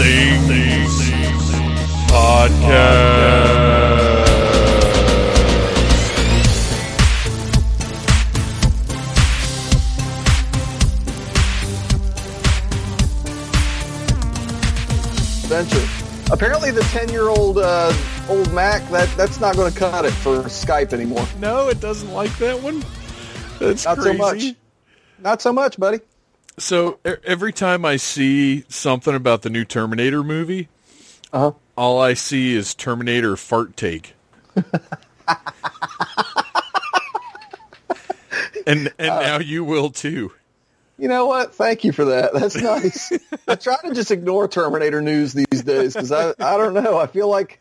Needless 0.00 1.10
Things 1.10 1.50
Podcast. 2.10 3.60
adventure. 15.50 16.32
Apparently, 16.32 16.70
the 16.70 16.82
ten-year-old 16.82 17.58
uh, 17.58 17.92
old 18.28 18.52
Mac 18.52 18.88
that 18.90 19.08
that's 19.16 19.40
not 19.40 19.56
going 19.56 19.72
to 19.72 19.78
cut 19.78 20.04
it 20.04 20.12
for 20.12 20.42
Skype 20.44 20.92
anymore. 20.92 21.26
No, 21.38 21.68
it 21.68 21.80
doesn't 21.80 22.12
like 22.12 22.36
that 22.38 22.60
one. 22.62 22.84
That's 23.58 23.84
Not 23.84 23.98
crazy. 23.98 24.16
so 24.16 24.18
much. 24.18 24.54
Not 25.18 25.42
so 25.42 25.52
much, 25.52 25.78
buddy. 25.78 26.00
So 26.58 26.98
every 27.04 27.52
time 27.52 27.84
I 27.84 27.96
see 27.96 28.64
something 28.68 29.14
about 29.14 29.42
the 29.42 29.50
new 29.50 29.64
Terminator 29.64 30.22
movie, 30.22 30.68
Uh 31.32 31.38
huh. 31.38 31.52
all 31.76 32.00
I 32.00 32.14
see 32.14 32.54
is 32.54 32.74
Terminator 32.74 33.36
fart 33.36 33.76
take. 33.76 34.14
and 38.66 38.92
and 38.98 39.08
now 39.08 39.38
you 39.38 39.64
will 39.64 39.90
too. 39.90 40.32
You 40.98 41.08
know 41.08 41.24
what? 41.26 41.54
Thank 41.54 41.84
you 41.84 41.92
for 41.92 42.04
that. 42.06 42.34
That's 42.34 42.56
nice. 42.62 43.10
I 43.48 43.54
try 43.54 43.76
to 43.84 43.94
just 43.94 44.10
ignore 44.10 44.48
Terminator 44.48 45.00
news 45.00 45.32
these 45.32 45.62
days 45.62 45.94
because 45.94 46.12
I 46.12 46.30
I 46.38 46.56
don't 46.58 46.74
know. 46.74 46.98
I 46.98 47.06
feel 47.06 47.28
like 47.28 47.58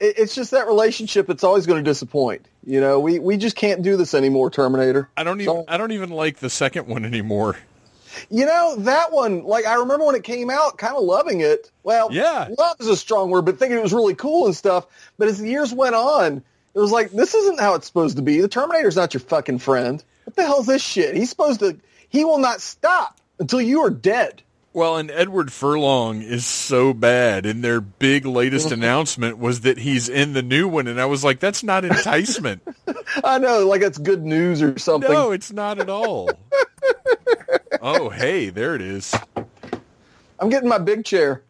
it, 0.00 0.18
it's 0.18 0.34
just 0.34 0.50
that 0.50 0.66
relationship. 0.66 1.30
It's 1.30 1.44
always 1.44 1.66
going 1.66 1.82
to 1.84 1.88
disappoint. 1.88 2.44
You 2.66 2.80
know, 2.80 2.98
we 2.98 3.20
we 3.20 3.36
just 3.36 3.54
can't 3.56 3.82
do 3.82 3.96
this 3.96 4.14
anymore, 4.14 4.50
Terminator. 4.50 5.08
I 5.16 5.22
don't 5.22 5.40
even 5.40 5.54
So- 5.54 5.64
I 5.68 5.76
don't 5.76 5.92
even 5.92 6.10
like 6.10 6.38
the 6.38 6.50
second 6.50 6.88
one 6.88 7.04
anymore. 7.04 7.56
You 8.30 8.46
know 8.46 8.76
that 8.80 9.12
one. 9.12 9.44
Like 9.44 9.66
I 9.66 9.74
remember 9.74 10.04
when 10.06 10.14
it 10.14 10.24
came 10.24 10.50
out, 10.50 10.78
kind 10.78 10.96
of 10.96 11.02
loving 11.04 11.40
it. 11.40 11.70
Well, 11.82 12.08
Yeah. 12.12 12.48
love 12.58 12.76
is 12.80 12.88
a 12.88 12.96
strong 12.96 13.30
word, 13.30 13.44
but 13.44 13.58
thinking 13.58 13.78
it 13.78 13.82
was 13.82 13.92
really 13.92 14.14
cool 14.14 14.46
and 14.46 14.56
stuff. 14.56 14.86
But 15.18 15.28
as 15.28 15.38
the 15.38 15.48
years 15.48 15.72
went 15.72 15.94
on, 15.94 16.42
it 16.74 16.78
was 16.78 16.92
like 16.92 17.10
this 17.10 17.34
isn't 17.34 17.60
how 17.60 17.74
it's 17.74 17.86
supposed 17.86 18.16
to 18.16 18.22
be. 18.22 18.40
The 18.40 18.48
Terminator's 18.48 18.96
not 18.96 19.12
your 19.14 19.20
fucking 19.20 19.58
friend. 19.58 20.02
What 20.24 20.36
the 20.36 20.44
hell's 20.44 20.66
this 20.66 20.82
shit? 20.82 21.16
He's 21.16 21.30
supposed 21.30 21.60
to. 21.60 21.76
He 22.08 22.24
will 22.24 22.38
not 22.38 22.60
stop 22.60 23.20
until 23.38 23.60
you 23.60 23.80
are 23.84 23.90
dead. 23.90 24.42
Well, 24.72 24.98
and 24.98 25.10
Edward 25.10 25.52
Furlong 25.52 26.22
is 26.22 26.46
so 26.46 26.92
bad, 26.94 27.44
and 27.44 27.64
their 27.64 27.80
big 27.80 28.24
latest 28.24 28.70
announcement 28.72 29.36
was 29.38 29.62
that 29.62 29.78
he's 29.78 30.08
in 30.08 30.32
the 30.32 30.42
new 30.42 30.68
one, 30.68 30.86
and 30.86 31.00
I 31.00 31.06
was 31.06 31.24
like, 31.24 31.40
that's 31.40 31.64
not 31.64 31.84
enticement. 31.84 32.62
I 33.24 33.38
know, 33.38 33.66
like 33.66 33.80
that's 33.80 33.98
good 33.98 34.24
news 34.24 34.62
or 34.62 34.78
something. 34.78 35.10
no, 35.10 35.32
it's 35.32 35.50
not 35.52 35.80
at 35.80 35.88
all. 35.90 36.30
oh, 37.80 38.08
hey, 38.08 38.50
there 38.50 38.74
it 38.74 38.82
is. 38.82 39.14
I'm 40.38 40.48
getting 40.48 40.68
my 40.68 40.78
big 40.78 41.04
chair. 41.04 41.42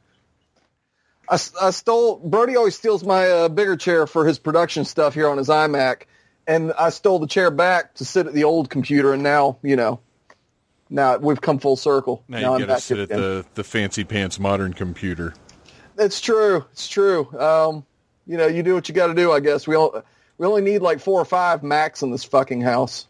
I, 1.28 1.38
I 1.60 1.70
stole. 1.70 2.16
Brody 2.16 2.56
always 2.56 2.76
steals 2.76 3.04
my 3.04 3.28
uh, 3.30 3.48
bigger 3.48 3.76
chair 3.76 4.06
for 4.06 4.26
his 4.26 4.38
production 4.38 4.84
stuff 4.84 5.14
here 5.14 5.28
on 5.28 5.38
his 5.38 5.48
iMac, 5.48 6.02
and 6.46 6.72
I 6.72 6.90
stole 6.90 7.20
the 7.20 7.28
chair 7.28 7.50
back 7.50 7.94
to 7.94 8.04
sit 8.04 8.26
at 8.26 8.32
the 8.32 8.44
old 8.44 8.68
computer, 8.68 9.12
and 9.12 9.22
now 9.22 9.58
you 9.62 9.76
know, 9.76 10.00
now 10.88 11.16
we've 11.18 11.40
come 11.40 11.60
full 11.60 11.76
circle. 11.76 12.24
Now, 12.26 12.38
you 12.38 12.62
I'm 12.62 12.66
got 12.66 12.76
to 12.76 12.80
sit 12.80 12.98
at 12.98 13.08
the, 13.08 13.46
the 13.54 13.62
fancy 13.62 14.02
pants 14.02 14.40
modern 14.40 14.72
computer. 14.72 15.34
It's 15.96 16.20
true. 16.20 16.64
It's 16.72 16.88
true. 16.88 17.30
Um, 17.38 17.86
you 18.26 18.36
know, 18.36 18.46
you 18.46 18.62
do 18.62 18.74
what 18.74 18.88
you 18.88 18.94
got 18.94 19.06
to 19.06 19.14
do. 19.14 19.30
I 19.30 19.40
guess 19.40 19.68
we 19.68 19.76
all, 19.76 20.02
we 20.38 20.46
only 20.46 20.62
need 20.62 20.82
like 20.82 20.98
four 20.98 21.20
or 21.20 21.24
five 21.24 21.62
Macs 21.62 22.02
in 22.02 22.10
this 22.10 22.24
fucking 22.24 22.60
house. 22.60 23.06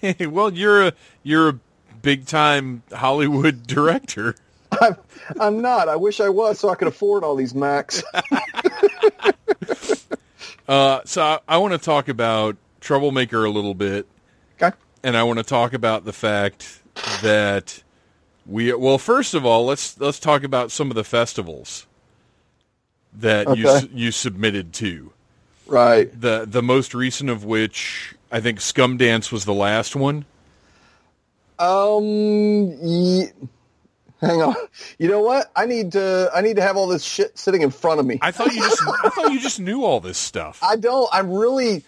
well, 0.20 0.52
you're 0.52 0.88
a 0.88 0.92
you're 1.22 1.48
a 1.50 1.60
big 2.02 2.26
time 2.26 2.82
Hollywood 2.92 3.66
director. 3.66 4.34
I'm, 4.80 4.96
I'm 5.40 5.62
not. 5.62 5.88
I 5.88 5.96
wish 5.96 6.20
I 6.20 6.28
was, 6.28 6.58
so 6.58 6.68
I 6.68 6.74
could 6.74 6.88
afford 6.88 7.24
all 7.24 7.34
these 7.36 7.54
Macs. 7.54 8.02
Uh, 10.68 11.00
so 11.06 11.22
I, 11.22 11.38
I 11.48 11.56
want 11.56 11.72
to 11.72 11.78
talk 11.78 12.08
about 12.08 12.56
Troublemaker 12.80 13.42
a 13.44 13.50
little 13.50 13.72
bit. 13.74 14.06
okay. 14.60 14.76
and 15.02 15.16
I 15.16 15.22
want 15.22 15.38
to 15.38 15.42
talk 15.42 15.72
about 15.72 16.04
the 16.04 16.12
fact 16.12 16.82
that 17.22 17.82
we 18.44 18.72
well 18.74 18.98
first 18.98 19.32
of 19.32 19.46
all 19.46 19.64
let's 19.64 19.98
let's 19.98 20.18
talk 20.18 20.42
about 20.42 20.70
some 20.70 20.90
of 20.90 20.94
the 20.94 21.04
festivals 21.04 21.86
that 23.14 23.56
you 23.56 23.66
Okay. 23.66 23.76
s- 23.86 23.88
you 23.94 24.10
submitted 24.10 24.74
to 24.74 25.10
Right. 25.66 26.08
the 26.20 26.44
the 26.46 26.62
most 26.62 26.92
recent 26.94 27.30
of 27.30 27.44
which 27.44 28.14
I 28.30 28.40
think 28.40 28.60
Scum 28.60 28.98
Dance 28.98 29.32
was 29.32 29.46
the 29.46 29.54
last 29.54 29.96
one 29.96 30.26
Um. 31.58 32.04
Ye- 32.82 33.30
hang 34.20 34.42
on. 34.42 34.54
You 34.98 35.08
know 35.08 35.20
what? 35.20 35.50
I 35.56 35.66
need 35.66 35.92
to. 35.92 36.30
I 36.34 36.40
need 36.40 36.56
to 36.56 36.62
have 36.62 36.76
all 36.76 36.86
this 36.88 37.02
shit 37.04 37.36
sitting 37.38 37.62
in 37.62 37.70
front 37.70 38.00
of 38.00 38.06
me. 38.06 38.18
I 38.22 38.30
thought 38.30 38.52
you 38.52 38.60
just 38.60 38.82
I 39.04 39.08
thought 39.10 39.32
you 39.32 39.40
just 39.40 39.60
knew 39.60 39.84
all 39.84 40.00
this 40.00 40.18
stuff 40.18 40.60
I 40.62 40.76
don't. 40.76 41.08
I'm 41.12 41.30
really. 41.32 41.84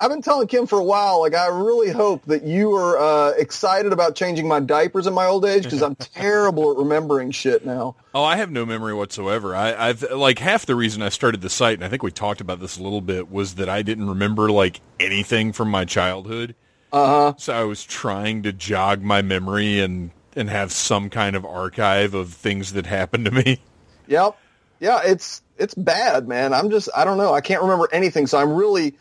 I've 0.00 0.10
been 0.10 0.22
telling 0.22 0.48
Kim 0.48 0.66
for 0.66 0.78
a 0.78 0.84
while. 0.84 1.20
Like, 1.20 1.34
I 1.34 1.46
really 1.46 1.90
hope 1.90 2.24
that 2.26 2.42
you 2.42 2.74
are 2.74 2.98
uh, 2.98 3.30
excited 3.38 3.92
about 3.92 4.16
changing 4.16 4.46
my 4.46 4.58
diapers 4.58 5.06
in 5.06 5.14
my 5.14 5.24
old 5.26 5.44
age 5.46 5.62
because 5.62 5.82
I'm 5.82 5.94
terrible 6.14 6.72
at 6.72 6.76
remembering 6.78 7.30
shit 7.30 7.64
now. 7.64 7.94
oh 8.12 8.24
I 8.24 8.36
have 8.36 8.50
no 8.50 8.66
memory 8.66 8.92
whatsoever 8.92 9.54
I, 9.54 9.72
I've 9.88 10.02
like 10.10 10.40
half 10.40 10.66
the 10.66 10.74
reason 10.74 11.00
I 11.00 11.08
started 11.10 11.40
the 11.42 11.48
site 11.48 11.74
and 11.78 11.84
I 11.84 11.88
think 11.88 12.02
we 12.02 12.10
talked 12.10 12.40
about 12.40 12.58
this 12.60 12.76
a 12.76 12.82
little 12.82 13.00
bit 13.00 13.30
was 13.30 13.54
that 13.54 13.68
I 13.68 13.82
didn't 13.82 14.08
remember 14.08 14.50
like 14.50 14.80
anything 14.98 15.52
from 15.52 15.70
my 15.70 15.84
childhood 15.84 16.54
Uh 16.94 17.06
huh. 17.08 17.34
So 17.38 17.52
I 17.52 17.64
was 17.64 17.82
trying 17.82 18.44
to 18.44 18.52
jog 18.52 19.02
my 19.02 19.20
memory 19.20 19.80
and 19.80 20.12
and 20.36 20.48
have 20.48 20.70
some 20.70 21.10
kind 21.10 21.34
of 21.34 21.44
archive 21.44 22.14
of 22.14 22.32
things 22.32 22.74
that 22.74 22.86
happened 22.86 23.24
to 23.24 23.32
me. 23.32 23.60
Yep. 24.06 24.38
Yeah. 24.78 25.00
It's 25.04 25.42
it's 25.58 25.74
bad, 25.74 26.28
man. 26.28 26.54
I'm 26.54 26.70
just. 26.70 26.88
I 26.96 27.04
don't 27.04 27.18
know. 27.18 27.34
I 27.34 27.40
can't 27.40 27.62
remember 27.62 27.88
anything. 27.90 28.28
So 28.28 28.38
I'm 28.38 28.52
really, 28.54 28.94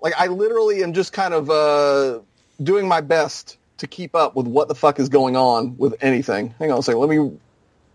like, 0.00 0.14
I 0.18 0.28
literally 0.28 0.82
am 0.82 0.94
just 0.94 1.12
kind 1.12 1.34
of 1.34 1.50
uh, 1.50 2.20
doing 2.62 2.88
my 2.88 3.02
best 3.02 3.58
to 3.76 3.86
keep 3.86 4.14
up 4.14 4.34
with 4.34 4.46
what 4.46 4.68
the 4.68 4.74
fuck 4.74 4.98
is 4.98 5.10
going 5.10 5.36
on 5.36 5.76
with 5.76 5.96
anything. 6.00 6.54
Hang 6.58 6.72
on 6.72 6.78
a 6.78 6.82
second. 6.82 7.00
Let 7.00 7.10
me 7.10 7.30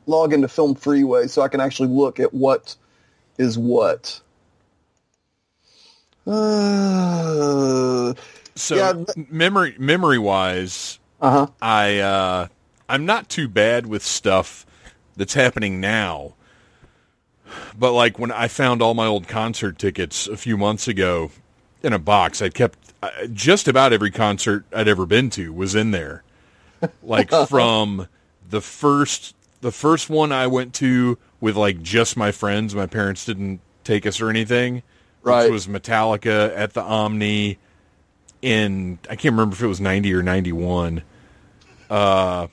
log 0.06 0.32
into 0.32 0.48
Film 0.48 0.76
Freeway 0.76 1.26
so 1.26 1.42
I 1.42 1.48
can 1.48 1.60
actually 1.60 1.90
look 1.90 2.20
at 2.20 2.36
what 2.36 2.76
is 3.40 3.58
what. 3.58 4.22
Uh 6.28 8.14
So 8.60 8.76
Yeah, 8.76 9.24
memory 9.30 9.76
memory 9.80 10.20
wise, 10.20 11.00
huh. 11.22 11.48
I 11.62 12.00
uh, 12.00 12.48
I'm 12.88 13.06
not 13.06 13.30
too 13.30 13.48
bad 13.48 13.86
with 13.86 14.04
stuff 14.04 14.66
that's 15.16 15.34
happening 15.34 15.80
now. 15.80 16.36
But 17.78 17.94
like 17.94 18.20
when 18.20 18.32
I 18.32 18.48
found 18.48 18.82
all 18.82 18.94
my 18.94 19.06
old 19.06 19.28
concert 19.28 19.80
tickets 19.80 20.28
a 20.28 20.38
few 20.38 20.58
months 20.58 20.88
ago 20.88 21.32
in 21.82 21.94
a 21.94 22.00
box, 22.00 22.42
I 22.42 22.50
kept 22.50 22.78
uh, 23.02 23.10
just 23.32 23.68
about 23.68 23.94
every 23.94 24.12
concert 24.12 24.66
I'd 24.74 24.88
ever 24.88 25.06
been 25.06 25.30
to 25.32 25.54
was 25.54 25.76
in 25.76 25.92
there. 25.92 26.24
Like 27.02 27.32
from 27.48 28.08
the 28.50 28.62
first 28.62 29.36
the 29.62 29.72
first 29.72 30.10
one 30.10 30.32
I 30.32 30.48
went 30.48 30.74
to 30.76 31.18
with 31.40 31.56
like 31.56 31.82
just 31.82 32.18
my 32.18 32.32
friends, 32.32 32.76
my 32.76 32.86
parents 32.86 33.26
didn't 33.26 33.62
take 33.84 34.06
us 34.06 34.22
or 34.22 34.30
anything. 34.30 34.84
Right. 35.22 35.44
Which 35.44 35.52
was 35.52 35.68
Metallica 35.68 36.56
at 36.56 36.74
the 36.74 36.82
Omni 36.82 37.58
in 38.42 39.00
I 39.10 39.16
can't 39.16 39.34
remember 39.34 39.56
if 39.56 39.62
it 39.62 39.68
was 39.68 39.82
90 39.82 40.14
or 40.14 40.24
91. 40.24 41.02
Uh 41.90 42.48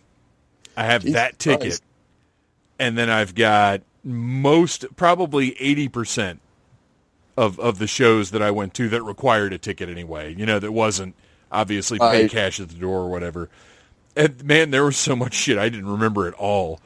I 0.77 0.85
have 0.85 1.03
Jesus 1.03 1.15
that 1.15 1.39
ticket. 1.39 1.61
Christ. 1.61 1.83
And 2.79 2.97
then 2.99 3.09
I've 3.11 3.35
got 3.35 3.83
most 4.05 4.85
probably 4.97 5.53
80% 5.53 6.39
of 7.37 7.59
of 7.61 7.79
the 7.79 7.87
shows 7.87 8.31
that 8.33 8.43
I 8.43 8.51
went 8.51 8.75
to 8.75 8.89
that 8.91 9.03
required 9.03 9.53
a 9.53 9.59
ticket 9.59 9.89
anyway. 9.89 10.35
You 10.35 10.47
know, 10.47 10.59
that 10.59 10.73
wasn't 10.73 11.15
obviously 11.53 11.99
pay 11.99 12.23
Right. 12.23 12.31
cash 12.31 12.61
at 12.61 12.69
the 12.69 12.75
door 12.75 13.01
or 13.01 13.09
whatever. 13.11 13.49
And 14.17 14.43
man, 14.45 14.71
there 14.71 14.85
was 14.85 14.97
so 14.97 15.15
much 15.15 15.35
shit 15.35 15.59
I 15.59 15.69
didn't 15.69 15.91
remember 15.91 16.27
at 16.27 16.35
all. 16.35 16.81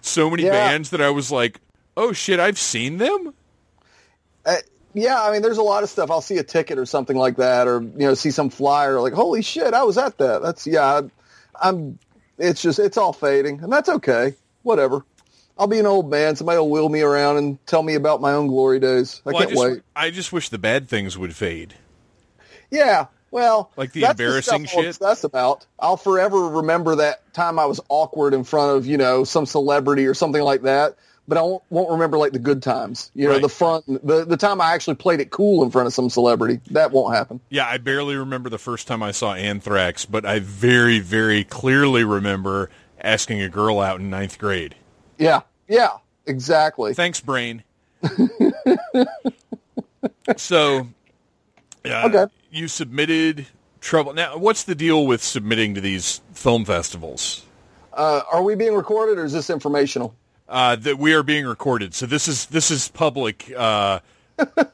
So 0.00 0.28
many 0.28 0.42
Yeah. 0.44 0.50
bands 0.50 0.90
that 0.90 1.00
I 1.00 1.10
was 1.10 1.30
like, 1.30 1.60
"Oh 1.96 2.12
shit, 2.12 2.38
I've 2.40 2.58
seen 2.58 2.98
them." 2.98 3.32
Uh, 4.44 4.56
yeah, 4.94 5.22
I 5.22 5.32
mean, 5.32 5.42
there's 5.42 5.58
a 5.58 5.62
lot 5.62 5.82
of 5.82 5.90
stuff. 5.90 6.10
I'll 6.10 6.20
see 6.20 6.38
a 6.38 6.44
ticket 6.44 6.78
or 6.78 6.86
something 6.86 7.16
like 7.16 7.36
that, 7.36 7.68
or 7.68 7.82
you 7.82 8.06
know, 8.06 8.14
see 8.14 8.30
some 8.30 8.48
flyer 8.48 9.00
like, 9.00 9.12
"Holy 9.12 9.42
shit, 9.42 9.74
I 9.74 9.82
was 9.82 9.98
at 9.98 10.18
that." 10.18 10.42
That's 10.42 10.66
yeah. 10.66 10.84
I, 10.84 11.02
I'm. 11.68 11.98
It's 12.38 12.62
just 12.62 12.78
it's 12.78 12.96
all 12.96 13.12
fading, 13.12 13.60
and 13.62 13.72
that's 13.72 13.88
okay. 13.88 14.34
Whatever. 14.62 15.04
I'll 15.56 15.68
be 15.68 15.78
an 15.78 15.86
old 15.86 16.10
man. 16.10 16.34
Somebody 16.34 16.58
will 16.58 16.70
wheel 16.70 16.88
me 16.88 17.02
around 17.02 17.36
and 17.36 17.64
tell 17.66 17.82
me 17.82 17.94
about 17.94 18.20
my 18.20 18.32
own 18.32 18.48
glory 18.48 18.80
days. 18.80 19.22
I 19.24 19.30
Well, 19.30 19.38
can't 19.38 19.50
just, 19.50 19.62
wait. 19.62 19.82
I 19.94 20.10
just 20.10 20.32
wish 20.32 20.48
the 20.48 20.58
bad 20.58 20.88
things 20.88 21.16
would 21.16 21.36
fade. 21.36 21.74
Yeah. 22.70 23.06
Well, 23.30 23.70
Like 23.76 23.92
the 23.92 24.04
embarrassing 24.04 24.66
stuff 24.66 24.82
shit? 24.84 24.98
That's 25.00 25.24
about. 25.24 25.66
I'll 25.78 25.96
forever 25.96 26.48
remember 26.50 26.96
that 26.96 27.32
time 27.34 27.58
I 27.58 27.66
was 27.66 27.80
awkward 27.88 28.32
in 28.32 28.44
front 28.44 28.76
of 28.76 28.86
you 28.86 28.96
know 28.96 29.24
some 29.24 29.46
celebrity 29.46 30.06
or 30.06 30.14
something 30.14 30.42
like 30.42 30.62
that. 30.62 30.96
But 31.26 31.38
I 31.38 31.42
won't, 31.42 31.62
won't 31.70 31.90
remember 31.92 32.18
like 32.18 32.32
the 32.32 32.38
good 32.38 32.62
times. 32.62 33.10
You 33.14 33.28
know, 33.28 33.32
Right. 33.34 33.42
the 33.42 33.48
fun, 33.48 33.82
the 33.86 34.24
the 34.26 34.36
time 34.36 34.60
I 34.60 34.74
actually 34.74 34.96
played 34.96 35.20
it 35.20 35.30
cool 35.30 35.62
in 35.64 35.70
front 35.70 35.86
of 35.86 35.94
some 35.94 36.10
celebrity. 36.10 36.60
That 36.72 36.92
won't 36.92 37.14
happen. 37.14 37.40
Yeah, 37.48 37.66
I 37.66 37.78
barely 37.78 38.14
remember 38.16 38.50
the 38.50 38.58
first 38.58 38.86
time 38.86 39.02
I 39.02 39.10
saw 39.12 39.32
Anthrax, 39.34 40.04
but 40.04 40.26
I 40.26 40.40
very, 40.40 40.98
very 40.98 41.42
clearly 41.44 42.04
remember 42.04 42.68
asking 43.00 43.40
a 43.40 43.48
girl 43.48 43.80
out 43.80 44.00
in 44.00 44.10
ninth 44.10 44.38
grade. 44.38 44.74
Yeah, 45.18 45.40
yeah, 45.68 45.92
exactly. 46.26 46.92
Thanks, 46.94 47.20
brain. 47.20 47.62
so, 50.36 50.88
uh, 51.84 52.02
Okay. 52.08 52.26
you 52.50 52.68
submitted 52.68 53.46
trouble. 53.80 54.12
Now, 54.14 54.36
what's 54.38 54.64
the 54.64 54.74
deal 54.74 55.06
with 55.06 55.22
submitting 55.22 55.74
to 55.74 55.80
these 55.80 56.20
film 56.32 56.64
festivals? 56.64 57.44
Uh, 57.92 58.22
are 58.32 58.42
we 58.42 58.54
being 58.54 58.74
recorded 58.74 59.18
or 59.18 59.24
is 59.24 59.32
this 59.32 59.50
informational? 59.50 60.14
Uh, 60.46 60.76
that 60.76 60.98
we 60.98 61.14
are 61.14 61.22
being 61.22 61.46
recorded, 61.46 61.94
so 61.94 62.04
this 62.04 62.28
is 62.28 62.46
this 62.46 62.70
is 62.70 62.88
public. 62.88 63.50
Uh, 63.56 64.00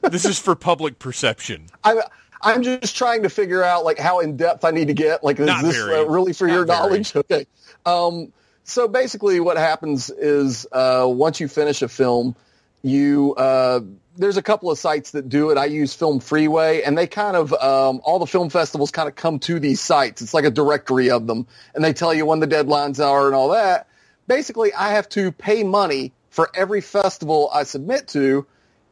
this 0.02 0.24
is 0.24 0.38
for 0.38 0.56
public 0.56 0.98
perception. 0.98 1.66
I'm 1.84 1.98
I'm 2.42 2.62
just 2.62 2.96
trying 2.96 3.22
to 3.22 3.28
figure 3.28 3.62
out 3.62 3.84
like 3.84 3.98
how 3.98 4.20
in 4.20 4.36
depth 4.36 4.64
I 4.64 4.70
need 4.70 4.88
to 4.88 4.94
get. 4.94 5.22
Like, 5.22 5.38
is 5.38 5.46
Not 5.46 5.62
this 5.62 5.78
uh, 5.78 6.08
really 6.08 6.32
for 6.32 6.46
Not 6.46 6.54
your 6.54 6.66
very. 6.66 6.78
knowledge? 6.78 7.14
Okay. 7.16 7.46
Um, 7.86 8.32
so 8.64 8.88
basically, 8.88 9.40
what 9.40 9.56
happens 9.56 10.10
is 10.10 10.66
uh, 10.72 11.06
once 11.08 11.40
you 11.40 11.48
finish 11.48 11.82
a 11.82 11.88
film, 11.88 12.34
you 12.82 13.34
uh, 13.36 13.80
there's 14.16 14.36
a 14.36 14.42
couple 14.42 14.70
of 14.70 14.78
sites 14.78 15.12
that 15.12 15.28
do 15.28 15.50
it. 15.50 15.58
I 15.58 15.66
use 15.66 15.94
Film 15.94 16.20
Freeway, 16.20 16.82
and 16.82 16.96
they 16.96 17.06
kind 17.06 17.36
of 17.36 17.52
um, 17.54 18.00
all 18.04 18.18
the 18.18 18.26
film 18.26 18.50
festivals 18.50 18.90
kind 18.90 19.08
of 19.08 19.14
come 19.14 19.38
to 19.40 19.58
these 19.58 19.80
sites. 19.80 20.22
It's 20.22 20.34
like 20.34 20.44
a 20.44 20.50
directory 20.50 21.10
of 21.10 21.26
them, 21.26 21.46
and 21.74 21.84
they 21.84 21.92
tell 21.92 22.12
you 22.14 22.26
when 22.26 22.40
the 22.40 22.48
deadlines 22.48 23.04
are 23.04 23.26
and 23.26 23.34
all 23.34 23.50
that. 23.50 23.86
Basically, 24.30 24.72
I 24.72 24.90
have 24.90 25.08
to 25.08 25.32
pay 25.32 25.64
money 25.64 26.12
for 26.28 26.52
every 26.54 26.80
festival 26.80 27.50
I 27.52 27.64
submit 27.64 28.06
to. 28.10 28.46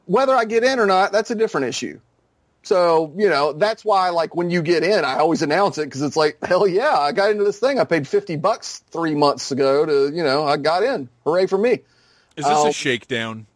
Whether 0.07 0.35
I 0.35 0.45
get 0.45 0.65
in 0.65 0.81
or 0.81 0.87
not, 0.87 1.13
that's 1.13 1.31
a 1.31 1.37
different 1.37 1.69
issue. 1.69 2.01
So, 2.65 3.13
you 3.17 3.29
know, 3.29 3.53
that's 3.53 3.85
why, 3.85 4.11
like, 4.11 4.35
when 4.35 4.51
you 4.51 4.63
get 4.63 4.83
in, 4.83 5.05
I 5.05 5.19
always 5.19 5.43
announce 5.43 5.79
it 5.79 5.85
because 5.85 6.03
it's 6.03 6.17
like, 6.17 6.45
hell 6.45 6.67
yeah, 6.67 6.99
I 6.99 7.13
got 7.13 7.31
into 7.31 7.45
this 7.45 7.61
thing. 7.61 7.79
I 7.79 7.85
paid 7.85 8.09
50 8.09 8.35
bucks 8.35 8.83
three 8.91 9.15
months 9.15 9.53
ago 9.53 9.87
to, 9.87 10.13
you 10.13 10.25
know, 10.25 10.45
I 10.45 10.57
got 10.57 10.83
in. 10.83 11.09
Hooray 11.25 11.47
for 11.47 11.57
me. 11.57 11.83
Is 12.37 12.45
this 12.45 12.47
a 12.49 12.57
um, 12.57 12.73
shakedown? 12.73 13.47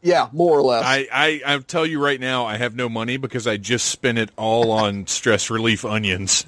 Yeah, 0.00 0.28
more 0.30 0.56
or 0.56 0.62
less. 0.62 0.84
I, 0.86 1.08
I 1.12 1.42
I'll 1.44 1.62
tell 1.62 1.84
you 1.84 2.00
right 2.00 2.20
now, 2.20 2.46
I 2.46 2.56
have 2.56 2.76
no 2.76 2.88
money 2.88 3.16
because 3.16 3.48
I 3.48 3.56
just 3.56 3.86
spent 3.86 4.18
it 4.18 4.30
all 4.38 4.70
on 4.70 5.08
stress 5.08 5.50
relief 5.50 5.84
onions. 5.84 6.46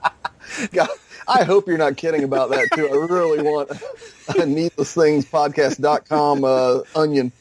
God, 0.72 0.88
I 1.26 1.44
hope 1.44 1.68
you're 1.68 1.78
not 1.78 1.96
kidding 1.96 2.24
about 2.24 2.50
that, 2.50 2.68
too. 2.74 2.88
I 2.88 3.12
really 3.12 3.42
want 3.42 3.70
a 3.70 4.32
needlessthingspodcast.com 4.32 6.44
uh, 6.44 6.80
onion. 6.94 7.32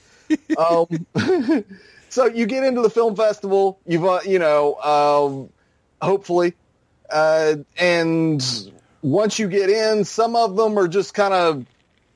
Um, 0.58 1.06
so 2.10 2.26
you 2.26 2.46
get 2.46 2.64
into 2.64 2.82
the 2.82 2.90
film 2.90 3.16
festival, 3.16 3.80
you've, 3.86 4.06
uh, 4.06 4.20
you 4.26 4.40
know, 4.40 4.76
um, 4.76 5.50
hopefully, 6.02 6.54
uh, 7.10 7.56
and 7.78 8.72
once 9.02 9.38
you 9.38 9.48
get 9.48 9.70
in, 9.70 10.06
some 10.06 10.36
of 10.36 10.56
them 10.56 10.78
are 10.80 10.88
just 10.88 11.14
kind 11.14 11.34
of, 11.34 11.66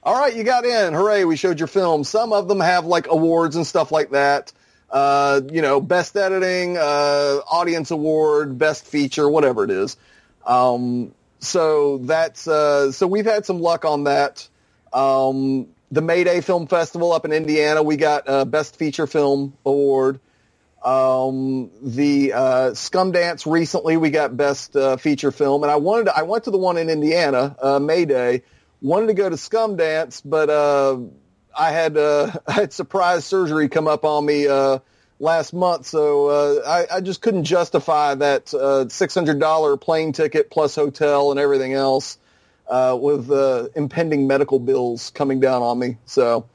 all 0.03 0.17
right, 0.17 0.35
you 0.35 0.43
got 0.43 0.65
in, 0.65 0.93
hooray, 0.93 1.25
we 1.25 1.35
showed 1.35 1.59
your 1.59 1.67
film. 1.67 2.03
Some 2.03 2.31
of 2.31 2.47
them 2.47 2.61
have 2.61 2.85
like 2.85 3.07
awards 3.07 3.55
and 3.55 3.67
stuff 3.67 3.91
like 3.91 4.11
that. 4.11 4.53
Uh, 4.89 5.41
you 5.51 5.61
know, 5.61 5.81
best 5.81 6.15
editing, 6.15 6.77
uh, 6.77 7.41
audience 7.51 7.91
award, 7.91 8.57
best 8.57 8.85
feature, 8.85 9.29
whatever 9.29 9.65
it 9.65 9.69
is. 9.69 9.97
Um, 10.45 11.11
so 11.39 11.97
that's 11.99 12.47
uh, 12.47 12.91
so 12.91 13.07
we've 13.07 13.25
had 13.25 13.45
some 13.45 13.59
luck 13.59 13.85
on 13.85 14.05
that. 14.05 14.47
Um, 14.93 15.67
the 15.91 16.01
Mayday 16.01 16.41
Film 16.41 16.67
Festival 16.67 17.13
up 17.13 17.25
in 17.25 17.31
Indiana, 17.31 17.81
we 17.81 17.95
got 17.97 18.27
uh, 18.27 18.45
Best 18.45 18.77
Feature 18.77 19.07
Film 19.07 19.57
Award. 19.65 20.19
Um, 20.83 21.71
the 21.81 22.33
uh, 22.33 22.73
Scum 22.73 23.11
Dance 23.11 23.47
recently, 23.47 23.97
we 23.97 24.09
got 24.09 24.35
Best 24.35 24.75
uh, 24.75 24.97
Feature 24.97 25.31
Film, 25.31 25.63
and 25.63 25.71
I 25.71 25.77
wanted 25.77 26.05
to, 26.05 26.17
I 26.17 26.23
went 26.23 26.45
to 26.45 26.51
the 26.51 26.57
one 26.57 26.77
in 26.77 26.89
Indiana, 26.89 27.55
uh, 27.61 27.79
Mayday. 27.79 28.43
Wanted 28.81 29.07
to 29.07 29.13
go 29.13 29.29
to 29.29 29.37
Scum 29.37 29.75
Dance, 29.75 30.21
but 30.21 30.49
uh, 30.49 30.99
I 31.57 31.71
had 31.71 31.97
uh, 31.97 32.31
I 32.47 32.51
had 32.51 32.73
surprise 32.73 33.25
surgery 33.25 33.69
come 33.69 33.87
up 33.87 34.05
on 34.05 34.25
me 34.25 34.47
uh, 34.47 34.79
last 35.19 35.53
month, 35.53 35.85
so 35.85 36.27
uh, 36.27 36.61
I, 36.67 36.97
I 36.97 37.01
just 37.01 37.21
couldn't 37.21 37.45
justify 37.45 38.15
that 38.15 38.53
uh, 38.53 38.87
six 38.89 39.13
hundred 39.13 39.39
dollar 39.39 39.77
plane 39.77 40.13
ticket 40.13 40.49
plus 40.49 40.75
hotel 40.75 41.31
and 41.31 41.39
everything 41.39 41.73
else 41.73 42.17
uh, 42.67 42.97
with 42.99 43.31
uh, 43.31 43.69
impending 43.75 44.27
medical 44.27 44.59
bills 44.59 45.11
coming 45.11 45.39
down 45.39 45.61
on 45.61 45.79
me. 45.79 45.97
So 46.05 46.47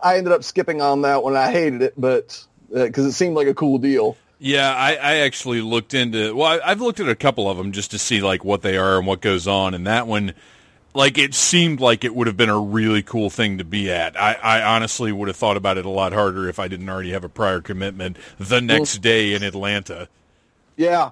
I 0.00 0.18
ended 0.18 0.32
up 0.32 0.44
skipping 0.44 0.80
on 0.80 1.02
that 1.02 1.22
one. 1.22 1.36
I 1.36 1.50
hated 1.50 1.82
it, 1.82 1.94
but 1.96 2.44
because 2.70 3.06
it 3.06 3.12
seemed 3.12 3.34
like 3.34 3.48
a 3.48 3.54
cool 3.54 3.78
deal. 3.78 4.16
Yeah, 4.38 4.70
I, 4.70 4.96
I 4.96 5.14
actually 5.16 5.62
looked 5.62 5.94
into. 5.94 6.34
Well, 6.34 6.60
I, 6.60 6.70
I've 6.70 6.80
looked 6.80 7.00
at 7.00 7.08
a 7.08 7.14
couple 7.14 7.48
of 7.48 7.56
them 7.56 7.72
just 7.72 7.92
to 7.92 7.98
see 7.98 8.20
like 8.20 8.44
what 8.44 8.62
they 8.62 8.76
are 8.76 8.98
and 8.98 9.06
what 9.06 9.20
goes 9.20 9.48
on, 9.48 9.72
and 9.74 9.86
that 9.86 10.06
one, 10.06 10.34
like 10.96 11.18
it 11.18 11.34
seemed 11.34 11.80
like 11.80 12.04
it 12.04 12.14
would 12.14 12.26
have 12.26 12.36
been 12.36 12.48
a 12.48 12.58
really 12.58 13.02
cool 13.02 13.30
thing 13.30 13.58
to 13.58 13.64
be 13.64 13.90
at. 13.90 14.20
I, 14.20 14.32
I 14.34 14.62
honestly 14.62 15.12
would 15.12 15.28
have 15.28 15.36
thought 15.36 15.56
about 15.56 15.76
it 15.78 15.84
a 15.84 15.90
lot 15.90 16.12
harder 16.12 16.48
if 16.48 16.58
I 16.58 16.68
didn't 16.68 16.88
already 16.88 17.12
have 17.12 17.22
a 17.22 17.28
prior 17.28 17.60
commitment 17.60 18.16
the 18.38 18.60
next 18.60 18.98
day 18.98 19.34
in 19.34 19.42
Atlanta. 19.42 20.08
Yeah, 20.76 21.10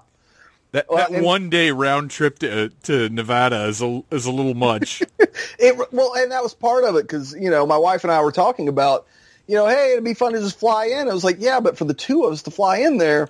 That, 0.72 0.86
Well, 0.88 1.10
that 1.10 1.22
one 1.22 1.50
day 1.50 1.70
round 1.70 2.10
trip 2.10 2.38
to 2.40 2.70
to 2.84 3.08
Nevada 3.10 3.66
is 3.66 3.82
a 3.82 4.02
is 4.10 4.26
a 4.26 4.32
little 4.32 4.54
much. 4.54 5.02
It 5.58 5.76
well, 5.92 6.14
and 6.14 6.30
that 6.30 6.44
was 6.44 6.54
part 6.54 6.84
of 6.84 6.94
it 6.94 7.02
because 7.02 7.34
you 7.34 7.50
know 7.50 7.66
my 7.66 7.76
wife 7.76 8.04
and 8.04 8.12
I 8.12 8.22
were 8.22 8.30
talking 8.30 8.68
about, 8.68 9.06
you 9.48 9.56
know, 9.56 9.66
hey, 9.66 9.92
it'd 9.92 10.04
be 10.04 10.14
fun 10.14 10.32
to 10.32 10.38
just 10.38 10.58
fly 10.58 10.86
in. 10.86 11.08
I 11.08 11.12
was 11.14 11.24
like, 11.24 11.38
yeah, 11.40 11.58
but 11.58 11.76
for 11.76 11.84
the 11.84 11.94
two 11.94 12.24
of 12.24 12.32
us 12.32 12.42
to 12.42 12.52
fly 12.52 12.78
in 12.78 12.98
there, 12.98 13.28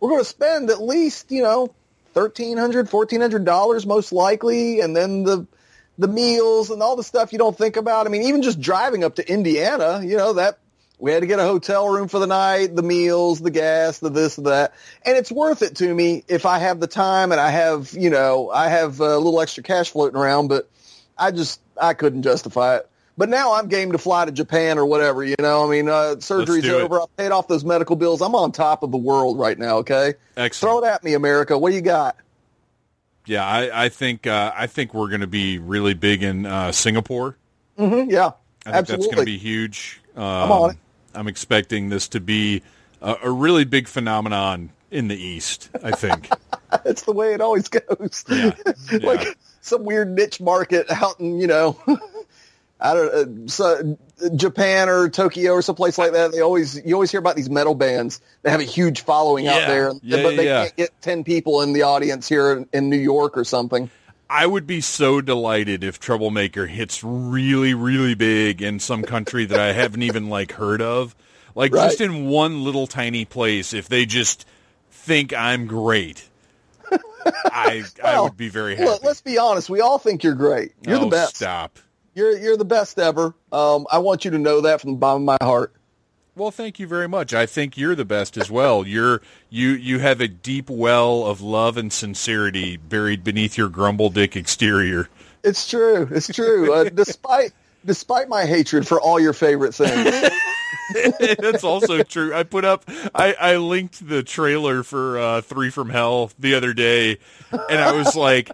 we're 0.00 0.08
going 0.08 0.22
to 0.22 0.28
spend 0.28 0.70
at 0.70 0.80
least 0.80 1.30
you 1.30 1.42
know 1.42 1.74
thirteen 2.14 2.56
hundred, 2.56 2.88
fourteen 2.88 3.20
hundred 3.20 3.44
dollars 3.44 3.84
most 3.84 4.10
likely, 4.10 4.80
and 4.80 4.96
then 4.96 5.24
the 5.24 5.46
the 5.98 6.08
meals 6.08 6.70
and 6.70 6.82
all 6.82 6.96
the 6.96 7.04
stuff 7.04 7.32
you 7.32 7.38
don't 7.38 7.56
think 7.56 7.76
about. 7.76 8.06
I 8.06 8.10
mean, 8.10 8.22
even 8.22 8.42
just 8.42 8.60
driving 8.60 9.04
up 9.04 9.16
to 9.16 9.28
Indiana, 9.30 10.02
you 10.04 10.16
know 10.16 10.34
that. 10.34 10.58
We 10.98 11.10
had 11.10 11.20
to 11.20 11.26
get 11.26 11.40
a 11.40 11.44
hotel 11.44 11.88
room 11.88 12.08
for 12.08 12.20
the 12.20 12.26
night, 12.26 12.74
the 12.76 12.82
meals, 12.82 13.40
the 13.40 13.50
gas, 13.50 13.98
the 13.98 14.10
this, 14.10 14.36
the 14.36 14.42
that. 14.42 14.74
And 15.04 15.16
it's 15.16 15.30
worth 15.30 15.62
it 15.62 15.76
to 15.76 15.92
me 15.92 16.24
if 16.28 16.46
I 16.46 16.58
have 16.58 16.78
the 16.78 16.86
time 16.86 17.32
and 17.32 17.40
I 17.40 17.50
have, 17.50 17.92
you 17.92 18.10
know, 18.10 18.48
I 18.48 18.68
have 18.68 19.00
a 19.00 19.18
little 19.18 19.40
extra 19.40 19.62
cash 19.64 19.90
floating 19.90 20.18
around, 20.18 20.48
but 20.48 20.70
I 21.18 21.32
just 21.32 21.60
I 21.80 21.94
couldn't 21.94 22.22
justify 22.22 22.76
it. 22.76 22.88
But 23.16 23.28
now 23.28 23.54
I'm 23.54 23.68
game 23.68 23.92
to 23.92 23.98
fly 23.98 24.24
to 24.24 24.32
Japan 24.32 24.78
or 24.78 24.86
whatever. 24.86 25.22
You 25.22 25.36
know, 25.38 25.66
I 25.66 25.70
mean, 25.70 25.88
uh, 25.88 26.18
surgery's 26.20 26.64
it. 26.64 26.72
over. 26.72 27.00
I 27.00 27.04
paid 27.16 27.32
off 27.32 27.48
those 27.48 27.64
medical 27.64 27.96
bills. 27.96 28.20
I'm 28.22 28.34
on 28.34 28.50
top 28.52 28.82
of 28.82 28.90
the 28.90 28.96
world 28.96 29.38
right 29.38 29.58
now. 29.58 29.78
Okay, 29.78 30.14
Excellent. 30.36 30.54
throw 30.54 30.88
it 30.88 30.92
at 30.92 31.04
me, 31.04 31.14
America. 31.14 31.56
What 31.58 31.70
do 31.70 31.76
you 31.76 31.82
got? 31.82 32.16
Yeah, 33.26 33.44
I, 33.46 33.84
I 33.84 33.88
think 33.88 34.26
uh, 34.26 34.52
I 34.54 34.66
think 34.66 34.92
we're 34.92 35.08
going 35.08 35.22
to 35.22 35.26
be 35.26 35.58
really 35.58 35.94
big 35.94 36.22
in 36.22 36.46
uh, 36.46 36.72
Singapore. 36.72 37.36
hmm 37.76 38.04
yeah, 38.08 38.32
I 38.66 38.70
think 38.70 38.76
absolutely. 38.76 38.84
that's 38.86 39.06
going 39.06 39.18
to 39.18 39.24
be 39.24 39.38
huge. 39.38 40.00
Um, 40.16 40.22
I'm 40.22 40.52
on 40.52 40.70
it. 40.72 40.76
I'm 41.14 41.28
expecting 41.28 41.88
this 41.88 42.08
to 42.08 42.20
be 42.20 42.62
a, 43.00 43.16
a 43.24 43.30
really 43.30 43.64
big 43.64 43.88
phenomenon 43.88 44.70
in 44.90 45.08
the 45.08 45.16
East. 45.16 45.70
I 45.82 45.92
think. 45.92 46.28
that's 46.84 47.02
the 47.02 47.12
way 47.12 47.34
it 47.34 47.40
always 47.40 47.68
goes. 47.68 48.24
Yeah, 48.28 48.52
yeah. 48.92 48.98
like 49.02 49.38
some 49.60 49.84
weird 49.84 50.10
niche 50.10 50.40
market 50.40 50.90
out 50.90 51.18
in 51.20 51.38
you 51.38 51.46
know, 51.46 51.78
I 52.80 52.94
don't 52.94 53.46
uh, 53.46 53.48
so, 53.48 53.98
Japan 54.36 54.88
or 54.88 55.08
Tokyo 55.08 55.52
or 55.52 55.62
someplace 55.62 55.96
like 55.96 56.12
that. 56.12 56.32
They 56.32 56.40
always 56.40 56.80
you 56.84 56.94
always 56.94 57.10
hear 57.10 57.20
about 57.20 57.36
these 57.36 57.48
metal 57.48 57.74
bands. 57.74 58.20
They 58.42 58.50
have 58.50 58.60
a 58.60 58.64
huge 58.64 59.02
following 59.02 59.46
out 59.46 59.66
there, 59.66 59.92
Yeah, 60.02 60.22
but 60.22 60.36
they 60.36 60.44
yeah, 60.46 60.52
yeah. 60.52 60.62
can't 60.64 60.76
get 60.76 61.00
ten 61.02 61.24
people 61.24 61.62
in 61.62 61.72
the 61.72 61.82
audience 61.82 62.28
here 62.28 62.52
in, 62.52 62.68
in 62.72 62.90
New 62.90 62.98
York 62.98 63.36
or 63.38 63.44
something. 63.44 63.90
I 64.28 64.46
would 64.46 64.66
be 64.66 64.80
so 64.80 65.20
delighted 65.20 65.84
if 65.84 66.00
Troublemaker 66.00 66.66
hits 66.66 67.04
really, 67.04 67.74
really 67.74 68.14
big 68.14 68.62
in 68.62 68.80
some 68.80 69.02
country 69.02 69.44
that 69.44 69.60
I 69.60 69.72
haven't 69.72 70.02
even 70.02 70.28
like 70.28 70.52
heard 70.52 70.82
of. 70.82 71.14
Like 71.54 71.72
Right. 71.72 71.84
just 71.84 72.00
in 72.00 72.26
one 72.26 72.64
little 72.64 72.86
tiny 72.86 73.24
place, 73.24 73.72
if 73.72 73.88
they 73.88 74.06
just 74.06 74.44
think 74.90 75.32
I'm 75.32 75.66
great, 75.66 76.28
I 77.44 77.84
I 78.02 78.20
would 78.20 78.36
be 78.36 78.48
very 78.48 78.74
happy. 78.74 78.88
Look, 78.88 79.04
let's 79.04 79.20
be 79.20 79.38
honest. 79.38 79.70
We 79.70 79.80
all 79.80 79.98
think 79.98 80.24
you're 80.24 80.34
great. 80.34 80.72
You're 80.86 80.96
oh, 80.96 81.00
the 81.04 81.06
best. 81.10 81.36
Stop. 81.36 81.78
You're 82.14 82.36
you're 82.38 82.56
the 82.56 82.64
best 82.64 82.98
ever. 82.98 83.34
Um, 83.52 83.86
I 83.90 83.98
want 83.98 84.24
you 84.24 84.30
to 84.32 84.38
know 84.38 84.62
that 84.62 84.80
from 84.80 84.92
the 84.92 84.98
bottom 84.98 85.28
of 85.28 85.38
my 85.40 85.44
heart. 85.44 85.74
Well, 86.36 86.50
thank 86.50 86.80
you 86.80 86.86
very 86.86 87.08
much. 87.08 87.32
I 87.32 87.46
think 87.46 87.76
you're 87.76 87.94
the 87.94 88.04
best 88.04 88.36
as 88.36 88.50
well. 88.50 88.86
You're 88.86 89.22
you 89.50 89.70
you 89.70 90.00
have 90.00 90.20
a 90.20 90.28
deep 90.28 90.68
well 90.68 91.24
of 91.24 91.40
love 91.40 91.76
and 91.76 91.92
sincerity 91.92 92.76
buried 92.76 93.22
beneath 93.22 93.56
your 93.56 93.68
grumble 93.68 94.10
dick 94.10 94.34
exterior. 94.36 95.08
It's 95.42 95.68
true. 95.68 96.08
It's 96.10 96.28
true. 96.28 96.72
Uh, 96.72 96.84
despite 96.94 97.52
despite 97.84 98.28
my 98.28 98.46
hatred 98.46 98.86
for 98.86 99.00
all 99.00 99.20
your 99.20 99.32
favorite 99.32 99.74
things. 99.74 100.30
That's 101.38 101.62
also 101.62 102.02
true. 102.02 102.34
I 102.34 102.42
put 102.42 102.64
up 102.64 102.84
I, 103.14 103.34
I 103.34 103.56
linked 103.56 104.06
the 104.06 104.22
trailer 104.22 104.82
for 104.82 105.18
uh, 105.18 105.40
Three 105.40 105.70
from 105.70 105.90
Hell 105.90 106.32
the 106.38 106.54
other 106.54 106.74
day 106.74 107.18
and 107.52 107.80
I 107.80 107.92
was 107.92 108.16
like 108.16 108.50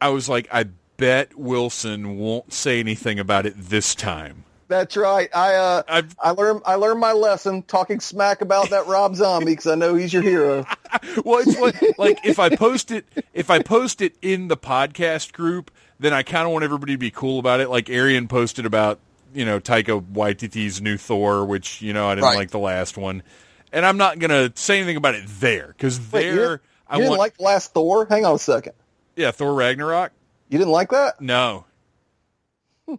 I 0.00 0.10
was 0.10 0.28
like, 0.28 0.48
I 0.52 0.66
bet 0.96 1.36
Wilson 1.38 2.18
won't 2.18 2.52
say 2.52 2.80
anything 2.80 3.18
about 3.18 3.46
it 3.46 3.54
this 3.56 3.94
time. 3.94 4.44
That's 4.68 4.96
right. 4.96 5.28
I 5.32 5.54
uh, 5.54 5.82
I've 5.88 6.16
I 6.20 6.30
learned 6.30 6.62
I 6.66 6.74
learned 6.74 6.98
my 6.98 7.12
lesson 7.12 7.62
talking 7.62 8.00
smack 8.00 8.40
about 8.40 8.70
that 8.70 8.88
Rob 8.88 9.14
Zombie 9.14 9.52
because 9.52 9.68
I 9.68 9.76
know 9.76 9.94
he's 9.94 10.12
your 10.12 10.22
hero. 10.22 10.66
well, 11.24 11.38
it's 11.46 11.56
like, 11.60 11.98
like 11.98 12.26
if 12.26 12.40
I 12.40 12.48
post 12.56 12.90
it, 12.90 13.06
if 13.32 13.48
I 13.48 13.62
post 13.62 14.00
it 14.00 14.16
in 14.22 14.48
the 14.48 14.56
podcast 14.56 15.32
group, 15.32 15.70
then 16.00 16.12
I 16.12 16.24
kind 16.24 16.46
of 16.46 16.52
want 16.52 16.64
everybody 16.64 16.94
to 16.94 16.98
be 16.98 17.12
cool 17.12 17.38
about 17.38 17.60
it. 17.60 17.70
Like 17.70 17.88
Arian 17.88 18.26
posted 18.26 18.66
about, 18.66 18.98
you 19.32 19.44
know, 19.44 19.60
Taika 19.60 20.02
Waititi's 20.02 20.80
new 20.82 20.96
Thor, 20.96 21.44
which 21.44 21.80
you 21.80 21.92
know 21.92 22.08
I 22.08 22.16
didn't 22.16 22.24
Right. 22.24 22.36
like 22.36 22.50
the 22.50 22.58
last 22.58 22.96
one, 22.96 23.22
and 23.72 23.86
I'm 23.86 23.98
not 23.98 24.18
gonna 24.18 24.50
say 24.56 24.78
anything 24.78 24.96
about 24.96 25.14
it 25.14 25.28
there 25.28 25.68
because 25.68 26.00
Wait, 26.10 26.26
you 26.26 26.34
there 26.34 26.60
I 26.88 26.96
didn't 26.96 27.10
want, 27.10 27.20
like 27.20 27.36
the 27.36 27.44
last 27.44 27.72
Thor? 27.72 28.04
Hang 28.06 28.24
on 28.24 28.34
a 28.34 28.38
second. 28.40 28.72
yeah, 29.14 29.30
Thor 29.30 29.54
Ragnarok. 29.54 30.10
You 30.48 30.58
didn't 30.58 30.72
like 30.72 30.90
that? 30.90 31.20
No, 31.20 31.64
hmm. 32.86 32.94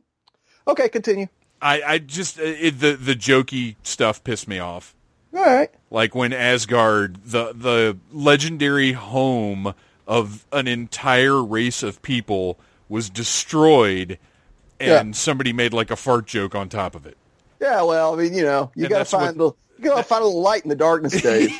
Okay, 0.67 0.89
continue. 0.89 1.27
I, 1.61 1.81
I 1.81 1.97
just 1.99 2.39
uh, 2.39 2.43
it, 2.43 2.79
the 2.79 2.93
the 2.93 3.15
jokey 3.15 3.75
stuff 3.83 4.23
pissed 4.23 4.47
me 4.47 4.59
off. 4.59 4.93
All 5.35 5.43
right. 5.43 5.69
like 5.91 6.15
when 6.15 6.33
Asgard, 6.33 7.23
the 7.25 7.53
the 7.53 7.97
legendary 8.11 8.93
home 8.93 9.73
of 10.07 10.45
an 10.51 10.67
entire 10.67 11.43
race 11.43 11.83
of 11.83 12.01
people, 12.01 12.57
was 12.89 13.09
destroyed, 13.09 14.17
and 14.79 15.09
Yeah. 15.09 15.11
somebody 15.13 15.53
made 15.53 15.73
like 15.73 15.91
a 15.91 15.95
fart 15.95 16.25
joke 16.27 16.55
on 16.55 16.69
top 16.69 16.95
of 16.95 17.05
it. 17.05 17.17
Yeah, 17.59 17.81
well, 17.83 18.13
I 18.13 18.23
mean, 18.23 18.33
you 18.33 18.43
know, 18.43 18.71
you 18.75 18.83
And 18.85 18.89
gotta 18.91 18.99
that's 19.01 19.13
what- 19.13 19.21
find 19.25 19.37
the 19.39 19.51
you 19.79 19.83
gotta 19.89 20.03
find 20.03 20.23
a 20.23 20.25
little 20.25 20.41
light 20.41 20.63
in 20.63 20.69
the 20.69 20.75
darkness, 20.75 21.21
Dave. 21.21 21.51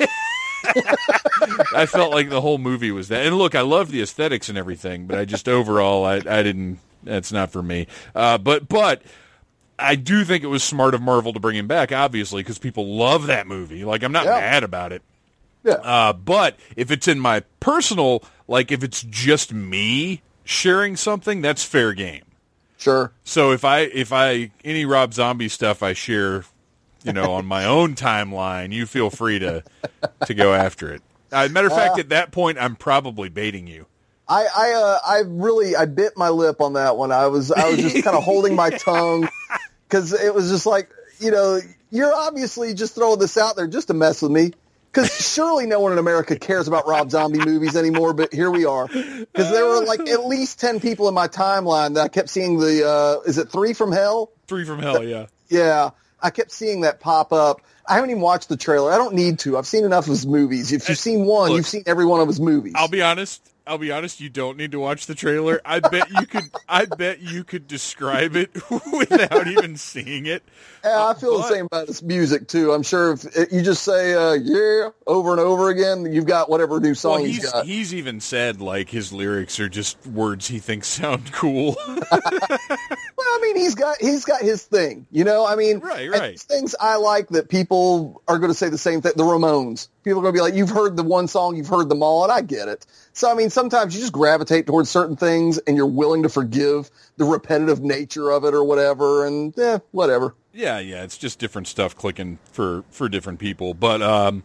I 1.74 1.86
felt 1.86 2.12
like 2.12 2.30
the 2.30 2.40
whole 2.40 2.58
movie 2.58 2.90
was 2.92 3.08
that. 3.08 3.26
And 3.26 3.36
look, 3.38 3.54
I 3.54 3.60
love 3.62 3.90
the 3.90 4.02
aesthetics 4.02 4.48
and 4.48 4.58
everything, 4.58 5.06
but 5.06 5.18
I 5.18 5.24
just 5.24 5.48
overall, 5.48 6.04
I 6.04 6.16
I 6.16 6.42
didn't. 6.42 6.78
That's 7.04 7.32
not 7.32 7.50
for 7.50 7.62
me. 7.62 7.86
Uh, 8.14 8.38
but 8.38 8.68
but. 8.68 9.02
I 9.80 9.94
do 9.94 10.24
think 10.24 10.42
it 10.42 10.48
was 10.48 10.64
smart 10.64 10.92
of 10.94 11.00
Marvel 11.02 11.32
to 11.32 11.38
bring 11.38 11.54
him 11.54 11.68
back, 11.68 11.92
obviously, 11.92 12.42
because 12.42 12.58
people 12.58 12.96
love 12.96 13.28
that 13.28 13.46
movie. 13.46 13.84
Like, 13.84 14.02
I'm 14.02 14.10
not 14.10 14.24
Yeah. 14.24 14.32
mad 14.40 14.64
about 14.64 14.90
it. 14.90 15.02
yeah. 15.62 15.74
Uh, 15.74 16.12
but 16.12 16.56
if 16.74 16.90
it's 16.90 17.06
in 17.06 17.20
my 17.20 17.44
personal, 17.60 18.24
like 18.48 18.72
if 18.72 18.82
it's 18.82 19.04
just 19.04 19.52
me 19.52 20.20
sharing 20.42 20.96
something, 20.96 21.42
that's 21.42 21.62
fair 21.62 21.92
game. 21.92 22.24
Sure. 22.76 23.12
So 23.22 23.52
if 23.52 23.64
I 23.64 23.82
if 23.82 24.12
I 24.12 24.50
any 24.64 24.84
Rob 24.84 25.14
Zombie 25.14 25.48
stuff 25.48 25.80
I 25.80 25.92
share, 25.92 26.44
you 27.04 27.12
know, 27.12 27.32
on 27.32 27.46
my 27.46 27.64
own 27.64 27.94
timeline, 27.94 28.72
you 28.72 28.86
feel 28.86 29.10
free 29.10 29.38
to 29.38 29.62
to 30.26 30.34
go 30.34 30.52
after 30.52 30.92
it. 30.92 31.02
Uh, 31.30 31.48
matter 31.50 31.66
of 31.66 31.74
fact, 31.74 31.98
at 31.98 32.08
that 32.08 32.32
point, 32.32 32.58
I'm 32.58 32.76
probably 32.76 33.28
baiting 33.28 33.66
you. 33.66 33.86
I 34.28 34.46
I 34.54 34.72
uh, 34.72 34.98
I 35.06 35.22
really 35.26 35.76
I 35.76 35.86
bit 35.86 36.14
my 36.16 36.28
lip 36.28 36.60
on 36.60 36.74
that 36.74 36.96
one. 36.96 37.12
I 37.12 37.26
was 37.28 37.50
I 37.50 37.70
was 37.70 37.78
just 37.78 37.94
kind 38.04 38.16
of 38.16 38.22
holding 38.22 38.54
my 38.54 38.70
tongue 38.70 39.28
because 39.88 40.12
it 40.12 40.34
was 40.34 40.50
just 40.50 40.66
like 40.66 40.90
you 41.18 41.30
know 41.30 41.60
you're 41.90 42.14
obviously 42.14 42.74
just 42.74 42.94
throwing 42.94 43.18
this 43.18 43.36
out 43.36 43.56
there 43.56 43.66
just 43.66 43.88
to 43.88 43.94
mess 43.94 44.22
with 44.22 44.32
me. 44.32 44.52
Because 44.90 45.14
surely 45.14 45.66
no 45.66 45.80
one 45.80 45.92
in 45.92 45.98
America 45.98 46.38
cares 46.38 46.66
about 46.66 46.88
Rob 46.88 47.10
Zombie 47.10 47.44
movies 47.44 47.76
anymore, 47.76 48.14
but 48.14 48.32
here 48.32 48.50
we 48.50 48.64
are. 48.64 48.86
Because 48.86 49.50
there 49.52 49.66
were 49.66 49.84
like 49.84 50.00
at 50.08 50.24
least 50.24 50.58
ten 50.60 50.80
people 50.80 51.08
in 51.08 51.14
my 51.14 51.28
timeline 51.28 51.94
that 51.94 52.00
I 52.00 52.08
kept 52.08 52.30
seeing 52.30 52.58
the 52.58 52.88
uh, 52.88 53.20
is 53.28 53.36
it 53.36 53.50
Three 53.50 53.74
from 53.74 53.92
Hell? 53.92 54.32
Three 54.46 54.64
from 54.64 54.80
Hell, 54.80 55.04
yeah. 55.04 55.26
Yeah, 55.50 55.90
I 56.20 56.30
kept 56.30 56.50
seeing 56.52 56.82
that 56.82 57.00
pop 57.00 57.32
up. 57.32 57.62
I 57.86 57.94
haven't 57.94 58.10
even 58.10 58.22
watched 58.22 58.48
the 58.48 58.56
trailer. 58.56 58.92
I 58.92 58.98
don't 58.98 59.14
need 59.14 59.38
to. 59.40 59.56
I've 59.56 59.66
seen 59.66 59.84
enough 59.84 60.04
of 60.04 60.10
his 60.10 60.26
movies. 60.26 60.72
If 60.72 60.88
you've 60.88 60.98
seen 60.98 61.24
one, 61.24 61.50
look, 61.50 61.56
you've 61.58 61.66
seen 61.66 61.84
every 61.86 62.04
one 62.04 62.20
of 62.20 62.28
his 62.28 62.40
movies. 62.40 62.74
I'll 62.76 62.88
be 62.88 63.02
honest. 63.02 63.42
I'll 63.68 63.78
be 63.78 63.92
honest. 63.92 64.20
You 64.20 64.28
don't 64.30 64.56
need 64.56 64.72
to 64.72 64.80
watch 64.80 65.06
the 65.06 65.14
trailer. 65.14 65.60
I 65.64 65.80
bet 65.80 66.10
you 66.10 66.26
could. 66.26 66.44
I 66.68 66.86
bet 66.86 67.20
you 67.20 67.44
could 67.44 67.66
describe 67.68 68.34
it 68.34 68.50
without 68.92 69.46
even 69.46 69.76
seeing 69.76 70.26
it. 70.26 70.42
Yeah, 70.84 71.06
I 71.06 71.14
feel 71.14 71.36
But- 71.38 71.48
the 71.48 71.54
same 71.54 71.66
about 71.66 71.86
his 71.88 72.02
music 72.02 72.48
too. 72.48 72.72
I'm 72.72 72.82
sure 72.82 73.12
if 73.12 73.24
it, 73.36 73.52
you 73.52 73.62
just 73.62 73.82
say 73.82 74.14
uh, 74.14 74.32
"yeah" 74.32 74.88
over 75.06 75.32
and 75.32 75.40
over 75.40 75.68
again, 75.70 76.10
you've 76.12 76.26
got 76.26 76.48
whatever 76.48 76.80
new 76.80 76.94
song 76.94 77.12
Well, 77.16 77.24
he's 77.24 77.36
he's 77.42 77.52
got. 77.52 77.66
he's 77.66 77.94
even 77.94 78.20
said 78.20 78.60
like 78.60 78.88
his 78.88 79.12
lyrics 79.12 79.60
are 79.60 79.68
just 79.68 80.04
words 80.06 80.48
he 80.48 80.58
thinks 80.58 80.88
sound 80.88 81.30
cool. 81.32 81.76
well, 81.86 82.08
I 82.10 83.38
mean, 83.42 83.56
he's 83.56 83.74
got 83.74 83.96
he's 84.00 84.24
got 84.24 84.40
his 84.40 84.62
thing. 84.64 85.06
You 85.10 85.24
know, 85.24 85.46
I 85.46 85.56
mean, 85.56 85.78
Right, 85.80 86.10
right. 86.10 86.38
things 86.38 86.74
I 86.80 86.96
like 86.96 87.28
that 87.30 87.48
people 87.48 88.22
are 88.28 88.38
going 88.38 88.50
to 88.50 88.54
say 88.58 88.68
the 88.68 88.78
same 88.78 89.00
thing. 89.02 89.12
The 89.16 89.24
Ramones, 89.24 89.88
people 90.08 90.20
are 90.20 90.22
going 90.22 90.34
to 90.34 90.38
be 90.38 90.42
like, 90.42 90.54
"You've 90.54 90.70
heard 90.70 90.96
the 90.96 91.02
one 91.02 91.28
song, 91.28 91.56
you've 91.56 91.68
heard 91.68 91.88
them 91.88 92.02
all," 92.02 92.24
and 92.24 92.32
I 92.32 92.40
get 92.40 92.68
it. 92.68 92.86
So, 93.12 93.30
I 93.30 93.34
mean, 93.34 93.50
sometimes 93.50 93.94
you 93.94 94.00
just 94.00 94.12
gravitate 94.12 94.66
towards 94.66 94.90
certain 94.90 95.16
things, 95.16 95.58
and 95.58 95.76
you're 95.76 95.86
willing 95.86 96.22
to 96.24 96.28
forgive 96.28 96.90
the 97.16 97.24
repetitive 97.24 97.80
nature 97.82 98.30
of 98.30 98.44
it 98.44 98.54
or 98.54 98.64
whatever, 98.64 99.26
and 99.26 99.54
yeah, 99.56 99.78
whatever. 99.92 100.34
yeah, 100.52 100.78
yeah, 100.78 101.02
it's 101.02 101.18
just 101.18 101.38
different 101.38 101.68
stuff 101.68 101.94
clicking 101.96 102.38
for 102.52 102.84
for 102.90 103.08
different 103.08 103.38
people. 103.38 103.74
But 103.74 104.02
um, 104.02 104.42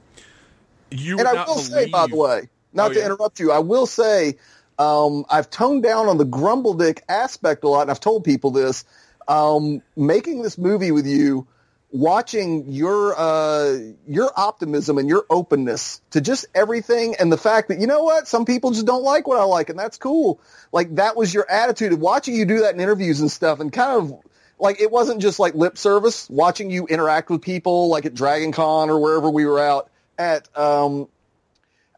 you 0.92 1.18
And 1.20 1.28
I 1.28 1.34
will 1.34 1.46
believe, 1.56 1.66
say, 1.66 1.90
by 1.90 2.08
the 2.08 2.16
way, 2.16 2.50
not 2.74 2.92
Oh, 2.92 2.94
to 2.94 3.00
yeah? 3.00 3.06
interrupt 3.06 3.40
you, 3.40 3.52
I 3.52 3.60
will 3.60 3.86
say 3.86 4.38
um, 4.80 5.26
I've 5.30 5.50
toned 5.50 5.84
down 5.84 6.08
on 6.08 6.18
the 6.18 6.26
grumble 6.26 6.74
dick 6.74 7.04
aspect 7.08 7.64
a 7.64 7.70
lot, 7.70 7.82
and 7.84 7.92
I've 7.92 8.00
told 8.00 8.24
people 8.24 8.52
this. 8.52 8.86
Um, 9.26 9.82
making 9.96 10.42
this 10.42 10.58
movie 10.58 10.92
with 10.92 11.08
you, 11.08 11.48
watching 11.94 12.72
your 12.72 13.14
uh, 13.16 13.78
your 14.08 14.32
optimism 14.36 14.98
and 14.98 15.08
your 15.08 15.26
openness 15.30 16.02
to 16.10 16.20
just 16.20 16.48
everything, 16.54 17.16
and 17.20 17.32
the 17.32 17.38
fact 17.38 17.70
that 17.70 17.80
you 17.80 17.88
know 17.88 18.04
what, 18.04 18.28
some 18.28 18.46
people 18.46 18.72
just 18.72 18.86
don't 18.86 19.04
like 19.04 19.28
what 19.28 19.40
I 19.40 19.44
like, 19.44 19.70
and 19.70 19.80
that's 19.80 19.98
cool. 19.98 20.42
Like 20.74 20.96
that 20.96 21.16
was 21.16 21.34
your 21.34 21.50
attitude 21.50 21.94
of 21.94 22.00
watching 22.00 22.36
you 22.36 22.46
do 22.46 22.62
that 22.62 22.74
in 22.74 22.82
interviews 22.82 23.22
and 23.22 23.32
stuff, 23.32 23.60
and 23.60 23.72
kind 23.72 23.92
of 23.92 24.20
like 24.60 24.82
it 24.82 24.92
wasn't 24.92 25.22
just 25.22 25.40
like 25.40 25.54
lip 25.54 25.78
service. 25.78 26.30
Watching 26.30 26.72
you 26.72 26.88
interact 26.88 27.30
with 27.30 27.42
people, 27.42 27.88
like 27.90 28.06
at 28.06 28.16
Dragon 28.16 28.52
Con 28.52 28.90
or 28.90 29.00
wherever 29.00 29.30
we 29.30 29.46
were 29.46 29.60
out 29.60 29.90
at. 30.18 30.50
Um, 30.58 31.08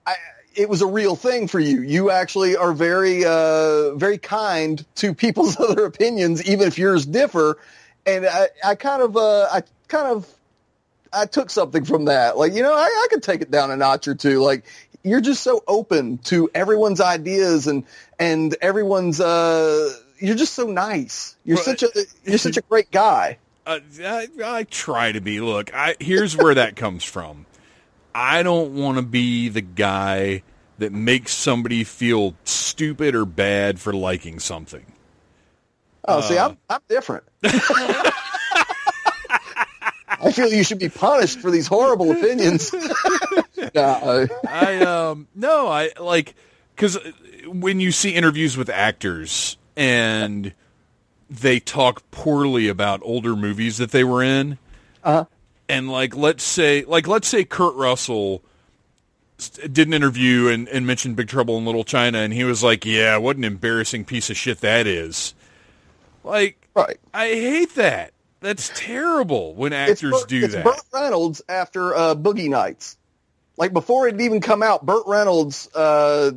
I, 0.06 0.16
it 0.56 0.70
was 0.70 0.82
a 0.82 0.88
real 0.88 1.16
thing 1.16 1.48
for 1.48 1.60
you. 1.60 1.82
You 1.82 2.12
actually 2.12 2.56
are 2.56 2.74
very, 2.74 3.26
uh, 3.26 3.96
very 3.96 4.18
kind 4.18 4.86
to 4.96 5.14
people's 5.14 5.60
other 5.60 5.86
opinions, 5.86 6.46
even 6.46 6.68
if 6.68 6.78
yours 6.78 7.06
differ. 7.06 7.58
And 8.06 8.26
I, 8.26 8.50
I 8.64 8.76
kind 8.76 9.02
of, 9.02 9.18
uh, 9.18 9.48
I 9.52 9.64
kind 9.88 10.08
of, 10.08 10.28
I 11.14 11.26
took 11.26 11.50
something 11.50 11.86
from 11.86 12.06
that. 12.06 12.38
Like, 12.38 12.54
you 12.54 12.62
know, 12.62 12.74
I, 12.74 12.84
I 12.84 13.08
could 13.10 13.24
take 13.24 13.42
it 13.42 13.52
down 13.52 13.72
a 13.72 13.78
notch 13.78 14.08
or 14.08 14.16
two. 14.16 14.42
Like, 14.42 14.66
you're 15.04 15.22
just 15.22 15.44
so 15.44 15.64
open 15.68 16.18
to 16.20 16.50
everyone's 16.54 17.00
ideas 17.00 17.68
and, 17.68 17.84
and 18.20 18.56
everyone's, 18.62 19.22
uh, 19.22 19.94
you're 20.20 20.36
just 20.36 20.54
so 20.54 20.66
nice. 20.68 21.36
You're 21.44 21.56
Well, 21.56 21.64
such 21.64 21.84
a, 21.84 21.90
you're 22.24 22.38
such 22.38 22.58
a 22.58 22.62
great 22.62 22.92
guy. 22.92 23.38
Uh, 23.68 23.80
I, 24.04 24.28
I 24.44 24.64
try 24.66 25.12
to 25.12 25.22
be. 25.22 25.42
Look, 25.42 25.74
I 25.74 25.96
here's 26.00 26.38
where 26.38 26.54
that 26.54 26.76
comes 26.76 27.04
from. 27.04 27.48
I 28.14 28.44
don't 28.44 28.76
want 28.76 29.00
to 29.00 29.02
be 29.02 29.50
the 29.50 29.62
guy 29.62 30.44
that 30.78 30.92
makes 30.92 31.34
somebody 31.34 31.84
feel 31.84 32.36
stupid 32.44 33.16
or 33.16 33.26
bad 33.26 33.80
for 33.80 33.92
liking 33.92 34.40
something. 34.40 34.86
Oh, 36.08 36.22
see, 36.22 36.38
I'm, 36.38 36.60
I'm 36.70 36.82
different. 36.88 37.24
I 40.26 40.32
feel 40.32 40.48
you 40.52 40.64
should 40.64 40.80
be 40.80 40.90
punished 40.90 41.40
for 41.40 41.52
these 41.52 41.68
horrible 41.68 42.12
opinions. 42.12 42.74
Uh, 43.74 44.28
I 44.48 44.78
um 44.86 45.28
no, 45.36 45.68
I 45.68 45.92
like 46.00 46.36
because 46.76 46.98
when 47.48 47.80
you 47.80 47.92
see 47.92 48.12
interviews 48.12 48.56
with 48.58 48.70
actors 48.70 49.58
and 49.76 50.54
they 51.30 51.60
talk 51.60 52.10
poorly 52.12 52.68
about 52.68 53.02
older 53.04 53.36
movies 53.36 53.78
that 53.78 53.92
they 53.92 54.04
were 54.04 54.24
in, 54.24 54.58
Uh-huh. 55.04 55.26
and 55.68 55.90
like 55.92 56.16
let's 56.16 56.44
say 56.44 56.84
like 56.86 57.08
let's 57.08 57.28
say 57.28 57.44
Kurt 57.44 57.76
Russell 57.76 58.42
did 59.70 59.88
an 59.88 59.94
interview 59.94 60.48
and, 60.48 60.68
and 60.70 60.86
mentioned 60.88 61.16
Big 61.18 61.28
Trouble 61.28 61.58
in 61.58 61.66
Little 61.66 61.84
China, 61.84 62.20
and 62.20 62.32
he 62.34 62.44
was 62.46 62.64
like, 62.64 62.86
"Yeah, 62.86 63.18
what 63.18 63.36
an 63.36 63.44
embarrassing 63.44 64.06
piece 64.06 64.30
of 64.30 64.38
shit 64.38 64.62
that 64.62 64.86
is." 64.88 65.34
Like, 66.24 66.66
right. 66.76 66.98
I 67.14 67.28
hate 67.28 67.76
that. 67.76 68.12
That's 68.46 68.70
terrible 68.76 69.56
when 69.56 69.74
actors 69.74 70.12
Burt, 70.12 70.28
do 70.28 70.44
it's 70.44 70.54
that. 70.54 70.64
Burt 70.64 70.80
Reynolds 70.94 71.42
after 71.50 71.96
uh, 71.96 72.14
Boogie 72.14 72.48
Nights. 72.48 72.96
Like 73.58 73.74
before 73.74 74.08
it 74.08 74.22
even 74.22 74.40
come 74.40 74.62
out, 74.62 74.86
Burt 74.86 75.08
Reynolds 75.08 75.68
uh, 75.74 76.32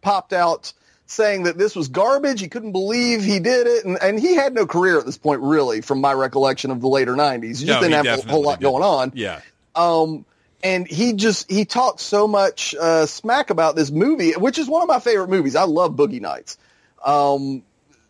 popped 0.00 0.32
out 0.32 0.72
saying 1.04 1.42
that 1.42 1.58
this 1.58 1.76
was 1.76 1.88
garbage. 1.88 2.40
He 2.40 2.48
couldn't 2.48 2.72
believe 2.72 3.22
he 3.22 3.40
did 3.40 3.66
it, 3.66 3.84
and, 3.84 3.98
and 4.00 4.18
he 4.18 4.36
had 4.36 4.54
no 4.54 4.66
career 4.66 4.98
at 4.98 5.04
this 5.04 5.18
point, 5.18 5.42
really, 5.42 5.82
from 5.82 6.00
my 6.00 6.14
recollection 6.14 6.70
of 6.70 6.80
the 6.80 6.88
later 6.88 7.14
'90s. 7.14 7.42
He 7.42 7.50
just 7.50 7.66
No, 7.66 7.80
didn't 7.82 8.04
he 8.04 8.08
have 8.08 8.26
a 8.26 8.30
whole 8.30 8.42
lot 8.42 8.60
didn't. 8.60 8.72
going 8.72 8.82
on. 8.82 9.12
yeah. 9.14 9.40
Um, 9.74 10.24
and 10.64 10.88
he 10.88 11.12
just 11.12 11.50
he 11.50 11.66
talked 11.66 12.00
so 12.00 12.26
much 12.26 12.74
uh, 12.74 13.04
smack 13.04 13.50
about 13.50 13.76
this 13.76 13.90
movie, 13.90 14.32
which 14.32 14.56
is 14.56 14.66
one 14.66 14.80
of 14.80 14.88
my 14.88 14.98
favorite 14.98 15.28
movies. 15.28 15.56
I 15.56 15.64
love 15.64 15.92
Boogie 15.92 16.22
Nights. 16.22 16.56
Um, 17.04 17.64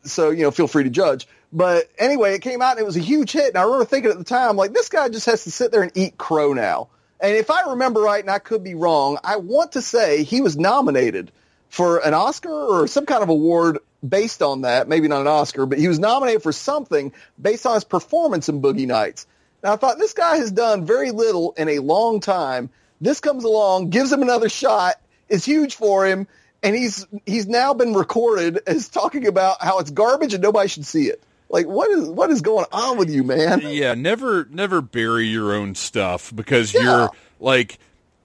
so 0.04 0.30
you 0.30 0.44
know, 0.44 0.52
feel 0.52 0.68
free 0.68 0.84
to 0.84 0.90
judge. 0.90 1.26
But 1.52 1.90
anyway, 1.98 2.34
it 2.34 2.42
came 2.42 2.62
out 2.62 2.72
and 2.72 2.80
it 2.80 2.86
was 2.86 2.96
a 2.96 3.00
huge 3.00 3.32
hit. 3.32 3.48
And 3.48 3.56
I 3.56 3.62
remember 3.62 3.84
thinking 3.84 4.10
at 4.10 4.18
the 4.18 4.24
time, 4.24 4.56
like, 4.56 4.72
this 4.72 4.88
guy 4.88 5.08
just 5.08 5.26
has 5.26 5.44
to 5.44 5.50
sit 5.50 5.72
there 5.72 5.82
and 5.82 5.92
eat 5.96 6.16
crow 6.16 6.52
now. 6.52 6.88
And 7.20 7.36
if 7.36 7.50
I 7.50 7.70
remember 7.70 8.00
right, 8.00 8.22
and 8.22 8.30
I 8.30 8.38
could 8.38 8.64
be 8.64 8.74
wrong, 8.74 9.18
I 9.24 9.36
want 9.36 9.72
to 9.72 9.82
say 9.82 10.22
he 10.22 10.40
was 10.40 10.56
nominated 10.56 11.32
for 11.68 11.98
an 11.98 12.14
Oscar 12.14 12.50
or 12.50 12.86
some 12.86 13.04
kind 13.04 13.22
of 13.22 13.28
award 13.28 13.78
based 14.06 14.42
on 14.42 14.62
that. 14.62 14.88
Maybe 14.88 15.08
not 15.08 15.20
an 15.20 15.26
Oscar, 15.26 15.66
but 15.66 15.78
he 15.78 15.88
was 15.88 15.98
nominated 15.98 16.42
for 16.42 16.52
something 16.52 17.12
based 17.40 17.66
on 17.66 17.74
his 17.74 17.84
performance 17.84 18.48
in 18.48 18.62
Boogie 18.62 18.86
Nights. 18.86 19.26
Now 19.62 19.74
I 19.74 19.76
thought 19.76 19.98
this 19.98 20.14
guy 20.14 20.36
has 20.36 20.50
done 20.50 20.86
very 20.86 21.10
little 21.10 21.52
in 21.58 21.68
a 21.68 21.80
long 21.80 22.20
time 22.20 22.70
This 23.00 23.20
comes 23.20 23.44
along, 23.44 23.90
gives 23.90 24.12
him 24.12 24.22
another 24.22 24.48
shot, 24.48 24.96
is 25.28 25.44
huge 25.44 25.74
for 25.74 26.06
him, 26.06 26.26
and 26.62 26.76
he's 26.76 27.06
he's 27.24 27.46
now 27.46 27.72
been 27.72 27.94
recorded 27.94 28.60
as 28.66 28.88
talking 28.88 29.26
about 29.26 29.62
how 29.62 29.78
it's 29.78 29.90
garbage 29.90 30.34
and 30.34 30.42
nobody 30.42 30.68
should 30.68 30.84
see 30.84 31.04
it. 31.04 31.22
Like 31.50 31.66
what 31.66 31.90
is 31.90 32.08
what 32.08 32.30
is 32.30 32.40
going 32.40 32.66
on 32.72 32.96
with 32.96 33.10
you, 33.10 33.24
man? 33.24 33.60
Yeah, 33.64 33.94
never 33.94 34.46
never 34.50 34.80
bury 34.80 35.26
your 35.26 35.52
own 35.52 35.74
stuff 35.74 36.32
because 36.34 36.72
Yeah. 36.72 36.80
you're 36.82 37.10
like 37.40 37.78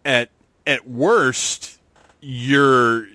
at 0.05 0.29
at 0.67 0.87
worst 0.87 1.79
you're 2.21 3.07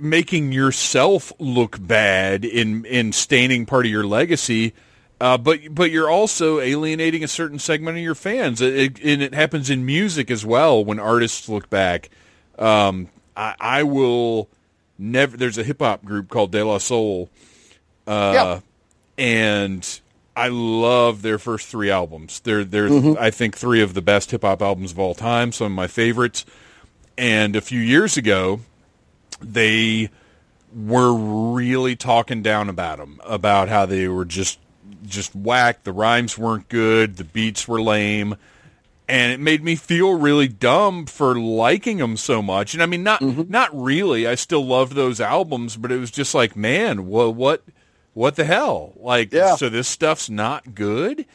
making 0.00 0.52
yourself 0.52 1.32
look 1.38 1.76
bad 1.80 2.44
in 2.44 2.84
in 2.84 3.12
staining 3.12 3.64
part 3.66 3.86
of 3.86 3.92
your 3.92 4.04
legacy. 4.04 4.74
Uh, 5.20 5.38
but 5.38 5.60
but 5.72 5.92
you're 5.92 6.10
also 6.10 6.58
alienating 6.58 7.22
a 7.22 7.28
certain 7.28 7.60
segment 7.60 7.96
of 7.96 8.02
your 8.02 8.16
fans, 8.16 8.60
it, 8.60 8.74
it- 8.76 9.04
and 9.04 9.22
it 9.22 9.32
happens 9.34 9.70
in 9.70 9.86
music 9.86 10.32
as 10.32 10.44
well. 10.44 10.84
When 10.84 10.98
artists 10.98 11.48
look 11.48 11.70
back, 11.70 12.10
um, 12.58 13.08
I, 13.36 13.54
I 13.60 13.82
will 13.84 14.48
never. 14.98 15.36
There's 15.36 15.58
a 15.58 15.62
hip 15.62 15.78
hop 15.80 16.04
group 16.04 16.28
called 16.28 16.50
De 16.50 16.64
La 16.64 16.78
Soul, 16.78 17.30
uh, 18.08 18.32
Yeah. 18.34 18.60
And 19.22 20.00
I 20.34 20.48
love 20.48 21.22
their 21.22 21.38
first 21.38 21.68
three 21.68 21.90
albums. 21.92 22.40
They're 22.40 22.64
they're 22.64 22.88
mm-hmm. 22.88 23.22
I 23.22 23.30
think 23.30 23.56
three 23.56 23.80
of 23.80 23.94
the 23.94 24.02
best 24.02 24.32
hip 24.32 24.42
hop 24.42 24.60
albums 24.60 24.90
of 24.90 24.98
all 24.98 25.14
time. 25.14 25.52
Some 25.52 25.66
of 25.66 25.72
my 25.72 25.86
favorites. 25.86 26.44
And 27.16 27.54
a 27.54 27.60
few 27.60 27.78
years 27.78 28.16
ago, 28.16 28.60
they 29.40 30.10
were 30.74 31.14
really 31.14 31.94
talking 31.94 32.42
down 32.42 32.68
about 32.68 32.98
them, 32.98 33.20
about 33.24 33.68
how 33.68 33.86
they 33.86 34.08
were 34.08 34.24
just 34.24 34.58
just 35.04 35.36
whack. 35.36 35.84
The 35.84 35.92
rhymes 35.92 36.36
weren't 36.36 36.68
good. 36.68 37.16
The 37.16 37.24
beats 37.24 37.68
were 37.68 37.80
lame. 37.80 38.34
And 39.08 39.30
it 39.30 39.38
made 39.38 39.62
me 39.62 39.76
feel 39.76 40.18
really 40.18 40.48
dumb 40.48 41.06
for 41.06 41.38
liking 41.38 41.98
them 41.98 42.16
so 42.16 42.42
much. 42.42 42.74
And 42.74 42.82
I 42.82 42.86
mean, 42.86 43.04
not 43.04 43.20
mm-hmm. 43.20 43.48
not 43.48 43.70
really. 43.72 44.26
I 44.26 44.34
still 44.34 44.66
loved 44.66 44.94
those 44.94 45.20
albums, 45.20 45.76
but 45.76 45.92
it 45.92 45.98
was 45.98 46.10
just 46.10 46.34
like, 46.34 46.56
man, 46.56 47.08
well, 47.08 47.32
what 47.32 47.62
what 48.14 48.36
the 48.36 48.44
hell? 48.44 48.92
Like, 48.96 49.32
Yeah. 49.32 49.56
so 49.56 49.68
this 49.68 49.88
stuff's 49.88 50.28
not 50.30 50.74
good. 50.74 51.26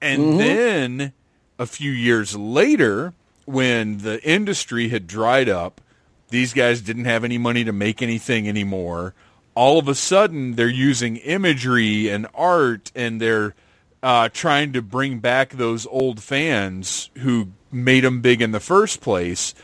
And 0.00 0.38
then 0.38 1.12
a 1.58 1.66
few 1.66 1.90
years 1.90 2.36
later, 2.36 3.14
when 3.46 3.98
the 3.98 4.22
industry 4.22 4.88
had 4.88 5.06
dried 5.06 5.48
up, 5.48 5.80
these 6.30 6.52
guys 6.52 6.80
didn't 6.80 7.06
have 7.06 7.24
any 7.24 7.38
money 7.38 7.64
to 7.64 7.72
make 7.72 8.00
anything 8.02 8.48
anymore. 8.48 9.14
All 9.54 9.78
of 9.78 9.88
a 9.88 9.94
sudden, 9.94 10.54
they're 10.54 10.68
using 10.68 11.16
imagery 11.16 12.08
and 12.08 12.26
art, 12.34 12.92
and 12.94 13.20
they're 13.20 13.54
uh, 14.02 14.28
trying 14.28 14.72
to 14.74 14.82
bring 14.82 15.18
back 15.18 15.50
those 15.50 15.84
old 15.86 16.22
fans 16.22 17.10
who 17.18 17.48
made 17.72 18.04
them 18.04 18.20
big 18.20 18.40
in 18.40 18.52
the 18.52 18.60
first 18.60 19.00
place 19.00 19.54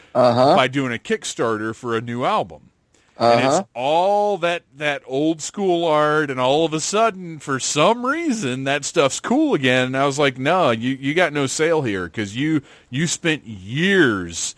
by 0.57 0.67
doing 0.67 0.93
a 0.93 0.99
Kickstarter 0.99 1.75
for 1.75 1.97
a 1.97 2.01
new 2.01 2.25
album. 2.25 2.71
And 3.17 3.45
it's 3.45 3.55
uh-huh. 3.55 3.65
all 3.75 4.39
that 4.39 4.65
that 4.77 5.03
old 5.07 5.41
school 5.41 5.85
art, 5.85 6.31
and 6.31 6.41
all 6.41 6.65
of 6.65 6.75
a 6.75 6.81
sudden, 6.81 7.39
for 7.39 7.61
some 7.61 8.05
reason, 8.05 8.65
that 8.65 8.85
stuff's 8.85 9.21
cool 9.21 9.55
again. 9.55 9.87
And 9.87 9.97
I 9.97 10.05
was 10.05 10.19
like, 10.19 10.37
no, 10.37 10.73
you 10.73 10.97
you 10.97 11.15
got 11.15 11.33
no 11.33 11.47
sale 11.47 11.83
here 11.83 12.07
because 12.07 12.35
you 12.35 12.63
you 12.91 13.07
spent 13.07 13.47
years 13.47 14.57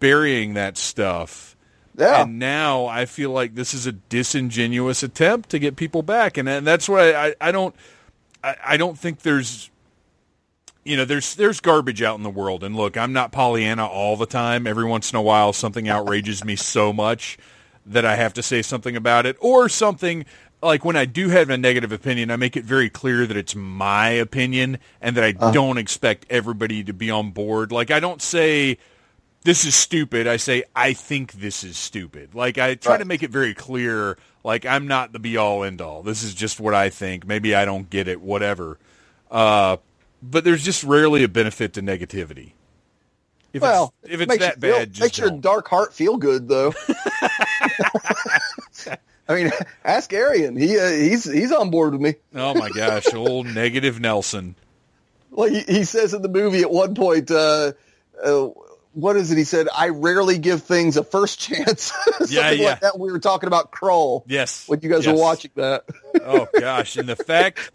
burying 0.00 0.54
that 0.54 0.76
stuff. 0.76 1.56
Yeah. 1.96 2.22
And 2.22 2.38
now 2.38 2.86
I 2.86 3.06
feel 3.06 3.30
like 3.30 3.54
this 3.54 3.72
is 3.72 3.86
a 3.86 3.92
disingenuous 3.92 5.02
attempt 5.02 5.48
to 5.50 5.58
get 5.58 5.76
people 5.76 6.02
back, 6.02 6.36
and, 6.36 6.48
and 6.48 6.66
that's 6.66 6.90
why 6.90 7.14
I, 7.14 7.34
I 7.40 7.52
don't 7.52 7.74
I, 8.44 8.56
I 8.64 8.76
don't 8.76 8.98
think 8.98 9.20
there's 9.20 9.70
you 10.84 10.98
know 10.98 11.06
there's 11.06 11.36
there's 11.36 11.60
garbage 11.60 12.02
out 12.02 12.18
in 12.18 12.22
the 12.22 12.28
world, 12.30 12.64
and 12.64 12.76
look, 12.76 12.98
I'm 12.98 13.14
not 13.14 13.32
Pollyanna 13.32 13.86
all 13.86 14.18
the 14.18 14.26
time. 14.26 14.66
Every 14.66 14.84
once 14.84 15.10
in 15.10 15.16
a 15.16 15.22
while, 15.22 15.54
something 15.54 15.88
outrages 15.88 16.44
me 16.44 16.54
so 16.54 16.92
much 16.92 17.38
that 17.92 18.04
I 18.04 18.16
have 18.16 18.34
to 18.34 18.42
say 18.42 18.62
something 18.62 18.96
about 18.96 19.26
it, 19.26 19.36
or 19.40 19.68
something 19.68 20.24
like 20.62 20.84
when 20.84 20.96
I 20.96 21.04
do 21.04 21.28
have 21.28 21.50
a 21.50 21.56
negative 21.56 21.92
opinion, 21.92 22.30
I 22.30 22.36
make 22.36 22.56
it 22.56 22.64
very 22.64 22.90
clear 22.90 23.26
that 23.26 23.36
it's 23.36 23.54
my 23.54 24.08
opinion 24.10 24.78
and 25.00 25.16
that 25.16 25.24
I 25.24 25.32
don't 25.52 25.78
expect 25.78 26.26
everybody 26.30 26.82
to 26.84 26.92
be 26.92 27.10
on 27.10 27.30
board. 27.30 27.70
Like 27.70 27.90
I 27.90 28.00
don't 28.00 28.20
say 28.20 28.78
this 29.42 29.64
is 29.64 29.74
stupid. 29.74 30.26
I 30.26 30.36
say 30.36 30.64
I 30.74 30.92
think 30.92 31.32
this 31.32 31.62
is 31.62 31.76
stupid. 31.76 32.34
Like 32.34 32.58
I 32.58 32.74
try 32.74 32.96
to 32.96 33.04
make 33.04 33.22
it 33.22 33.30
very 33.30 33.54
clear. 33.54 34.18
Like 34.42 34.66
I'm 34.66 34.88
not 34.88 35.12
the 35.12 35.18
be 35.18 35.36
all 35.36 35.62
end 35.62 35.80
all. 35.80 36.02
This 36.02 36.22
is 36.22 36.34
just 36.34 36.58
what 36.58 36.74
I 36.74 36.90
think. 36.90 37.26
Maybe 37.26 37.54
I 37.54 37.64
don't 37.64 37.88
get 37.88 38.08
it. 38.08 38.20
Whatever. 38.20 38.78
Uh, 39.30 39.76
but 40.22 40.44
there's 40.44 40.64
just 40.64 40.82
rarely 40.82 41.22
a 41.22 41.28
benefit 41.28 41.74
to 41.74 41.82
negativity. 41.82 42.52
If 43.52 43.62
well, 43.62 43.94
it's, 44.02 44.14
if 44.14 44.20
it's 44.20 44.28
makes 44.28 44.44
that 44.44 44.60
feel- 44.60 44.76
bad, 44.76 44.92
just 44.92 45.00
makes 45.00 45.18
your 45.18 45.30
don't. 45.30 45.40
dark 45.40 45.68
heart 45.68 45.94
feel 45.94 46.16
good, 46.16 46.48
though. 46.48 46.74
I 49.28 49.34
mean, 49.34 49.50
ask 49.84 50.12
Arian. 50.12 50.56
He 50.56 50.78
uh, 50.78 50.90
he's 50.90 51.24
he's 51.24 51.52
on 51.52 51.70
board 51.70 51.92
with 51.92 52.00
me. 52.00 52.14
oh 52.34 52.54
my 52.54 52.70
gosh, 52.70 53.12
old 53.12 53.46
negative 53.54 54.00
Nelson. 54.00 54.54
Like 55.30 55.52
he, 55.52 55.60
he 55.60 55.84
says 55.84 56.14
in 56.14 56.22
the 56.22 56.28
movie 56.28 56.62
at 56.62 56.70
one 56.70 56.94
point, 56.94 57.30
uh, 57.30 57.72
uh, 58.22 58.48
what 58.94 59.16
is 59.16 59.30
it? 59.30 59.36
He 59.36 59.44
said, 59.44 59.68
"I 59.74 59.90
rarely 59.90 60.38
give 60.38 60.62
things 60.62 60.96
a 60.96 61.04
first 61.04 61.40
chance." 61.40 61.92
Yeah, 62.28 62.50
yeah. 62.50 62.70
like 62.70 62.80
that. 62.80 62.98
We 62.98 63.10
were 63.10 63.20
talking 63.20 63.46
about 63.46 63.70
Krull. 63.70 64.22
Yes, 64.26 64.68
when 64.68 64.80
you 64.82 64.90
guys 64.90 65.06
yes. 65.06 65.14
were 65.14 65.20
watching 65.20 65.50
that. 65.54 65.84
oh 66.20 66.46
gosh, 66.58 66.96
and 66.96 67.08
the 67.08 67.16
fact 67.16 67.70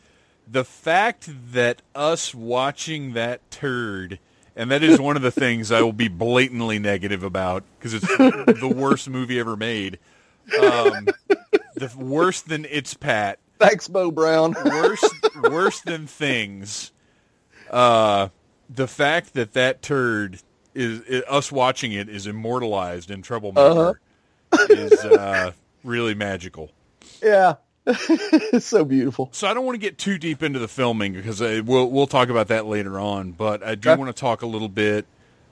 the 0.47 0.63
fact 0.63 1.29
that 1.53 1.81
us 1.95 2.36
watching 2.36 3.13
that 3.13 3.49
turd 3.49 4.19
and 4.55 4.71
that 4.71 4.83
is 4.83 4.99
one 4.99 5.15
of 5.15 5.21
the 5.21 5.31
things 5.31 5.71
I 5.71 5.81
will 5.81 5.93
be 5.93 6.07
blatantly 6.07 6.79
negative 6.79 7.23
about 7.23 7.63
because 7.77 7.93
it's 7.93 8.07
the 8.07 8.73
worst 8.75 9.09
movie 9.09 9.39
ever 9.39 9.55
made. 9.55 9.99
Um, 10.59 11.07
the 11.75 11.91
worse 11.97 12.41
than 12.41 12.65
It's 12.69 12.93
Pat, 12.93 13.39
Thanks, 13.59 13.87
Bo 13.87 14.11
Brown. 14.11 14.53
worse 14.65 15.03
worse 15.41 15.79
than 15.81 16.05
things. 16.07 16.91
Uh, 17.69 18.29
the 18.69 18.87
fact 18.87 19.33
that 19.33 19.53
that 19.53 19.81
turd 19.81 20.39
is, 20.75 21.01
us 21.29 21.51
watching 21.51 21.91
it 21.93 22.09
is 22.09 22.27
immortalized 22.27 23.09
in 23.09 23.21
Troublemaker 23.21 23.99
is 24.69 24.91
uh, 25.05 25.51
really 25.83 26.13
magical. 26.13 26.71
yeah, 27.23 27.55
it's 27.85 28.65
so 28.65 28.85
beautiful. 28.85 29.29
So 29.33 29.47
I 29.47 29.53
don't 29.53 29.65
want 29.65 29.75
to 29.75 29.79
get 29.79 29.97
too 29.97 30.17
deep 30.17 30.41
into 30.43 30.59
the 30.59 30.67
filming 30.67 31.13
because 31.13 31.41
I, 31.41 31.59
we'll 31.61 31.89
we'll 31.89 32.07
talk 32.07 32.29
about 32.29 32.47
that 32.47 32.65
later 32.65 32.99
on. 32.99 33.31
But 33.31 33.63
I 33.63 33.75
do 33.75 33.89
Okay. 33.89 33.99
want 33.99 34.15
to 34.15 34.19
talk 34.19 34.41
a 34.41 34.45
little 34.47 34.69
bit, 34.69 35.05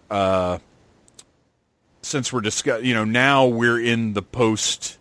uh, 0.10 0.60
since 2.02 2.32
we're 2.32 2.42
discuss. 2.42 2.84
You 2.84 2.94
know, 2.94 3.06
now 3.06 3.48
we're 3.48 3.80
in 3.80 4.14
the 4.14 4.22
post. 4.22 4.98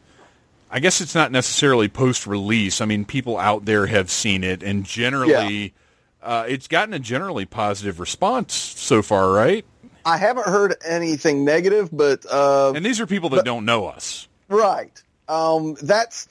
I 0.71 0.79
guess 0.81 1.01
it's 1.01 1.15
not 1.15 1.33
necessarily 1.33 1.89
post 1.89 2.27
release. 2.27 2.81
I 2.81 2.85
mean, 2.85 3.05
people 3.05 3.39
out 3.39 3.65
there 3.65 3.87
have 3.87 4.11
seen 4.11 4.45
it, 4.45 4.63
and 4.63 4.85
generally, 4.85 5.75
uh, 6.23 6.45
it's 6.49 6.69
gotten 6.69 6.95
a 6.95 6.99
generally 7.01 7.45
positive 7.45 7.99
response 7.99 8.55
so 8.55 9.03
far, 9.03 9.33
right? 9.33 9.65
I 10.05 10.17
haven't 10.17 10.47
heard 10.47 10.77
anything 10.87 11.45
negative, 11.45 11.91
but 11.93 12.25
uh, 12.31 12.73
And 12.75 12.85
these 12.85 13.01
are 13.01 13.07
people 13.07 13.31
that 13.31 13.45
don't 13.45 13.65
know 13.65 13.87
us. 13.87 14.29
Right. 14.49 15.03
Um, 15.29 15.75
that's 15.83 16.29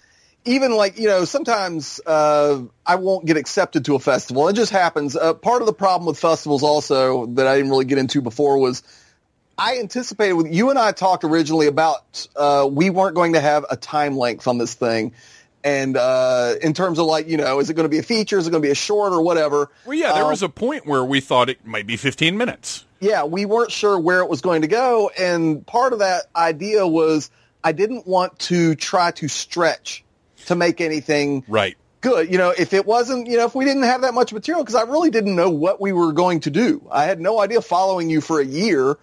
even 0.50 0.72
like, 0.76 0.98
you 0.98 1.08
know, 1.08 1.26
sometimes 1.26 2.02
uh, 2.06 2.62
I 2.86 2.96
won't 2.96 3.26
get 3.26 3.38
accepted 3.38 3.86
to 3.86 3.96
a 3.96 4.00
festival. 4.00 4.48
It 4.48 4.54
just 4.54 4.72
happens. 4.72 5.16
Uh, 5.16 5.34
part 5.34 5.62
of 5.62 5.68
the 5.68 5.74
problem 5.74 6.08
with 6.08 6.18
festivals 6.20 6.64
also 6.64 7.28
that 7.28 7.46
I 7.48 7.56
didn't 7.56 7.70
really 7.72 7.86
get 7.86 7.98
into 8.00 8.22
before 8.22 8.58
was 8.58 8.82
I 9.58 9.78
anticipated 9.80 10.34
with 10.34 10.52
you 10.52 10.70
and 10.70 10.80
I 10.80 10.92
talked 10.92 11.24
originally 11.24 11.68
about 11.68 12.28
uh, 12.36 12.68
we 12.70 12.90
weren't 12.90 13.16
going 13.16 13.34
to 13.34 13.42
have 13.42 13.66
a 13.70 13.78
time 13.78 14.18
length 14.18 14.48
on 14.48 14.58
this 14.58 14.74
thing. 14.74 15.14
And 15.64 15.98
uh, 15.98 16.56
in 16.62 16.74
terms 16.74 16.98
of 17.00 17.06
like, 17.06 17.28
you 17.28 17.38
know, 17.38 17.60
is 17.60 17.70
it 17.70 17.74
going 17.76 17.84
to 17.84 17.90
be 17.90 18.00
a 18.00 18.04
feature? 18.04 18.38
Is 18.38 18.48
it 18.48 18.52
going 18.52 18.64
to 18.64 18.66
be 18.68 18.72
a 18.72 18.76
short 18.76 19.12
or 19.14 19.22
whatever? 19.22 19.70
Well, 19.86 19.98
yeah, 19.98 20.14
there 20.14 20.24
Um, 20.24 20.30
was 20.30 20.42
a 20.42 20.50
point 20.50 20.86
where 20.88 21.04
we 21.04 21.20
thought 21.20 21.50
it 21.50 21.66
might 21.66 21.86
be 21.86 21.98
15 21.98 22.38
minutes. 22.38 22.86
yeah, 23.02 23.24
we 23.26 23.46
weren't 23.46 23.72
sure 23.72 24.00
where 24.00 24.22
it 24.22 24.30
was 24.30 24.42
going 24.42 24.62
to 24.64 24.68
go, 24.68 25.10
and 25.20 25.66
part 25.68 25.94
of 25.94 26.00
that 26.00 26.24
idea 26.36 26.88
was 26.88 27.30
I 27.64 27.74
didn't 27.74 28.08
want 28.08 28.40
to 28.40 28.74
try 28.76 29.12
to 29.12 29.28
stretch 29.28 30.04
to 30.48 30.56
make 30.56 30.82
anything 30.82 31.44
Right. 31.48 31.76
good. 32.02 32.32
You 32.32 32.38
know, 32.38 32.54
if 32.58 32.74
it 32.74 32.86
wasn't, 32.86 33.28
you 33.28 33.38
know, 33.38 33.46
if 33.46 33.56
we 33.56 33.66
didn't 33.66 33.84
have 33.84 34.02
that 34.02 34.14
much 34.14 34.32
material, 34.34 34.64
because 34.64 34.76
I 34.76 34.84
really 34.84 35.10
didn't 35.10 35.36
know 35.36 35.50
what 35.50 35.80
we 35.82 35.92
were 35.92 36.14
going 36.14 36.42
to 36.42 36.50
do. 36.50 36.88
I 36.92 37.06
had 37.06 37.20
no 37.20 37.40
idea 37.40 37.62
following 37.62 38.10
you 38.10 38.22
for 38.22 38.40
a 38.40 38.46
year 38.46 38.98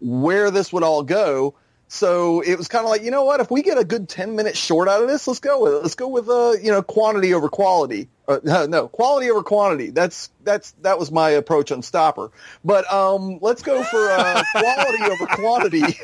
where 0.00 0.50
this 0.50 0.72
would 0.72 0.82
all 0.82 1.02
go. 1.02 1.54
So 1.88 2.40
it 2.40 2.56
was 2.56 2.68
kind 2.68 2.84
of 2.86 2.90
like, 2.90 3.02
you 3.02 3.10
know 3.10 3.24
what? 3.24 3.40
If 3.40 3.50
we 3.50 3.60
get 3.60 3.76
a 3.76 3.84
good 3.84 4.08
ten 4.08 4.34
minute 4.34 4.56
short 4.56 4.88
out 4.88 5.02
of 5.02 5.08
this, 5.08 5.28
let's 5.28 5.40
go 5.40 5.62
with 5.62 5.74
it. 5.74 5.82
Let's 5.82 5.94
go 5.94 6.08
with 6.08 6.26
uh, 6.26 6.52
you 6.52 6.70
know, 6.72 6.80
quantity 6.82 7.34
over 7.34 7.50
quality. 7.50 8.08
Uh, 8.26 8.38
no, 8.42 8.64
no, 8.64 8.88
quality 8.88 9.30
over 9.30 9.42
quantity. 9.42 9.90
That's 9.90 10.30
that's 10.42 10.70
that 10.80 10.98
was 10.98 11.12
my 11.12 11.30
approach 11.30 11.70
on 11.70 11.82
Stopper. 11.82 12.30
But 12.64 12.90
um, 12.90 13.38
let's 13.42 13.62
go 13.62 13.82
for 13.84 14.10
uh, 14.10 14.42
quality 14.56 15.02
over 15.04 15.26
quantity, 15.26 15.98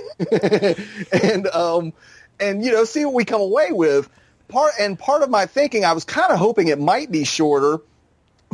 and 1.22 1.46
um, 1.46 1.94
and 2.38 2.62
you 2.62 2.72
know, 2.72 2.84
see 2.84 3.06
what 3.06 3.14
we 3.14 3.24
come 3.24 3.40
away 3.40 3.72
with. 3.72 4.10
Part 4.48 4.72
and 4.80 4.98
part 4.98 5.22
of 5.22 5.30
my 5.30 5.46
thinking, 5.46 5.84
I 5.84 5.92
was 5.92 6.04
kind 6.04 6.32
of 6.32 6.38
hoping 6.38 6.68
it 6.68 6.80
might 6.80 7.10
be 7.10 7.24
shorter 7.24 7.80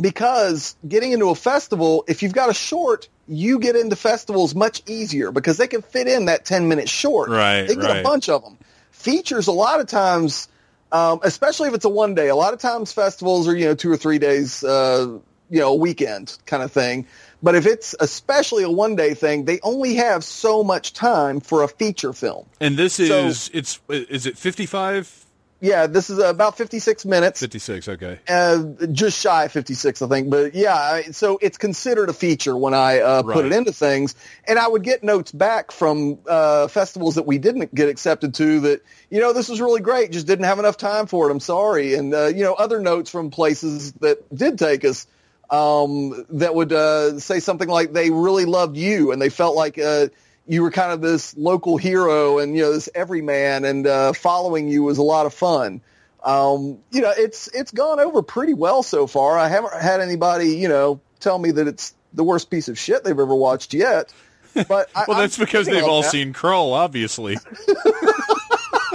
because 0.01 0.75
getting 0.87 1.11
into 1.13 1.29
a 1.29 1.35
festival, 1.35 2.03
if 2.07 2.21
you've 2.21 2.33
got 2.33 2.49
a 2.49 2.53
short, 2.53 3.07
you 3.27 3.59
get 3.59 3.75
into 3.75 3.95
festivals 3.95 4.53
much 4.53 4.81
easier 4.87 5.31
because 5.31 5.57
they 5.57 5.67
can 5.67 5.81
fit 5.81 6.07
in 6.07 6.25
that 6.25 6.45
10 6.45 6.67
minute 6.67 6.89
short. 6.89 7.29
Right, 7.29 7.63
They 7.63 7.75
get 7.75 7.83
right. 7.85 7.97
a 7.99 8.03
bunch 8.03 8.29
of 8.29 8.43
them. 8.43 8.57
Features 8.91 9.47
a 9.47 9.51
lot 9.51 9.79
of 9.79 9.87
times, 9.87 10.47
um, 10.91 11.19
especially 11.23 11.69
if 11.69 11.75
it's 11.75 11.85
a 11.85 11.89
one 11.89 12.13
day, 12.15 12.27
a 12.27 12.35
lot 12.35 12.53
of 12.53 12.59
times 12.59 12.91
festivals 12.91 13.47
are, 13.47 13.55
you 13.55 13.65
know, 13.65 13.75
two 13.75 13.91
or 13.91 13.97
three 13.97 14.19
days, 14.19 14.63
uh, 14.63 15.17
you 15.49 15.59
know, 15.59 15.69
a 15.69 15.75
weekend 15.75 16.37
kind 16.45 16.61
of 16.63 16.71
thing. 16.71 17.05
But 17.43 17.55
if 17.55 17.65
it's 17.65 17.95
especially 17.99 18.63
a 18.63 18.69
one 18.69 18.95
day 18.95 19.13
thing, 19.13 19.45
they 19.45 19.59
only 19.61 19.95
have 19.95 20.23
so 20.23 20.63
much 20.63 20.93
time 20.93 21.39
for 21.39 21.63
a 21.63 21.67
feature 21.67 22.11
film. 22.13 22.45
And 22.59 22.75
this 22.77 22.95
So- 22.95 23.03
is 23.27 23.49
it's 23.53 23.79
is 23.89 24.25
it 24.25 24.37
55 24.37 25.24
Yeah, 25.61 25.87
this 25.87 26.09
is 26.09 26.19
about 26.19 26.57
56 26.57 27.05
minutes. 27.05 27.39
56 27.39 27.87
okay. 27.87 28.19
uh, 28.27 28.63
just 28.91 29.19
shy 29.19 29.45
of 29.45 29.51
56, 29.51 30.01
I 30.01 30.07
think. 30.07 30.29
But 30.29 30.53
yeah, 30.53 31.01
so 31.11 31.39
it's 31.41 31.57
considered 31.57 32.09
a 32.09 32.13
feature 32.13 32.55
when 32.55 32.73
I 32.73 32.99
uh, 32.99 33.23
put 33.23 33.45
it 33.45 33.53
into 33.53 33.71
things. 33.71 34.15
And 34.47 34.59
I 34.59 34.67
would 34.67 34.83
get 34.83 35.03
notes 35.03 35.31
back 35.31 35.71
from 35.71 36.19
uh, 36.27 36.67
festivals 36.67 37.15
that 37.15 37.25
we 37.25 37.37
didn't 37.37 37.73
get 37.73 37.87
accepted 37.87 38.33
to 38.35 38.59
that, 38.61 38.85
you 39.09 39.21
know, 39.21 39.31
this 39.31 39.47
was 39.47 39.61
really 39.61 39.81
great, 39.81 40.11
just 40.11 40.27
didn't 40.27 40.45
have 40.45 40.59
enough 40.59 40.77
time 40.77 41.07
for 41.07 41.29
it. 41.29 41.31
I'm 41.31 41.39
sorry. 41.39 41.95
And, 41.95 42.13
uh, 42.13 42.27
you 42.27 42.43
know, 42.43 42.53
other 42.53 42.81
notes 42.81 43.09
from 43.09 43.31
places 43.31 43.93
that 43.93 44.35
did 44.35 44.59
take 44.59 44.83
us 44.83 45.07
um, 45.49 46.25
that 46.31 46.53
would 46.53 46.73
uh, 46.73 47.19
say 47.19 47.39
something 47.39 47.69
like 47.69 47.93
they 47.93 48.09
really 48.09 48.45
loved 48.45 48.77
you 48.77 49.11
and 49.11 49.21
they 49.21 49.29
felt 49.29 49.55
like 49.55 49.77
uh, 49.77 50.07
you 50.47 50.61
were 50.61 50.71
kind 50.71 50.91
of 50.91 51.01
this 51.01 51.35
local 51.37 51.77
hero 51.77 52.39
and 52.39 52.55
you 52.55 52.63
know 52.63 52.71
this 52.73 52.89
everyman 52.93 53.65
and 53.65 53.87
uh, 53.87 54.13
following 54.13 54.67
you 54.67 54.83
was 54.83 54.97
a 54.97 55.03
lot 55.03 55.25
of 55.25 55.33
fun. 55.33 55.81
Um, 56.23 56.79
you 56.91 57.01
know, 57.01 57.13
it's 57.15 57.47
it's 57.53 57.71
gone 57.71 57.99
over 57.99 58.21
pretty 58.21 58.53
well 58.53 58.83
so 58.83 59.07
far. 59.07 59.37
I 59.37 59.47
haven't 59.47 59.73
had 59.73 60.01
anybody 60.01 60.57
you 60.57 60.67
know 60.67 60.99
tell 61.19 61.37
me 61.39 61.51
that 61.51 61.67
it's 61.67 61.93
the 62.13 62.23
worst 62.23 62.49
piece 62.49 62.67
of 62.67 62.77
shit 62.79 63.03
they've 63.03 63.19
ever 63.19 63.35
watched 63.35 63.73
yet. 63.73 64.13
But 64.53 64.89
I, 64.95 65.05
Well, 65.07 65.17
I'm 65.17 65.23
that's 65.23 65.37
because 65.37 65.67
they've 65.67 65.83
all 65.83 66.01
that. 66.01 66.11
seen 66.11 66.33
Krull, 66.33 66.73
obviously. 66.73 67.37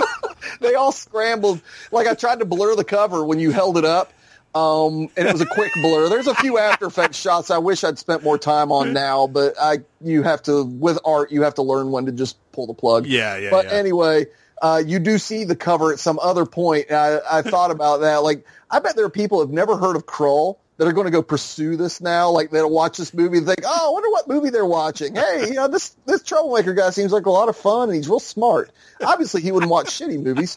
they 0.60 0.74
all 0.74 0.92
scrambled. 0.92 1.60
Like 1.92 2.06
I 2.06 2.14
tried 2.14 2.38
to 2.40 2.44
blur 2.44 2.74
the 2.76 2.84
cover 2.84 3.24
when 3.24 3.38
you 3.40 3.50
held 3.50 3.76
it 3.78 3.84
up, 3.84 4.12
um, 4.54 5.08
and 5.16 5.28
it 5.28 5.32
was 5.32 5.40
a 5.40 5.46
quick 5.46 5.72
blur. 5.74 6.08
There's 6.08 6.26
a 6.26 6.34
few 6.34 6.58
After 6.58 6.86
Effects 6.86 7.16
shots 7.16 7.50
I 7.50 7.58
wish 7.58 7.84
I'd 7.84 7.98
spent 7.98 8.22
more 8.22 8.38
time 8.38 8.72
on 8.72 8.92
now, 8.92 9.26
but 9.26 9.54
I 9.60 9.78
you 10.00 10.22
have 10.22 10.42
to 10.44 10.64
with 10.64 10.98
art 11.04 11.30
you 11.30 11.42
have 11.42 11.54
to 11.54 11.62
learn 11.62 11.90
when 11.90 12.06
to 12.06 12.12
just 12.12 12.36
pull 12.52 12.66
the 12.66 12.74
plug. 12.74 13.06
Yeah, 13.06 13.36
yeah, 13.36 13.50
But 13.50 13.66
yeah. 13.66 13.72
anyway, 13.72 14.26
uh, 14.60 14.82
you 14.84 14.98
do 14.98 15.18
see 15.18 15.44
the 15.44 15.56
cover 15.56 15.92
at 15.92 15.98
some 16.00 16.18
other 16.18 16.46
point. 16.46 16.86
And 16.88 16.96
I, 16.96 17.38
I 17.38 17.42
thought 17.42 17.70
about 17.70 18.00
that. 18.00 18.18
Like 18.24 18.44
I 18.70 18.80
bet 18.80 18.96
there 18.96 19.04
are 19.04 19.10
people 19.10 19.38
who 19.38 19.42
have 19.46 19.54
never 19.54 19.76
heard 19.76 19.94
of 19.96 20.06
Krull 20.06 20.56
that 20.78 20.88
are 20.88 20.92
going 20.92 21.04
to 21.04 21.10
go 21.10 21.22
pursue 21.22 21.76
this 21.76 22.00
now. 22.00 22.30
Like 22.30 22.50
they'll 22.50 22.70
watch 22.70 22.96
this 22.96 23.12
movie 23.12 23.36
and 23.38 23.46
think, 23.46 23.60
oh, 23.64 23.88
I 23.90 23.92
wonder 23.92 24.10
what 24.10 24.26
movie 24.28 24.48
they're 24.50 24.64
watching. 24.64 25.14
Hey, 25.14 25.46
you 25.48 25.54
know 25.54 25.68
this 25.68 25.94
this 26.06 26.22
troublemaker 26.22 26.74
guy 26.74 26.90
seems 26.90 27.12
like 27.12 27.26
a 27.26 27.30
lot 27.30 27.48
of 27.48 27.56
fun 27.56 27.88
and 27.90 27.96
he's 27.96 28.08
real 28.08 28.18
smart. 28.18 28.70
Obviously, 29.00 29.42
he 29.42 29.52
wouldn't 29.52 29.70
watch 29.70 29.86
shitty 29.88 30.20
movies. 30.22 30.56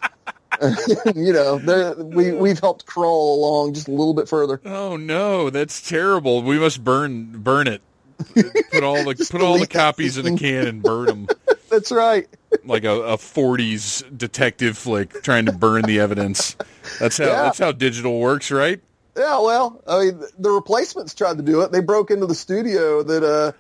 you 1.15 1.33
know, 1.33 1.55
we 1.97 2.31
we've 2.31 2.59
helped 2.59 2.85
Krull 2.85 3.35
along 3.37 3.73
just 3.73 3.87
a 3.87 3.91
little 3.91 4.13
bit 4.13 4.27
further. 4.29 4.61
Oh 4.65 4.95
no, 4.97 5.49
that's 5.49 5.87
terrible. 5.87 6.41
We 6.43 6.59
must 6.59 6.83
burn 6.83 7.41
burn 7.41 7.67
it. 7.67 7.81
Put 8.71 8.83
all 8.83 9.03
the 9.03 9.27
put 9.31 9.41
all 9.41 9.57
the 9.57 9.67
copies 9.67 10.17
in 10.17 10.25
a 10.27 10.37
can 10.37 10.67
and 10.67 10.83
burn 10.83 11.05
them 11.07 11.27
That's 11.69 11.91
right. 11.91 12.27
like 12.63 12.83
a, 12.83 12.91
a 12.91 13.17
40s 13.17 14.15
detective 14.17 14.77
flick 14.77 15.23
trying 15.23 15.45
to 15.47 15.51
burn 15.51 15.81
the 15.83 15.99
evidence. 15.99 16.55
That's 16.99 17.17
how 17.17 17.25
Yeah. 17.25 17.41
that's 17.43 17.57
how 17.59 17.71
digital 17.71 18.19
works, 18.19 18.51
right? 18.51 18.79
Yeah, 19.17 19.39
well, 19.39 19.81
I 19.87 20.05
mean, 20.05 20.23
the 20.39 20.49
replacements 20.51 21.13
tried 21.13 21.37
to 21.37 21.43
do 21.43 21.61
it. 21.61 21.71
They 21.71 21.81
broke 21.81 22.11
into 22.11 22.25
the 22.27 22.35
studio 22.35 23.03
that 23.03 23.23
uh 23.23 23.51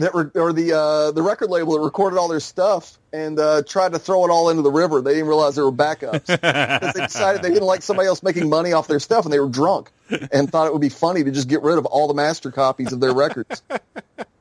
that 0.00 0.14
re- 0.14 0.30
or 0.40 0.52
the 0.52 0.72
uh 0.72 1.10
the 1.12 1.22
record 1.22 1.50
label 1.50 1.74
that 1.74 1.80
recorded 1.80 2.18
all 2.18 2.28
their 2.28 2.40
stuff 2.40 2.98
and 3.12 3.38
uh 3.38 3.62
tried 3.62 3.92
to 3.92 3.98
throw 3.98 4.24
it 4.24 4.30
all 4.30 4.50
into 4.50 4.62
the 4.62 4.70
river. 4.70 5.00
They 5.00 5.14
didn't 5.14 5.28
realize 5.28 5.54
there 5.54 5.64
were 5.64 5.72
backups 5.72 6.26
because 6.40 6.94
they 6.94 7.00
decided 7.06 7.42
they 7.42 7.50
didn't 7.50 7.66
like 7.66 7.82
somebody 7.82 8.08
else 8.08 8.22
making 8.22 8.48
money 8.48 8.72
off 8.72 8.88
their 8.88 9.00
stuff, 9.00 9.24
and 9.24 9.32
they 9.32 9.40
were 9.40 9.48
drunk 9.48 9.90
and 10.32 10.50
thought 10.50 10.66
it 10.66 10.72
would 10.72 10.82
be 10.82 10.88
funny 10.88 11.22
to 11.24 11.30
just 11.30 11.48
get 11.48 11.62
rid 11.62 11.78
of 11.78 11.86
all 11.86 12.08
the 12.08 12.14
master 12.14 12.50
copies 12.50 12.92
of 12.92 13.00
their 13.00 13.14
records. 13.14 13.62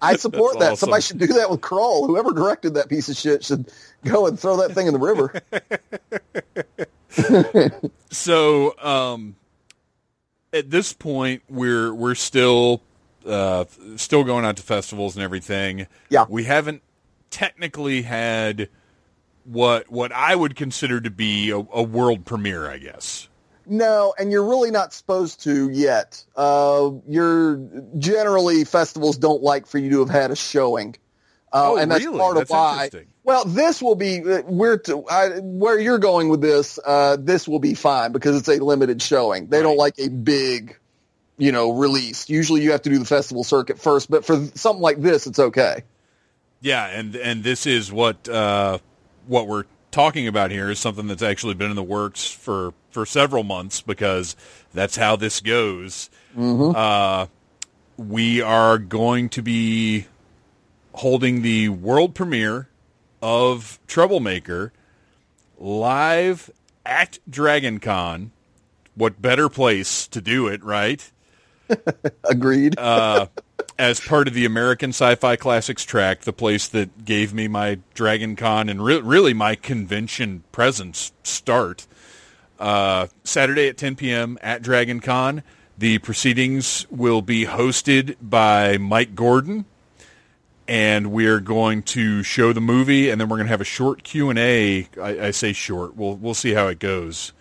I 0.02 0.15
support 0.15 0.54
That's 0.54 0.60
that. 0.60 0.72
awesome. 0.72 0.78
Somebody 0.78 1.02
should 1.04 1.19
do 1.19 1.28
that 1.28 1.50
with 1.50 1.62
Krull. 1.62 2.08
Whoever 2.08 2.32
directed 2.32 2.74
that 2.76 2.89
piece 2.89 3.10
of 3.10 3.15
shit 3.17 3.43
should 3.43 3.72
go 4.06 4.28
and 4.28 4.39
throw 4.39 4.58
that 4.58 4.74
thing 4.74 4.88
in 4.88 4.93
the 4.93 5.00
river. 5.00 5.34
So, 8.12 8.76
um, 8.80 9.36
at 10.52 10.69
this 10.72 10.93
point, 10.93 11.43
we're 11.50 11.93
we're 11.93 12.15
still 12.15 12.82
uh, 13.26 13.66
still 13.96 14.24
going 14.24 14.46
out 14.46 14.58
to 14.58 14.64
festivals 14.64 15.16
and 15.16 15.24
everything. 15.24 15.88
Yeah. 16.10 16.26
we 16.30 16.44
haven't 16.46 16.82
technically 17.30 18.02
had 18.02 18.70
what 19.46 19.90
what 19.90 20.12
I 20.12 20.36
would 20.36 20.56
consider 20.56 21.00
to 21.02 21.10
be 21.10 21.50
a, 21.52 21.58
a 21.58 21.84
world 21.84 22.26
premiere, 22.26 22.70
I 22.70 22.78
guess. 22.78 23.28
No, 23.66 24.16
and 24.18 24.32
you're 24.32 24.48
really 24.48 24.72
not 24.72 24.94
supposed 24.94 25.44
to 25.44 25.70
yet. 25.70 26.24
Uh, 26.36 26.90
you're 27.08 27.58
generally 28.00 28.64
festivals 28.66 29.18
don't 29.18 29.44
like 29.44 29.68
for 29.68 29.78
you 29.78 29.92
to 29.92 30.00
have 30.00 30.10
had 30.10 30.32
a 30.32 30.36
showing, 30.36 30.96
uh, 31.54 31.74
Oh, 31.74 31.78
and 31.78 31.92
that's 31.92 32.04
really? 32.04 32.18
part 32.18 32.38
That's 32.38 32.50
of 32.50 32.56
why. 32.56 32.86
interesting. 32.86 33.08
Well, 33.24 33.46
this 33.46 33.80
will 33.80 33.94
be 33.94 34.22
uh, 34.24 34.42
we're 34.48 34.78
to, 34.80 35.06
I, 35.08 35.38
where 35.42 35.78
you're 35.80 36.00
going 36.00 36.30
with 36.30 36.42
this. 36.42 36.80
Uh, 36.84 37.18
this 37.20 37.48
will 37.48 37.60
be 37.60 37.76
fine 37.76 38.12
because 38.12 38.36
it's 38.38 38.48
a 38.50 38.64
limited 38.64 39.04
showing. 39.04 39.50
They 39.50 39.62
don't 39.62 39.78
like 39.78 40.00
a 40.00 40.10
big, 40.10 40.79
you 41.39 41.52
know, 41.52 41.71
release. 41.71 42.30
Usually, 42.30 42.62
you 42.62 42.71
have 42.71 42.84
to 42.84 42.89
do 42.89 42.99
the 42.99 43.06
festival 43.06 43.43
circuit 43.43 43.80
first, 43.80 44.12
but 44.12 44.23
for 44.25 44.45
something 44.54 44.82
like 44.82 45.02
this, 45.02 45.25
it's 45.25 45.39
okay. 45.39 45.84
Yeah, 46.62 46.86
and 46.88 47.15
and 47.15 47.43
this 47.43 47.65
is 47.65 47.91
what 47.91 48.28
uh, 48.30 48.78
what 49.25 49.47
we're 49.47 49.63
talking 49.91 50.28
about 50.28 50.52
here 50.52 50.69
is 50.69 50.80
something 50.80 51.08
that's 51.08 51.23
actually 51.23 51.56
been 51.56 51.69
in 51.69 51.75
the 51.75 51.84
works 51.84 52.30
for 52.30 52.73
for 52.91 53.06
several 53.06 53.43
months 53.43 53.82
because 53.82 54.36
that's 54.73 54.97
how 54.97 55.15
this 55.15 55.39
goes. 55.39 56.10
Uh, 56.38 57.25
we 57.97 58.41
are 58.41 58.78
going 58.78 59.30
to 59.30 59.41
be 59.41 60.06
holding 60.93 61.41
the 61.41 61.69
world 61.69 62.13
premiere 62.13 62.67
of 63.21 63.80
Troublemaker 63.88 64.71
live 65.58 66.49
at 66.86 67.19
DragonCon. 67.30 68.30
What 68.95 69.21
better 69.21 69.47
place 69.47 70.08
to 70.10 70.21
do 70.21 70.47
it, 70.47 70.63
right? 70.63 71.10
Agreed. 72.30 72.76
Uh, 72.90 73.28
as 73.78 74.00
part 74.00 74.28
of 74.28 74.34
the 74.34 74.46
American 74.46 74.90
Sci-Fi 74.90 75.38
Classics 75.38 75.86
track, 75.86 76.22
the 76.22 76.34
place 76.34 76.68
that 76.70 77.06
gave 77.06 77.34
me 77.34 77.48
my 77.48 77.80
Dragon 77.94 78.36
Con 78.36 78.68
and 78.68 78.84
re- 78.84 79.00
really 79.00 79.34
my 79.34 79.56
convention 79.56 80.44
presence 80.52 81.14
start. 81.24 81.88
Uh, 82.60 83.08
Saturday 83.24 83.70
at 83.70 83.78
10 83.78 83.96
p.m. 83.96 84.38
at 84.42 84.62
Dragon 84.62 85.00
Con. 85.00 85.44
The 85.78 85.98
proceedings 86.00 86.86
will 86.90 87.22
be 87.22 87.46
hosted 87.46 88.18
by 88.22 88.78
Mike 88.78 89.16
Gordon, 89.16 89.64
and 90.68 91.12
we're 91.12 91.40
going 91.40 91.84
to 91.84 92.22
show 92.22 92.52
the 92.52 92.60
movie, 92.62 93.10
and 93.10 93.20
then 93.20 93.30
we're 93.30 93.38
going 93.38 93.48
to 93.48 93.52
have 93.52 93.62
a 93.62 93.66
short 93.66 94.04
Q 94.04 94.30
and 94.30 94.38
A. 94.38 94.90
I, 95.02 95.28
I 95.28 95.32
say 95.32 95.54
short. 95.54 95.96
We'll 95.96 96.16
we'll 96.18 96.34
see 96.34 96.54
how 96.54 96.68
it 96.68 96.80
goes. 96.80 97.32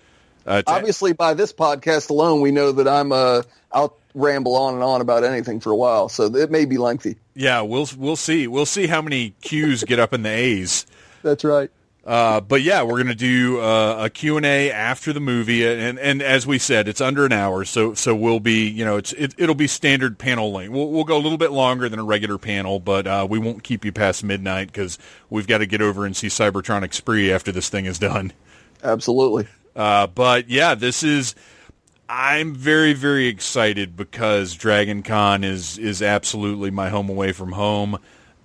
Uh, 0.47 0.63
to- 0.63 0.71
Obviously, 0.71 1.13
by 1.13 1.35
this 1.35 1.53
podcast 1.53 2.11
alone, 2.11 2.41
we 2.41 2.53
know 2.53 2.71
that 2.71 2.87
I'm 2.87 3.11
uh, 3.11 3.43
I'll 3.73 3.97
ramble 4.19 4.57
on 4.57 4.75
and 4.75 4.83
on 4.83 5.01
about 5.01 5.25
anything 5.25 5.61
for 5.61 5.71
a 5.71 5.77
while, 5.77 6.09
so 6.09 6.25
it 6.25 6.51
may 6.51 6.65
be 6.65 6.77
lengthy. 6.77 7.17
yeah, 7.35 7.61
we'll 7.63 7.89
we'll 7.97 8.17
see. 8.17 8.47
We'll 8.47 8.67
see 8.67 8.87
how 8.87 9.01
many 9.01 9.35
Q's 9.41 9.85
get 9.85 9.99
up 9.99 10.13
in 10.13 10.23
the 10.23 10.31
A's. 10.31 10.87
That's 11.23 11.45
right. 11.45 11.71
Uh, 12.05 12.41
but 12.41 12.63
yeah, 12.63 12.83
we're 12.83 12.97
gonna 12.97 13.15
do 13.15 13.61
uh, 13.61 14.05
a 14.05 14.11
Q 14.11 14.39
and 14.39 14.47
A 14.47 14.71
after 14.73 15.13
the 15.13 15.21
movie, 15.21 15.67
and 15.67 15.99
and 15.99 16.23
as 16.23 16.47
we 16.47 16.59
said, 16.59 16.89
it's 16.89 17.03
under 17.03 17.27
an 17.27 17.33
hour, 17.33 17.67
so 17.67 17.93
so 17.93 18.15
we'll 18.15 18.41
be 18.41 18.67
you 18.67 18.83
know 18.83 18.97
it's 18.97 19.13
it, 19.13 19.35
it'll 19.37 19.55
be 19.55 19.67
standard 19.67 20.19
panel 20.19 20.51
length. 20.51 20.73
We'll 20.73 20.91
we'll 20.91 21.05
go 21.05 21.19
a 21.19 21.21
little 21.21 21.37
bit 21.37 21.53
longer 21.53 21.87
than 21.89 21.99
a 21.99 22.05
regular 22.05 22.39
panel, 22.39 22.81
but 22.81 23.07
uh, 23.07 23.27
we 23.29 23.39
won't 23.39 23.63
keep 23.63 23.85
you 23.85 23.93
past 23.93 24.25
midnight 24.25 24.69
because 24.69 24.99
we've 25.29 25.47
got 25.47 25.59
to 25.59 25.67
get 25.67 25.83
over 25.83 26.07
and 26.07 26.17
see 26.17 26.29
Cybertronic 26.29 26.95
Spree 26.95 27.31
after 27.31 27.53
this 27.53 27.69
thing 27.69 27.85
is 27.85 27.99
done. 27.99 28.33
Absolutely. 28.83 29.47
Uh, 29.77 30.07
but 30.07 30.49
yeah, 30.49 30.75
this 30.75 31.03
is. 31.03 31.35
I'm 32.09 32.55
very 32.55 32.95
very 32.95 33.27
excited 33.27 33.95
because 33.97 34.55
Dragon 34.55 35.03
Con 35.03 35.45
is 35.45 35.77
is 35.77 36.01
absolutely 36.01 36.71
my 36.71 36.89
home 36.89 37.11
away 37.11 37.33
from 37.33 37.53
home. 37.53 37.99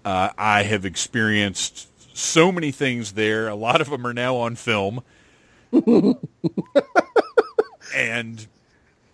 Uh, 0.03 0.29
I 0.37 0.63
have 0.63 0.83
experienced 0.83 1.87
so 2.17 2.51
many 2.51 2.71
things 2.71 3.13
there. 3.13 3.47
A 3.47 3.55
lot 3.55 3.79
of 3.79 3.89
them 3.89 4.05
are 4.05 4.13
now 4.13 4.35
on 4.35 4.55
film, 4.55 5.01
and 7.95 8.47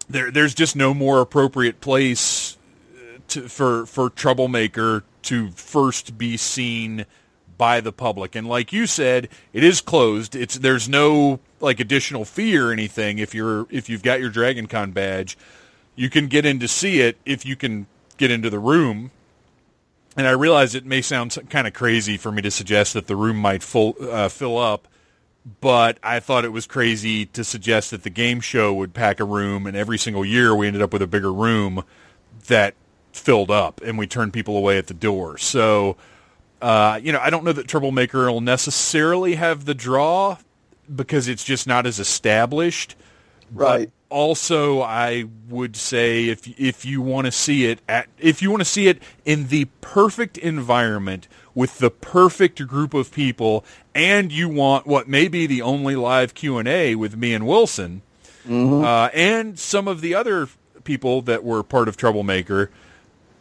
there 0.09 0.31
there's 0.31 0.55
just 0.55 0.75
no 0.75 0.95
more 0.95 1.21
appropriate 1.21 1.79
place 1.79 2.57
uh, 2.95 3.19
to, 3.27 3.47
for 3.47 3.85
for 3.85 4.09
Troublemaker 4.09 5.03
to 5.23 5.51
first 5.51 6.17
be 6.17 6.37
seen 6.37 7.05
by 7.59 7.81
the 7.81 7.91
public. 7.91 8.33
And 8.33 8.47
like 8.47 8.73
you 8.73 8.87
said, 8.87 9.29
it 9.53 9.63
is 9.63 9.81
closed. 9.81 10.35
It's 10.35 10.57
there's 10.57 10.89
no 10.89 11.39
like 11.59 11.79
additional 11.79 12.25
fee 12.25 12.57
or 12.57 12.71
anything 12.71 13.19
if 13.19 13.35
you're 13.35 13.67
if 13.69 13.87
you've 13.89 14.01
got 14.01 14.19
your 14.19 14.31
Dragon 14.31 14.65
Con 14.65 14.91
badge. 14.91 15.37
you 15.99 16.09
can 16.09 16.27
get 16.27 16.45
in 16.45 16.59
to 16.61 16.67
see 16.67 17.01
it 17.01 17.17
if 17.25 17.45
you 17.45 17.57
can 17.57 17.85
get 18.17 18.31
into 18.31 18.49
the 18.49 18.57
room. 18.57 19.11
And 20.15 20.25
I 20.25 20.31
realize 20.31 20.73
it 20.73 20.85
may 20.85 21.01
sound 21.01 21.37
kind 21.49 21.67
of 21.67 21.73
crazy 21.73 22.15
for 22.15 22.31
me 22.31 22.41
to 22.41 22.49
suggest 22.49 22.93
that 22.93 23.07
the 23.07 23.17
room 23.17 23.35
might 23.35 23.61
full, 23.61 23.95
uh, 24.01 24.29
fill 24.29 24.57
up, 24.57 24.87
but 25.59 25.97
I 26.01 26.21
thought 26.21 26.45
it 26.45 26.53
was 26.53 26.65
crazy 26.65 27.25
to 27.27 27.43
suggest 27.43 27.91
that 27.91 28.03
the 28.03 28.09
game 28.09 28.39
show 28.39 28.73
would 28.73 28.93
pack 28.93 29.19
a 29.19 29.25
room, 29.25 29.67
and 29.67 29.75
every 29.75 29.97
single 29.97 30.23
year 30.23 30.55
we 30.55 30.67
ended 30.67 30.81
up 30.81 30.93
with 30.93 31.01
a 31.01 31.07
bigger 31.07 31.33
room 31.33 31.83
that 32.47 32.75
filled 33.11 33.51
up, 33.51 33.81
and 33.83 33.97
we 33.97 34.07
turned 34.07 34.31
people 34.31 34.55
away 34.57 34.77
at 34.77 34.87
the 34.87 34.93
door. 34.93 35.37
So, 35.37 35.97
uh, 36.61 36.99
you 37.01 37.11
know, 37.11 37.19
I 37.19 37.29
don't 37.29 37.43
know 37.43 37.53
that 37.53 37.67
Troublemaker 37.67 38.31
will 38.31 38.41
necessarily 38.41 39.35
have 39.35 39.65
the 39.65 39.73
draw 39.73 40.37
because 40.93 41.27
it's 41.27 41.43
just 41.43 41.67
not 41.67 41.85
as 41.85 41.99
established. 41.99 42.95
Right. 43.51 43.89
But 44.09 44.15
also, 44.15 44.81
I 44.81 45.25
would 45.49 45.75
say 45.75 46.27
if 46.27 46.47
if 46.59 46.85
you 46.85 47.01
want 47.01 47.25
to 47.25 47.31
see 47.31 47.65
it 47.65 47.79
at 47.87 48.07
if 48.17 48.41
you 48.41 48.49
want 48.49 48.61
to 48.61 48.65
see 48.65 48.87
it 48.87 49.01
in 49.25 49.47
the 49.47 49.65
perfect 49.81 50.37
environment 50.37 51.27
with 51.55 51.79
the 51.79 51.89
perfect 51.89 52.65
group 52.67 52.93
of 52.93 53.11
people, 53.11 53.63
and 53.95 54.31
you 54.31 54.49
want 54.49 54.85
what 54.85 55.07
may 55.07 55.27
be 55.27 55.47
the 55.47 55.61
only 55.61 55.95
live 55.95 56.33
Q 56.33 56.57
and 56.57 56.67
A 56.67 56.95
with 56.95 57.15
me 57.15 57.33
and 57.33 57.45
Wilson, 57.47 58.01
uh, 58.83 59.09
and 59.13 59.57
some 59.57 59.87
of 59.87 60.01
the 60.01 60.13
other 60.15 60.47
people 60.83 61.21
that 61.23 61.43
were 61.43 61.63
part 61.63 61.87
of 61.87 61.97
Troublemaker, 61.97 62.71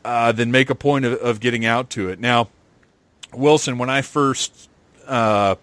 uh, 0.05 0.33
then 0.33 0.51
make 0.51 0.71
a 0.71 0.75
point 0.75 1.05
of, 1.05 1.15
of 1.15 1.41
getting 1.41 1.65
out 1.65 1.91
to 1.91 2.09
it. 2.09 2.19
Now, 2.21 2.49
Wilson, 3.35 3.79
when 3.79 3.91
I 3.91 4.03
first 4.03 4.69
uh, 5.07 5.57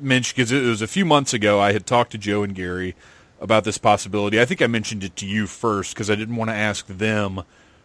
mentioned, 0.00 0.36
because 0.36 0.52
it 0.52 0.62
was 0.62 0.82
a 0.82 0.86
few 0.86 1.04
months 1.04 1.34
ago, 1.34 1.60
I 1.60 1.72
had 1.72 1.86
talked 1.86 2.12
to 2.12 2.18
Joe 2.18 2.42
and 2.42 2.54
Gary 2.54 2.94
about 3.40 3.64
this 3.64 3.78
possibility. 3.78 4.40
I 4.40 4.44
think 4.44 4.62
I 4.62 4.66
mentioned 4.66 5.04
it 5.04 5.16
to 5.16 5.26
you 5.26 5.46
first 5.46 5.94
because 5.94 6.10
I 6.10 6.14
didn't 6.14 6.36
want 6.36 6.50
to 6.50 6.54
ask 6.54 6.86
them 6.86 7.42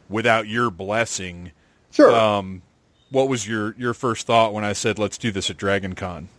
without 0.10 0.48
your 0.48 0.70
blessing. 0.70 1.52
Sure. 1.92 2.14
Um, 2.14 2.62
what 3.10 3.30
was 3.30 3.48
your, 3.48 3.74
your 3.78 3.94
first 3.94 4.28
thought 4.28 4.54
when 4.54 4.66
I 4.66 4.74
said 4.74 5.00
let's 5.00 5.18
do 5.18 5.32
this 5.32 5.50
at 5.50 5.58
Dragon 5.58 5.96
Con? 5.96 6.30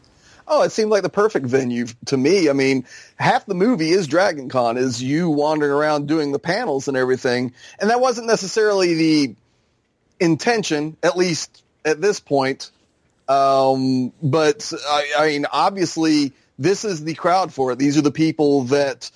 Oh, 0.49 0.63
it 0.63 0.71
seemed 0.71 0.91
like 0.91 1.03
the 1.03 1.09
perfect 1.09 1.47
venue 1.47 1.87
to 2.07 2.17
me. 2.17 2.49
I 2.49 2.53
mean, 2.53 2.85
half 3.17 3.47
the 3.47 3.55
movie 3.55 3.91
is 3.91 4.07
Dragon 4.07 4.49
Con, 4.49 4.77
is 4.77 5.03
you 5.03 5.29
wandering 5.29 5.73
around 5.73 6.07
doing 6.07 6.31
the 6.31 6.39
panels 6.39 6.87
and 6.87 6.97
everything. 6.97 7.53
And 7.81 7.91
that 7.91 8.01
wasn't 8.01 8.29
necessarily 8.29 8.95
the 8.95 9.35
intention, 10.21 10.97
at 11.03 11.17
least 11.17 11.65
at 11.87 12.01
this 12.01 12.21
point. 12.21 12.71
Um, 13.29 14.13
but 14.23 14.73
I, 14.87 15.13
I 15.19 15.27
mean, 15.29 15.47
obviously, 15.51 16.33
this 16.59 16.85
is 16.85 17.03
the 17.03 17.15
crowd 17.15 17.53
for 17.53 17.73
it. 17.73 17.79
These 17.79 17.97
are 17.97 18.03
the 18.03 18.13
people 18.13 18.65
that 18.65 19.11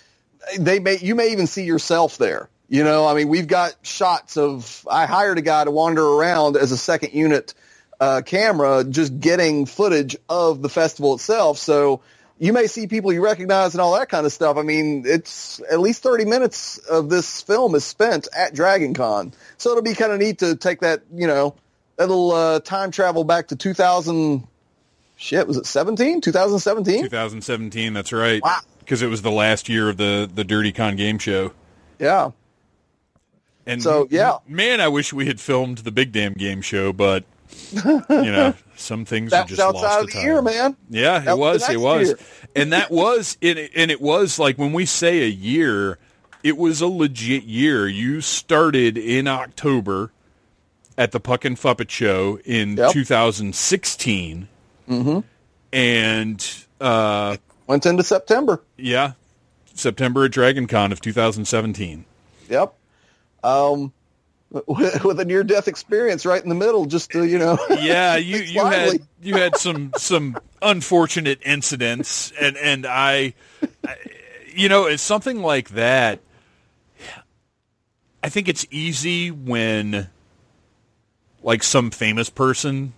they 0.59 0.79
may. 0.79 0.99
You 0.99 1.15
may 1.15 1.33
even 1.33 1.47
see 1.47 1.65
yourself 1.65 2.17
there. 2.17 2.49
You 2.69 2.85
know, 2.85 3.07
I 3.07 3.15
mean, 3.15 3.29
we've 3.29 3.49
got 3.49 3.75
shots 3.83 4.37
of. 4.37 4.87
I 4.91 5.07
hired 5.07 5.39
a 5.39 5.43
guy 5.43 5.65
to 5.65 5.71
wander 5.71 6.05
around 6.05 6.57
as 6.57 6.73
a 6.73 6.79
second 6.79 7.13
unit 7.13 7.55
uh, 8.01 8.23
camera, 8.25 8.85
just 8.85 9.21
getting 9.21 9.67
footage 9.67 10.17
of 10.29 10.63
the 10.63 10.69
festival 10.69 11.15
itself. 11.15 11.59
So 11.59 12.01
you 12.39 12.53
may 12.55 12.67
see 12.67 12.87
people 12.87 13.13
you 13.13 13.23
recognize 13.23 13.75
and 13.75 13.81
all 13.83 13.99
that 13.99 14.09
kind 14.09 14.25
of 14.25 14.33
stuff. 14.33 14.57
I 14.57 14.63
mean, 14.63 15.05
it's 15.07 15.61
at 15.71 15.79
least 15.79 16.03
30 16.03 16.25
minutes 16.25 16.79
of 16.79 17.11
this 17.11 17.43
film 17.43 17.75
is 17.75 17.85
spent 17.85 18.29
at 18.35 18.55
Dragon 18.55 18.95
Con. 18.95 19.35
So 19.59 19.71
it'll 19.71 19.83
be 19.83 19.95
kind 19.95 20.11
of 20.11 20.19
neat 20.19 20.39
to 20.39 20.57
take 20.57 20.81
that, 20.81 21.03
you 21.15 21.27
know, 21.27 21.55
that 22.01 22.09
little 22.09 22.33
uh, 22.33 22.61
time 22.61 22.91
travel 22.91 23.25
back 23.25 23.49
to 23.49 23.57
2000. 23.57 24.47
Shit, 25.19 25.47
was 25.47 25.59
it 25.59 25.67
17? 25.67 26.23
2017? 26.23 27.03
2017, 27.03 27.93
that's 27.93 28.11
right. 28.11 28.43
Wow. 28.43 28.57
Because 28.79 29.03
it 29.03 29.09
was 29.09 29.21
the 29.21 29.31
last 29.31 29.69
year 29.69 29.91
of 29.91 29.99
the, 29.99 30.29
the 30.35 30.45
Dirty 30.45 30.73
Con 30.73 30.97
game 30.97 31.19
show. 31.19 31.53
Yeah. 31.99 32.31
And 33.67 33.83
So, 33.83 34.09
yeah. 34.11 34.39
man, 34.49 34.81
I 34.81 34.89
wish 34.89 35.13
we 35.13 35.27
had 35.27 35.39
filmed 35.39 35.79
the 35.79 35.93
Big 35.93 36.13
Damn 36.13 36.33
Game 36.33 36.63
Show, 36.63 36.95
but 36.95 37.25
you 37.73 37.83
know, 38.09 38.55
some 38.77 39.05
things 39.05 39.31
are 39.35 39.37
That 39.37 39.51
was 39.51 39.59
just 39.59 39.61
outside 39.61 39.83
lost 39.83 40.01
of 40.01 40.07
the 40.07 40.13
time. 40.15 40.25
year, 40.25 40.41
man. 40.43 40.77
Yeah, 40.89 41.19
That 41.19 41.33
it 41.33 41.39
was 41.39 41.61
was. 41.61 41.69
It 41.69 41.81
was, 41.81 42.09
year. 42.09 42.19
and 42.57 42.73
that 42.73 42.91
was 42.91 43.37
it. 43.43 43.73
And 43.77 43.91
it 43.91 44.01
was 44.01 44.39
like 44.39 44.57
when 44.57 44.73
we 44.73 44.87
say 44.87 45.21
a 45.25 45.29
year, 45.29 45.99
it 46.43 46.57
was 46.57 46.81
a 46.81 46.87
legit 46.87 47.45
year. 47.45 47.87
You 47.87 48.23
started 48.23 48.97
in 48.97 49.29
October 49.29 50.11
at 51.01 51.13
the 51.13 51.19
Puck 51.19 51.47
and 51.47 51.57
Fuppet 51.57 51.89
Show 51.89 52.39
in 52.45 52.77
Yep. 52.77 52.93
2016, 52.93 54.49
mm-hmm. 54.87 55.21
and 55.73 56.65
uh, 56.79 57.39
Went 57.67 57.87
into 57.87 58.03
September. 58.03 58.63
yeah, 58.77 59.13
September 59.73 60.27
at 60.27 60.31
Dragon 60.33 60.67
Con 60.67 60.93
of 60.93 61.01
2017. 61.01 62.05
Yep. 62.51 62.75
Um, 63.43 63.95
with, 64.51 64.67
with 65.05 65.21
a 65.21 65.25
near 65.25 65.43
death 65.43 65.69
experience 65.69 66.27
right 66.27 66.43
in 66.43 66.51
the 66.51 66.55
middle, 66.55 66.85
just 66.85 67.11
to, 67.13 67.25
you 67.25 67.39
know. 67.39 67.57
yeah, 67.71 68.17
you 68.17 68.37
you 68.43 68.67
had 68.67 69.01
you 69.23 69.37
had 69.37 69.57
some 69.57 69.93
some 69.97 70.39
unfortunate 70.61 71.41
incidents, 71.47 72.31
and 72.39 72.59
and 72.59 72.85
I, 72.87 73.33
I- 73.87 73.97
you 74.55 74.69
know, 74.69 74.85
it's 74.85 75.03
something 75.03 75.41
like 75.41 75.71
that. 75.71 76.19
I 78.23 78.29
think 78.29 78.49
it's 78.49 78.67
easy 78.71 79.31
when, 79.31 80.11
like, 81.43 81.63
some 81.63 81.91
famous 81.91 82.31
person 82.31 82.93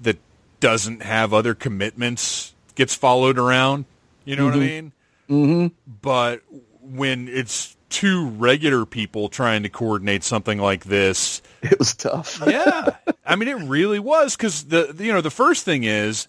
that 0.00 0.18
doesn't 0.60 1.02
have 1.02 1.32
other 1.32 1.54
commitments 1.54 2.54
gets 2.74 2.94
followed 2.94 3.38
around. 3.38 3.84
You 4.24 4.36
know 4.36 4.46
what 4.46 4.54
I 4.54 4.58
mean? 4.58 4.92
Mm-hmm. 5.28 5.66
But 6.02 6.42
when 6.82 7.28
it's 7.28 7.76
two 7.88 8.28
regular 8.28 8.86
people 8.86 9.28
trying 9.28 9.64
to 9.64 9.68
coordinate 9.68 10.24
something 10.24 10.58
like 10.58 10.84
this, 10.84 11.42
it 11.62 11.78
was 11.78 11.94
tough. 11.94 12.40
yeah, 12.46 12.96
I 13.24 13.36
mean, 13.36 13.48
it 13.48 13.56
really 13.68 13.98
was 13.98 14.36
because 14.36 14.64
the, 14.64 14.92
the 14.92 15.04
you 15.04 15.12
know 15.12 15.20
the 15.20 15.30
first 15.30 15.64
thing 15.64 15.84
is 15.84 16.26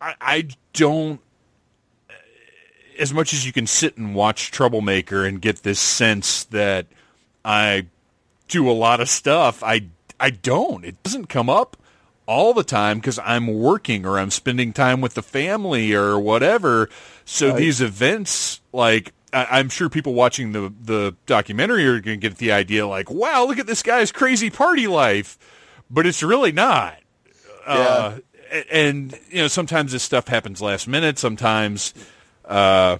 I, 0.00 0.14
I 0.20 0.48
don't 0.72 1.20
as 2.98 3.12
much 3.12 3.32
as 3.32 3.44
you 3.44 3.52
can 3.52 3.66
sit 3.66 3.96
and 3.96 4.14
watch 4.14 4.50
Troublemaker 4.50 5.24
and 5.24 5.40
get 5.40 5.62
this 5.62 5.80
sense 5.80 6.44
that 6.44 6.86
I 7.44 7.86
do 8.48 8.70
a 8.70 8.72
lot 8.72 9.00
of 9.00 9.08
stuff. 9.08 9.62
I 9.62 9.86
I 10.18 10.30
don't. 10.30 10.84
It 10.84 11.02
doesn't 11.02 11.26
come 11.26 11.50
up 11.50 11.76
all 12.26 12.52
the 12.52 12.64
time 12.64 12.98
because 12.98 13.18
I'm 13.20 13.46
working 13.46 14.04
or 14.04 14.18
I'm 14.18 14.30
spending 14.30 14.72
time 14.72 15.00
with 15.00 15.14
the 15.14 15.22
family 15.22 15.94
or 15.94 16.18
whatever. 16.18 16.88
So 17.24 17.52
these 17.52 17.80
events, 17.80 18.60
like 18.72 19.12
I, 19.32 19.46
I'm 19.58 19.68
sure 19.68 19.88
people 19.88 20.14
watching 20.14 20.52
the 20.52 20.72
the 20.80 21.16
documentary 21.26 21.86
are 21.86 22.00
going 22.00 22.20
to 22.20 22.28
get 22.28 22.38
the 22.38 22.52
idea, 22.52 22.86
like, 22.86 23.10
wow, 23.10 23.44
look 23.44 23.58
at 23.58 23.66
this 23.66 23.82
guy's 23.82 24.12
crazy 24.12 24.50
party 24.50 24.86
life, 24.86 25.38
but 25.90 26.06
it's 26.06 26.22
really 26.22 26.52
not. 26.52 26.98
Uh, 27.66 28.18
and 28.70 29.18
you 29.28 29.38
know, 29.38 29.48
sometimes 29.48 29.92
this 29.92 30.02
stuff 30.02 30.28
happens 30.28 30.62
last 30.62 30.88
minute. 30.88 31.18
Sometimes, 31.18 31.94
uh, 32.44 32.98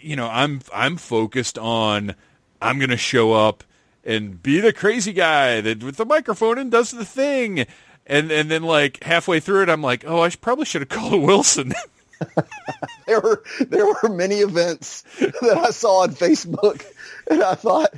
you 0.00 0.16
know, 0.16 0.28
I'm 0.28 0.60
I'm 0.72 0.96
focused 0.96 1.58
on 1.58 2.14
I'm 2.60 2.78
going 2.78 2.90
to 2.90 2.96
show 2.96 3.32
up 3.32 3.64
and 4.06 4.42
be 4.42 4.60
the 4.60 4.72
crazy 4.72 5.12
guy 5.12 5.60
that 5.60 5.82
with 5.82 5.96
the 5.96 6.06
microphone 6.06 6.58
and 6.58 6.70
does 6.70 6.92
the 6.92 7.04
thing. 7.04 7.66
And 8.06 8.30
and 8.30 8.50
then 8.50 8.62
like 8.62 9.02
halfway 9.02 9.40
through 9.40 9.64
it, 9.64 9.68
I'm 9.68 9.82
like, 9.82 10.04
oh, 10.06 10.22
I 10.22 10.30
probably 10.30 10.64
should 10.64 10.82
have 10.82 10.88
called 10.88 11.22
Wilson. 11.22 11.74
There 13.06 13.20
were 13.20 13.44
there 13.60 13.86
were 13.86 14.08
many 14.08 14.36
events 14.36 15.02
that 15.20 15.56
I 15.56 15.70
saw 15.70 16.02
on 16.02 16.10
Facebook, 16.14 16.84
and 17.30 17.42
I 17.42 17.54
thought, 17.54 17.94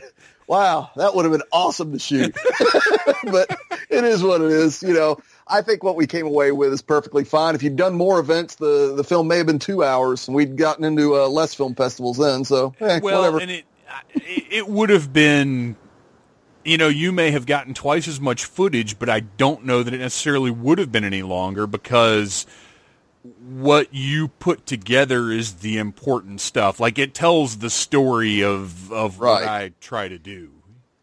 wow, 0.46 0.90
that 0.96 1.14
would 1.14 1.24
have 1.24 1.32
been 1.32 1.48
awesome 1.50 1.92
to 1.92 1.98
shoot. 1.98 2.34
but 3.24 3.56
it 3.88 4.04
is 4.04 4.22
what 4.22 4.42
it 4.42 4.50
is. 4.50 4.82
You 4.82 4.92
know, 4.92 5.18
I 5.46 5.62
think 5.62 5.82
what 5.82 5.96
we 5.96 6.06
came 6.06 6.26
away 6.26 6.52
with 6.52 6.72
is 6.74 6.82
perfectly 6.82 7.24
fine. 7.24 7.54
If 7.54 7.62
you'd 7.62 7.76
done 7.76 7.94
more 7.94 8.18
events, 8.18 8.56
the 8.56 8.92
the 8.94 9.04
film 9.04 9.28
may 9.28 9.38
have 9.38 9.46
been 9.46 9.60
two 9.60 9.82
hours, 9.82 10.28
and 10.28 10.34
we'd 10.34 10.56
gotten 10.56 10.84
into 10.84 11.14
uh, 11.16 11.28
less 11.28 11.54
film 11.54 11.74
festivals 11.74 12.18
then. 12.18 12.44
So 12.44 12.74
eh, 12.80 13.00
well, 13.02 13.20
whatever. 13.20 13.40
and 13.40 13.50
it 13.50 13.64
it 14.50 14.68
would 14.68 14.90
have 14.90 15.12
been. 15.12 15.76
You 16.64 16.76
know, 16.76 16.88
you 16.88 17.12
may 17.12 17.30
have 17.30 17.46
gotten 17.46 17.72
twice 17.72 18.06
as 18.08 18.20
much 18.20 18.44
footage, 18.44 18.98
but 18.98 19.08
I 19.08 19.20
don't 19.20 19.64
know 19.64 19.82
that 19.82 19.94
it 19.94 19.98
necessarily 19.98 20.50
would 20.50 20.78
have 20.78 20.92
been 20.92 21.04
any 21.04 21.22
longer 21.22 21.66
because 21.66 22.46
what 23.40 23.88
you 23.92 24.28
put 24.28 24.66
together 24.66 25.30
is 25.30 25.54
the 25.56 25.78
important 25.78 26.40
stuff. 26.40 26.78
Like 26.80 26.98
it 26.98 27.14
tells 27.14 27.58
the 27.58 27.70
story 27.70 28.42
of 28.42 28.92
of 28.92 29.18
what 29.18 29.44
I 29.44 29.72
try 29.80 30.08
to 30.08 30.18
do. 30.18 30.50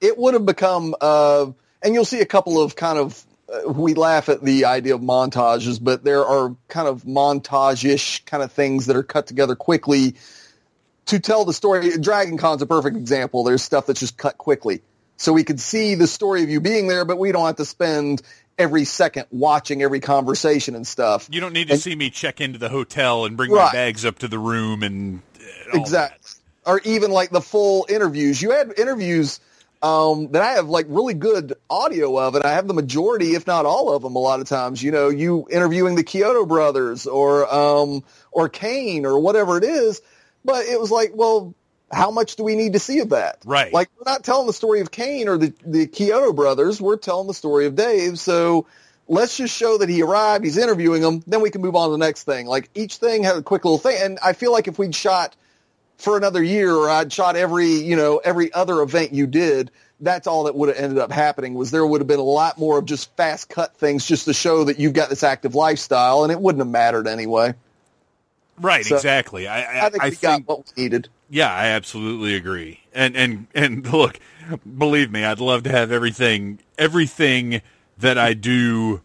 it 0.02 0.18
would 0.18 0.34
have 0.34 0.46
become, 0.46 0.94
uh, 1.02 1.48
and 1.82 1.94
you'll 1.94 2.06
see 2.06 2.22
a 2.22 2.26
couple 2.26 2.62
of 2.62 2.76
kind 2.76 3.00
of, 3.00 3.26
uh, 3.52 3.72
we 3.72 3.94
laugh 3.94 4.30
at 4.30 4.44
the 4.44 4.66
idea 4.66 4.94
of 4.96 5.02
montages, 5.02 5.84
but 5.84 6.04
there 6.04 6.26
are 6.26 6.56
kind 6.68 6.88
of 6.88 7.04
montage-ish 7.04 8.24
kind 8.26 8.44
of 8.44 8.52
things 8.52 8.86
that 8.88 8.96
are 8.96 9.04
cut 9.04 9.28
together 9.28 9.56
quickly 9.56 10.16
to 11.08 11.20
tell 11.20 11.46
the 11.46 11.54
story. 11.54 11.98
Dragon 11.98 12.38
Con's 12.38 12.62
a 12.62 12.66
perfect 12.66 12.98
example. 12.98 13.44
There's 13.44 13.62
stuff 13.64 13.86
that's 13.88 14.00
just 14.00 14.18
cut 14.18 14.38
quickly. 14.38 14.82
So 15.18 15.34
we 15.34 15.44
could 15.44 15.60
see 15.60 15.96
the 15.96 16.08
story 16.08 16.44
of 16.44 16.50
you 16.50 16.60
being 16.60 16.88
there, 16.88 17.06
but 17.06 17.18
we 17.18 17.32
don't 17.32 17.46
have 17.46 17.56
to 17.58 17.66
spend 17.66 18.22
every 18.58 18.86
second 18.86 19.26
watching 19.32 19.82
every 19.82 20.00
conversation 20.00 20.76
and 20.76 20.86
stuff. 20.86 21.28
You 21.32 21.42
don't 21.42 21.54
need 21.54 21.70
to 21.70 21.78
see 21.78 21.96
me 21.96 22.10
check 22.10 22.42
into 22.42 22.60
the 22.60 22.70
hotel 22.70 23.26
and 23.26 23.36
bring 23.38 23.52
Right. 23.52 23.66
my 23.66 23.72
bags 23.72 24.06
up 24.06 24.20
to 24.20 24.28
the 24.28 24.40
room 24.40 24.84
and 24.84 25.22
uh, 25.74 25.78
Exactly. 25.78 26.32
or 26.66 26.80
even 26.86 27.12
like 27.12 27.30
the 27.30 27.42
full 27.42 27.86
interviews. 27.90 28.42
You 28.42 28.52
had 28.52 28.74
interviews 28.78 29.40
um, 29.82 30.32
that 30.32 30.42
I 30.42 30.54
have 30.54 30.68
like 30.68 30.88
really 30.90 31.14
good 31.14 31.54
audio 31.70 32.18
of, 32.18 32.36
and 32.36 32.44
I 32.44 32.54
have 32.54 32.68
the 32.68 32.74
majority, 32.74 33.36
if 33.36 33.46
not 33.46 33.66
all 33.66 33.94
of 33.94 34.02
them, 34.02 34.16
a 34.16 34.20
lot 34.20 34.40
of 34.40 34.48
times. 34.48 34.82
You 34.82 34.92
know, 34.92 35.10
you 35.10 35.48
interviewing 35.52 35.96
the 35.96 36.04
Kyoto 36.04 36.46
brothers 36.46 37.06
or 37.06 37.54
um, 37.54 38.04
or 38.32 38.50
Kane 38.50 39.06
or 39.06 39.20
whatever 39.20 39.58
it 39.58 39.64
is, 39.64 40.02
but 40.44 40.66
it 40.66 40.80
was 40.80 40.92
like, 40.92 41.12
well, 41.14 41.54
how 41.92 42.12
much 42.12 42.36
do 42.36 42.44
we 42.44 42.56
need 42.56 42.74
to 42.74 42.80
see 42.80 43.00
of 43.00 43.10
that? 43.10 43.40
Right. 43.46 43.72
Like 43.72 43.90
we're 43.98 44.12
not 44.12 44.24
telling 44.24 44.48
the 44.48 44.54
story 44.54 44.82
of 44.82 44.92
Kane 44.92 45.28
or 45.28 45.38
the 45.38 45.54
the 45.66 45.88
Chiodo 45.88 46.36
brothers. 46.36 46.82
We're 46.82 46.98
telling 46.98 47.28
the 47.28 47.34
story 47.34 47.66
of 47.66 47.76
Dave. 47.76 48.20
So 48.20 48.66
let's 49.08 49.38
just 49.38 49.56
show 49.56 49.78
that 49.78 49.90
he 49.90 50.02
arrived. 50.02 50.44
He's 50.44 50.58
interviewing 50.58 51.02
them. 51.02 51.24
Then 51.28 51.42
we 51.42 51.52
can 51.52 51.62
move 51.62 51.76
on 51.76 51.90
to 51.90 51.92
the 51.92 51.98
next 51.98 52.24
thing. 52.24 52.48
Like 52.48 52.70
each 52.76 52.98
thing 52.98 53.24
had 53.24 53.38
a 53.38 53.42
quick 53.42 53.66
little 53.66 53.78
thing, 53.78 53.98
and 54.02 54.20
I 54.24 54.34
feel 54.34 54.52
like 54.52 54.68
if 54.68 54.80
we'd 54.80 54.96
shot 54.96 55.36
for 55.98 56.18
another 56.18 56.44
year 56.44 56.74
or 56.74 56.90
I'd 56.90 57.12
shot 57.12 57.36
every, 57.36 57.70
you 57.70 57.96
know, 57.96 58.18
every 58.18 58.52
other 58.54 58.82
event 58.82 59.14
you 59.14 59.28
did, 59.28 59.72
that's 60.02 60.28
all 60.28 60.44
that 60.44 60.56
would 60.56 60.70
have 60.70 60.78
ended 60.78 61.00
up 61.00 61.12
happening 61.12 61.54
was 61.54 61.72
there 61.72 61.86
would 61.86 62.02
have 62.02 62.08
been 62.08 62.20
a 62.20 62.24
lot 62.24 62.58
more 62.58 62.78
of 62.78 62.86
just 62.86 63.16
fast 63.16 63.50
cut 63.50 63.78
things 63.78 64.06
just 64.06 64.26
to 64.26 64.34
show 64.34 64.66
that 64.66 64.78
you've 64.78 64.94
got 64.94 65.10
this 65.10 65.24
active 65.24 65.56
lifestyle 65.56 66.24
and 66.24 66.32
it 66.32 66.40
wouldn't 66.40 66.60
have 66.60 66.68
mattered 66.68 67.08
anyway. 67.08 67.54
Right, 68.60 68.86
So, 68.86 68.96
exactly. 68.96 69.48
I, 69.48 69.62
I, 69.62 69.86
I 69.86 69.90
think 69.90 70.04
I 70.04 70.10
we 70.10 70.16
think, 70.16 70.46
got 70.46 70.58
what 70.58 70.74
we 70.76 70.84
needed. 70.84 71.10
Yeah, 71.30 71.52
I 71.54 71.68
absolutely 71.68 72.36
agree. 72.36 72.82
And 72.94 73.16
and 73.16 73.48
and 73.54 73.86
look, 73.92 74.20
believe 74.78 75.12
me, 75.12 75.24
I'd 75.24 75.40
love 75.40 75.64
to 75.64 75.72
have 75.72 75.92
everything 75.92 76.60
everything 76.78 77.62
that 77.98 78.18
I 78.18 78.34
do 78.34 79.02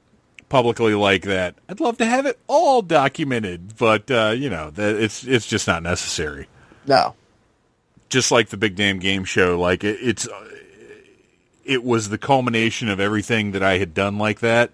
publicly 0.48 0.94
like 0.94 1.22
that. 1.22 1.54
I'd 1.68 1.80
love 1.80 1.96
to 1.98 2.04
have 2.06 2.26
it 2.26 2.38
all 2.48 2.82
documented, 2.82 3.76
but 3.76 4.10
uh, 4.10 4.34
you 4.36 4.50
know, 4.50 4.70
that 4.70 4.96
it's 4.96 5.24
it's 5.24 5.46
just 5.46 5.66
not 5.66 5.82
necessary. 5.82 6.48
No. 6.86 7.14
just 8.08 8.32
like 8.32 8.48
the 8.48 8.56
big 8.56 8.74
damn 8.74 8.98
game 8.98 9.24
show 9.24 9.60
like 9.60 9.84
it, 9.84 9.98
it's 10.00 10.26
it 11.64 11.84
was 11.84 12.08
the 12.08 12.18
culmination 12.18 12.88
of 12.88 12.98
everything 12.98 13.52
that 13.52 13.62
i 13.62 13.76
had 13.78 13.92
done 13.94 14.18
like 14.18 14.40
that 14.40 14.72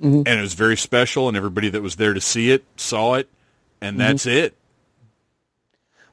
and 0.00 0.28
it 0.28 0.40
was 0.40 0.54
very 0.54 0.76
special 0.76 1.26
and 1.26 1.36
everybody 1.36 1.68
that 1.70 1.82
was 1.82 1.96
there 1.96 2.14
to 2.14 2.20
see 2.20 2.50
it 2.52 2.64
saw 2.76 3.14
it 3.14 3.28
and 3.80 3.98
that's 3.98 4.26
it 4.26 4.54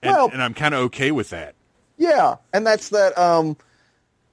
and, 0.06 0.16
Well- 0.16 0.30
and 0.32 0.42
i'm 0.42 0.54
kind 0.54 0.74
of 0.74 0.82
okay 0.86 1.12
with 1.12 1.30
that 1.32 1.56
Yeah, 1.98 2.36
and 2.54 2.66
that's 2.68 2.90
that. 2.90 3.18
Um, 3.18 3.56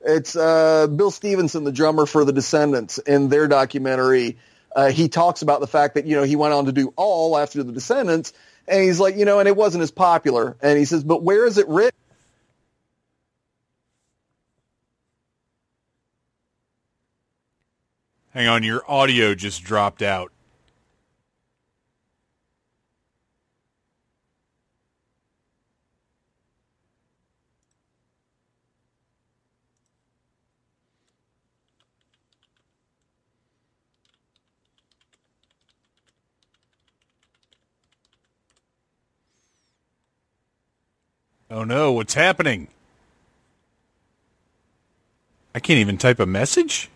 it's 0.05 0.35
uh, 0.35 0.89
Bill 0.89 1.13
Stevenson, 1.13 1.63
the 1.63 1.71
drummer 1.71 2.07
for 2.07 2.25
the 2.25 2.33
Descendents, 2.33 2.99
in 2.99 3.29
their 3.29 3.47
documentary. 3.47 4.37
Uh, 4.75 4.91
he 4.91 5.09
talks 5.09 5.43
about 5.43 5.61
the 5.61 5.69
fact 5.69 5.95
that 5.95 6.05
you 6.07 6.17
know 6.17 6.25
he 6.25 6.35
went 6.35 6.55
on 6.55 6.65
to 6.67 6.73
do 6.73 6.93
all 6.97 7.39
after 7.39 7.63
the 7.63 7.71
Descendents, 7.73 8.33
and 8.67 8.83
he's 8.83 8.99
like, 8.99 9.15
you 9.17 9.25
know, 9.25 9.39
and 9.39 9.47
it 9.47 9.55
wasn't 9.57 9.83
as 9.83 9.93
popular. 9.93 10.57
And 10.61 10.77
he 10.77 10.85
says, 10.85 11.05
but 11.05 11.23
where 11.23 11.47
is 11.47 11.57
it 11.57 11.69
written? 11.69 11.93
hang 18.31 18.49
on 18.49 18.63
your 18.63 18.83
audio 18.91 19.35
just 19.35 19.63
dropped 19.63 20.03
out 20.03 20.33
Oh 41.53 41.65
no, 41.65 41.93
what's 41.93 42.15
happening? 42.15 42.69
I 45.55 45.61
can't 45.61 45.79
even 45.81 45.99
type 45.99 46.19
a 46.19 46.25
message? 46.25 46.89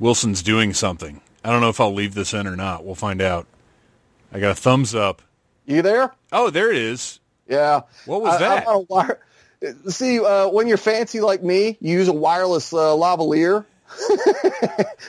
Wilson's 0.00 0.42
doing 0.42 0.74
something. 0.74 1.20
I 1.44 1.52
don't 1.52 1.60
know 1.60 1.68
if 1.68 1.80
I'll 1.80 1.94
leave 1.94 2.14
this 2.14 2.34
in 2.34 2.48
or 2.48 2.56
not. 2.56 2.84
We'll 2.84 2.96
find 2.96 3.22
out. 3.22 3.46
I 4.32 4.40
got 4.40 4.50
a 4.50 4.54
thumbs 4.56 4.96
up. 4.96 5.22
You 5.64 5.80
there? 5.80 6.12
Oh, 6.32 6.50
there 6.50 6.70
it 6.72 6.76
is. 6.76 7.20
Yeah. 7.48 7.82
What 8.04 8.22
was 8.22 8.34
I- 8.34 8.38
that? 8.38 8.62
I'm 8.62 8.68
on 8.68 8.74
a 8.74 8.80
wire. 8.80 9.20
See, 9.88 10.20
uh, 10.20 10.48
when 10.48 10.66
you're 10.68 10.76
fancy 10.76 11.20
like 11.20 11.42
me, 11.42 11.76
you 11.80 11.92
use 11.98 12.08
a 12.08 12.12
wireless 12.12 12.72
uh, 12.72 12.76
lavalier. 12.94 13.64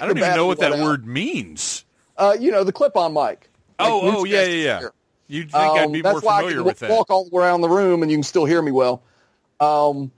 I 0.02 0.06
don't 0.06 0.18
even 0.18 0.36
know 0.36 0.46
what 0.48 0.60
that 0.60 0.74
out. 0.74 0.80
word 0.80 1.06
means. 1.06 1.84
Uh, 2.18 2.36
you 2.40 2.52
know, 2.52 2.64
the 2.64 2.72
clip-on 2.72 3.14
mic. 3.14 3.50
Oh, 3.80 4.00
Like 4.00 4.18
oh, 4.18 4.24
yeah, 4.24 4.44
yeah, 4.44 4.48
yeah. 4.48 4.80
here. 4.80 4.94
You'd 5.28 5.52
think 5.52 5.56
I'd 5.64 5.86
Um, 5.86 5.92
be 5.92 6.02
that's 6.02 6.14
more 6.14 6.22
familiar 6.22 6.56
can 6.58 6.64
with 6.66 6.80
that. 6.80 6.90
walk 6.90 7.10
all 7.10 7.30
around 7.34 7.62
the 7.62 7.70
room 7.70 8.02
and 8.02 8.10
you 8.10 8.18
can 8.18 8.24
still 8.24 8.46
hear 8.46 8.62
me 8.62 8.72
well. 8.72 9.04
Um, 9.60 10.12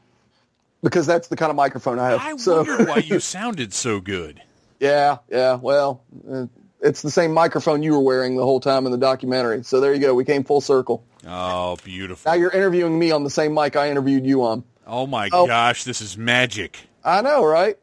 because 0.84 1.06
that's 1.08 1.28
the 1.28 1.36
kind 1.36 1.50
of 1.50 1.56
microphone 1.56 2.00
I 2.00 2.10
have. 2.12 2.22
I 2.22 2.36
so 2.38 2.58
wondered 2.58 2.88
why 2.88 2.98
you 2.98 3.20
sounded 3.20 3.74
so 3.74 4.00
good. 4.00 4.42
yeah, 4.80 5.18
yeah. 5.30 5.56
Well, 5.56 6.04
uh, 6.32 6.46
it's 6.82 7.02
the 7.02 7.12
same 7.12 7.34
microphone 7.34 7.84
you 7.84 7.92
were 7.94 8.00
wearing 8.00 8.36
the 8.38 8.44
whole 8.44 8.60
time 8.60 8.86
in 8.86 8.92
the 8.92 8.98
documentary. 8.98 9.64
So 9.64 9.80
there 9.80 9.94
you 9.94 10.00
go. 10.00 10.14
We 10.14 10.26
came 10.26 10.44
full 10.44 10.62
circle. 10.62 11.04
Oh, 11.28 11.78
beautiful. 11.84 12.32
Now 12.32 12.36
you're 12.38 12.52
interviewing 12.52 12.98
me 12.98 13.12
on 13.12 13.24
the 13.24 13.30
same 13.30 13.54
mic 13.54 13.76
I 13.76 13.90
interviewed 13.90 14.26
you 14.26 14.44
on. 14.44 14.64
Oh 14.88 15.06
my 15.06 15.30
Oh. 15.32 15.46
gosh, 15.46 15.84
this 15.84 16.02
is 16.02 16.18
magic. 16.18 16.80
I 17.04 17.22
know, 17.22 17.46
right? 17.46 17.78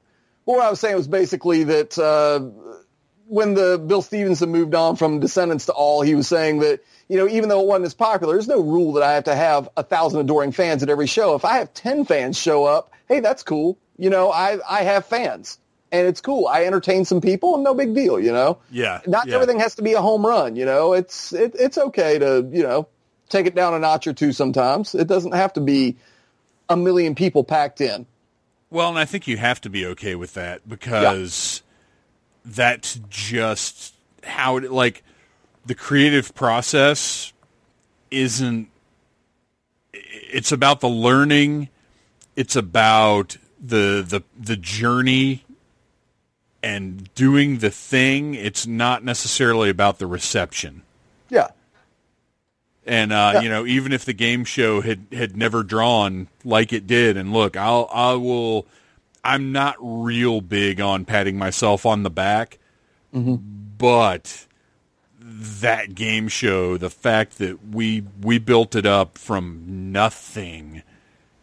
Well, 0.44 0.58
what 0.58 0.66
I 0.66 0.70
was 0.70 0.80
saying 0.80 0.96
was 0.96 1.08
basically 1.08 1.64
that 1.64 1.98
uh, 1.98 2.40
when 3.26 3.54
the 3.54 3.78
Bill 3.84 4.02
Stevenson 4.02 4.50
moved 4.50 4.74
on 4.74 4.96
from 4.96 5.20
Descendents 5.20 5.66
to 5.66 5.72
All, 5.72 6.02
he 6.02 6.14
was 6.14 6.28
saying 6.28 6.60
that 6.60 6.80
you 7.08 7.16
know 7.16 7.28
even 7.28 7.48
though 7.48 7.60
it 7.60 7.66
wasn't 7.66 7.86
as 7.86 7.94
popular, 7.94 8.34
there's 8.34 8.48
no 8.48 8.60
rule 8.60 8.94
that 8.94 9.02
I 9.02 9.14
have 9.14 9.24
to 9.24 9.34
have 9.34 9.68
a 9.76 9.82
thousand 9.82 10.20
adoring 10.20 10.52
fans 10.52 10.82
at 10.82 10.88
every 10.90 11.06
show. 11.06 11.34
If 11.34 11.44
I 11.44 11.58
have 11.58 11.72
ten 11.74 12.04
fans 12.04 12.38
show 12.38 12.64
up, 12.64 12.92
hey, 13.08 13.20
that's 13.20 13.42
cool. 13.42 13.78
You 13.98 14.10
know, 14.10 14.30
I 14.30 14.58
I 14.68 14.82
have 14.82 15.06
fans, 15.06 15.58
and 15.98 16.06
it's 16.08 16.20
cool. 16.20 16.46
I 16.46 16.64
entertain 16.64 17.04
some 17.04 17.20
people, 17.20 17.54
and 17.54 17.64
no 17.64 17.74
big 17.74 17.94
deal. 17.94 18.20
You 18.20 18.32
know, 18.32 18.58
Yeah. 18.70 19.00
not 19.06 19.26
yeah. 19.26 19.34
everything 19.34 19.58
has 19.60 19.74
to 19.76 19.82
be 19.82 19.92
a 19.94 20.00
home 20.00 20.24
run. 20.24 20.56
You 20.56 20.64
know, 20.64 20.92
it's 20.92 21.32
it, 21.32 21.54
it's 21.58 21.78
okay 21.78 22.18
to 22.18 22.48
you 22.52 22.62
know 22.62 22.88
take 23.28 23.46
it 23.46 23.54
down 23.54 23.74
a 23.74 23.78
notch 23.78 24.06
or 24.06 24.12
two 24.12 24.32
sometimes. 24.32 24.94
It 24.94 25.06
doesn't 25.08 25.32
have 25.34 25.52
to 25.54 25.60
be 25.60 25.96
a 26.68 26.76
million 26.76 27.14
people 27.14 27.44
packed 27.44 27.80
in. 27.80 28.06
Well, 28.70 28.88
and 28.88 28.98
I 28.98 29.04
think 29.04 29.26
you 29.28 29.36
have 29.36 29.60
to 29.62 29.70
be 29.70 29.86
okay 29.86 30.14
with 30.14 30.34
that 30.34 30.68
because 30.68 31.62
that's 32.44 33.00
just 33.08 33.94
how 34.24 34.56
it 34.56 34.70
like 34.72 35.02
the 35.64 35.74
creative 35.74 36.34
process 36.34 37.32
isn't 38.10 38.68
it's 39.92 40.52
about 40.52 40.80
the 40.80 40.88
learning, 40.88 41.68
it's 42.34 42.56
about 42.56 43.36
the 43.60 44.04
the 44.06 44.22
the 44.38 44.56
journey 44.56 45.44
and 46.66 47.14
doing 47.14 47.58
the 47.58 47.70
thing. 47.70 48.34
It's 48.34 48.66
not 48.66 49.04
necessarily 49.04 49.70
about 49.70 49.98
the 49.98 50.06
reception. 50.06 50.82
Yeah. 51.30 51.48
And 52.84 53.12
uh, 53.12 53.32
Yeah. 53.34 53.40
you 53.42 53.48
know, 53.48 53.66
even 53.66 53.92
if 53.92 54.04
the 54.04 54.12
game 54.12 54.44
show 54.44 54.80
had 54.80 55.06
had 55.12 55.36
never 55.36 55.62
drawn 55.62 56.28
like 56.44 56.72
it 56.72 56.86
did, 56.86 57.16
and 57.16 57.32
look, 57.32 57.56
I'll 57.56 57.88
I 57.92 58.14
will. 58.14 58.66
I'm 59.24 59.50
not 59.50 59.74
real 59.80 60.40
big 60.40 60.80
on 60.80 61.04
patting 61.04 61.36
myself 61.36 61.84
on 61.84 62.04
the 62.04 62.10
back, 62.10 62.58
but 63.12 64.46
that 65.20 65.94
game 65.96 66.28
show, 66.28 66.76
the 66.76 66.90
fact 66.90 67.38
that 67.38 67.66
we 67.68 68.04
we 68.22 68.38
built 68.38 68.76
it 68.76 68.86
up 68.86 69.18
from 69.18 69.90
nothing, 69.90 70.82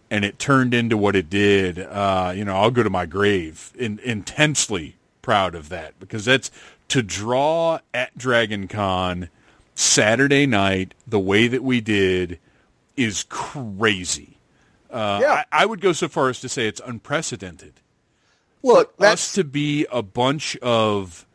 and 0.10 0.24
it 0.24 0.39
turned 0.39 0.74
into 0.74 0.95
what 0.95 1.16
it 1.18 1.30
did, 1.30 1.78
uh, 1.78 2.32
you 2.34 2.45
know, 2.45 2.56
I'll 2.56 2.72
go 2.72 2.84
to 2.84 2.89
my 2.89 3.06
grave 3.06 3.74
in, 3.78 4.00
intensely 4.00 4.95
proud 5.24 5.55
of 5.55 5.69
that 5.69 5.99
because 5.99 6.26
that's 6.26 6.51
to 6.89 7.01
draw 7.01 7.80
at 7.95 8.15
Dragon 8.15 8.67
Con 8.67 9.30
Saturday 9.74 10.45
night 10.45 10.93
the 11.07 11.19
way 11.19 11.47
that 11.47 11.63
we 11.63 11.82
did 11.82 12.38
is 12.95 13.26
crazy. 13.30 14.38
Uh, 14.91 15.17
Yeah. 15.24 15.43
I, 15.51 15.63
I 15.63 15.65
would 15.65 15.82
go 15.82 15.93
so 15.93 16.07
far 16.07 16.30
as 16.30 16.39
to 16.41 16.49
say 16.49 16.67
it's 16.67 16.82
unprecedented. 16.86 17.74
Look, 18.61 18.89
us 18.91 18.95
that's 18.99 19.34
to 19.34 19.43
be 19.43 19.88
a 19.91 20.03
bunch 20.03 20.55
of, 20.57 21.26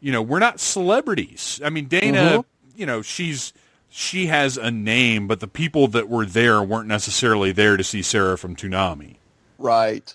you 0.00 0.12
know, 0.12 0.20
we're 0.22 0.38
not 0.38 0.60
celebrities. 0.60 1.58
I 1.64 1.70
mean, 1.70 1.86
Dana, 1.86 2.44
you 2.76 2.84
know, 2.84 3.00
she's 3.00 3.54
she 3.88 4.26
has 4.26 4.58
a 4.58 4.70
name, 4.70 5.26
but 5.26 5.40
the 5.40 5.48
people 5.48 5.88
that 5.88 6.08
were 6.10 6.26
there 6.26 6.62
weren't 6.62 6.86
necessarily 6.88 7.50
there 7.50 7.78
to 7.78 7.82
see 7.84 8.02
Sarah 8.02 8.36
from 8.36 8.54
Toonami. 8.54 9.16
right. 9.58 10.14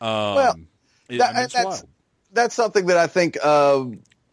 Um, 0.00 0.08
Well, 0.34 0.56
it- 1.08 1.18
that- 1.18 1.30
I 1.30 1.32
mean, 1.40 1.48
that's- 1.52 1.64
wild. 1.64 1.84
That's 2.32 2.54
something 2.54 2.86
that 2.86 2.96
I 2.96 3.06
think 3.06 3.38
uh, 3.42 3.84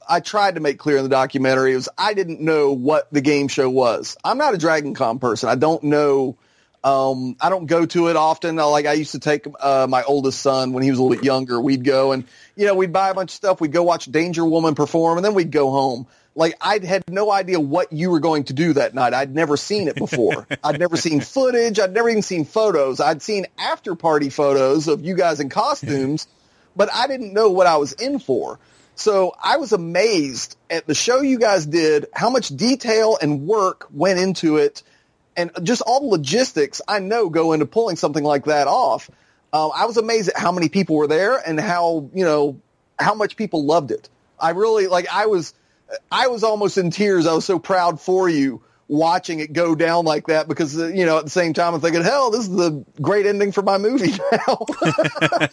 I 0.08 0.20
tried 0.20 0.56
to 0.56 0.62
make 0.62 0.78
clear 0.80 0.98
in 0.98 1.04
the 1.04 1.10
documentary. 1.10 1.76
Was 1.76 1.90
I 1.98 2.14
didn't 2.14 2.42
know 2.42 2.72
what 2.72 3.12
the 3.12 3.22
game 3.22 3.48
show 3.48 3.70
was. 3.70 4.18
I'm 4.24 4.38
not 4.38 4.54
a 4.54 4.58
Dragon 4.58 4.94
Con 4.94 5.20
person. 5.20 5.50
I 5.50 5.56
don't 5.56 5.84
know 5.84 6.38
Um, 6.84 7.36
I 7.42 7.50
don't 7.50 7.66
go 7.66 7.86
to 7.86 8.08
it 8.08 8.16
often. 8.16 8.56
Like 8.56 8.86
I 8.86 8.94
used 8.94 9.12
to 9.14 9.20
take 9.20 9.46
uh, 9.60 9.88
my 9.90 10.04
oldest 10.04 10.42
son 10.42 10.74
when 10.74 10.84
he 10.84 10.90
was 10.92 11.00
a 11.00 11.04
little 11.04 11.18
bit 11.18 11.26
younger. 11.26 11.60
We'd 11.60 11.84
go 11.84 12.12
and 12.14 12.24
you 12.56 12.66
know 12.66 12.76
we'd 12.76 12.94
buy 12.94 13.10
a 13.10 13.14
bunch 13.14 13.32
of 13.32 13.36
stuff. 13.36 13.60
We'd 13.60 13.72
go 13.74 13.84
watch 13.84 14.06
Danger 14.06 14.46
Woman 14.46 14.76
perform, 14.76 15.18
and 15.18 15.26
then 15.26 15.34
we'd 15.34 15.52
go 15.52 15.72
home. 15.72 16.08
Like 16.36 16.56
I 16.62 16.80
had 16.86 17.04
no 17.10 17.32
idea 17.32 17.60
what 17.60 17.92
you 17.92 18.12
were 18.12 18.20
going 18.20 18.44
to 18.46 18.54
do 18.54 18.74
that 18.74 18.94
night. 18.94 19.14
I'd 19.16 19.34
never 19.34 19.58
seen 19.58 19.88
it 19.88 19.96
before. 19.96 20.48
I'd 20.64 20.80
never 20.80 20.96
seen 20.96 21.20
footage. 21.20 21.80
I'd 21.80 21.94
never 21.94 22.10
even 22.10 22.22
seen 22.22 22.46
photos. 22.46 23.00
I'd 23.02 23.24
seen 23.24 23.48
after 23.58 23.96
party 23.96 24.30
photos 24.30 24.88
of 24.88 25.04
you 25.04 25.16
guys 25.16 25.40
in 25.40 25.50
costumes, 25.50 26.28
but 26.78 26.90
I 26.94 27.08
didn't 27.08 27.34
know 27.34 27.50
what 27.50 27.68
I 27.68 27.78
was 27.78 27.92
in 27.94 28.20
for. 28.20 28.60
So 28.96 29.36
I 29.42 29.58
was 29.58 29.74
amazed 29.74 30.58
at 30.70 30.88
the 30.88 30.96
show 30.96 31.22
you 31.22 31.38
guys 31.38 31.66
did, 31.66 32.08
how 32.14 32.30
much 32.30 32.50
detail 32.50 33.18
and 33.22 33.46
work 33.48 33.88
went 33.92 34.20
into 34.20 34.58
it, 34.58 34.84
and 35.36 35.52
just 35.62 35.82
all 35.82 36.00
the 36.00 36.08
logistics 36.08 36.82
I 36.88 37.00
know 37.00 37.30
go 37.30 37.54
into 37.54 37.66
pulling 37.66 37.96
something 37.96 38.24
like 38.24 38.46
that 38.46 38.68
off. 38.68 39.10
Uh, 39.54 39.68
I 39.70 39.86
was 39.86 39.98
amazed 39.98 40.30
at 40.30 40.38
how 40.38 40.52
many 40.52 40.70
people 40.70 40.96
were 40.96 41.08
there 41.08 41.38
and 41.38 41.60
how 41.60 42.10
you 42.14 42.26
know 42.26 42.60
how 42.98 43.14
much 43.14 43.36
people 43.36 43.66
loved 43.66 43.92
it. 43.92 44.10
I 44.40 44.52
really 44.52 44.88
like. 44.88 45.08
I 45.14 45.28
was 45.28 45.54
I 46.12 46.28
was 46.28 46.44
almost 46.44 46.78
in 46.78 46.90
tears. 46.90 47.28
I 47.28 47.34
was 47.34 47.46
so 47.46 47.60
proud 47.60 48.02
for 48.02 48.28
you 48.28 48.62
watching 48.88 49.40
it 49.40 49.52
go 49.52 49.76
down 49.76 50.06
like 50.06 50.28
that 50.28 50.48
because 50.48 50.80
uh, 50.80 50.88
you 50.88 51.06
know 51.06 51.18
at 51.18 51.26
the 51.26 51.30
same 51.30 51.54
time 51.54 51.74
I'm 51.74 51.82
thinking, 51.82 52.04
hell, 52.04 52.32
this 52.32 52.42
is 52.42 52.50
the 52.50 52.86
great 53.02 53.26
ending 53.26 53.52
for 53.52 53.62
my 53.62 53.78
movie 53.78 54.14
now. 54.48 54.66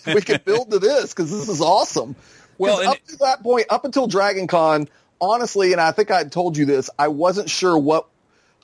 we 0.07 0.21
could 0.21 0.45
build 0.45 0.71
to 0.71 0.79
this 0.79 1.13
because 1.13 1.31
this 1.31 1.49
is 1.49 1.61
awesome. 1.61 2.17
Well, 2.59 2.89
up 2.89 3.05
to 3.09 3.17
that 3.19 3.43
point, 3.43 3.67
up 3.71 3.85
until 3.85 4.07
Dragon 4.07 4.47
Con, 4.47 4.89
honestly, 5.21 5.73
and 5.73 5.81
I 5.81 5.91
think 5.93 6.11
I 6.11 6.25
told 6.25 6.57
you 6.57 6.67
this, 6.67 6.89
I 6.99 7.09
wasn't 7.09 7.51
sure 7.51 7.77
what 7.77 8.07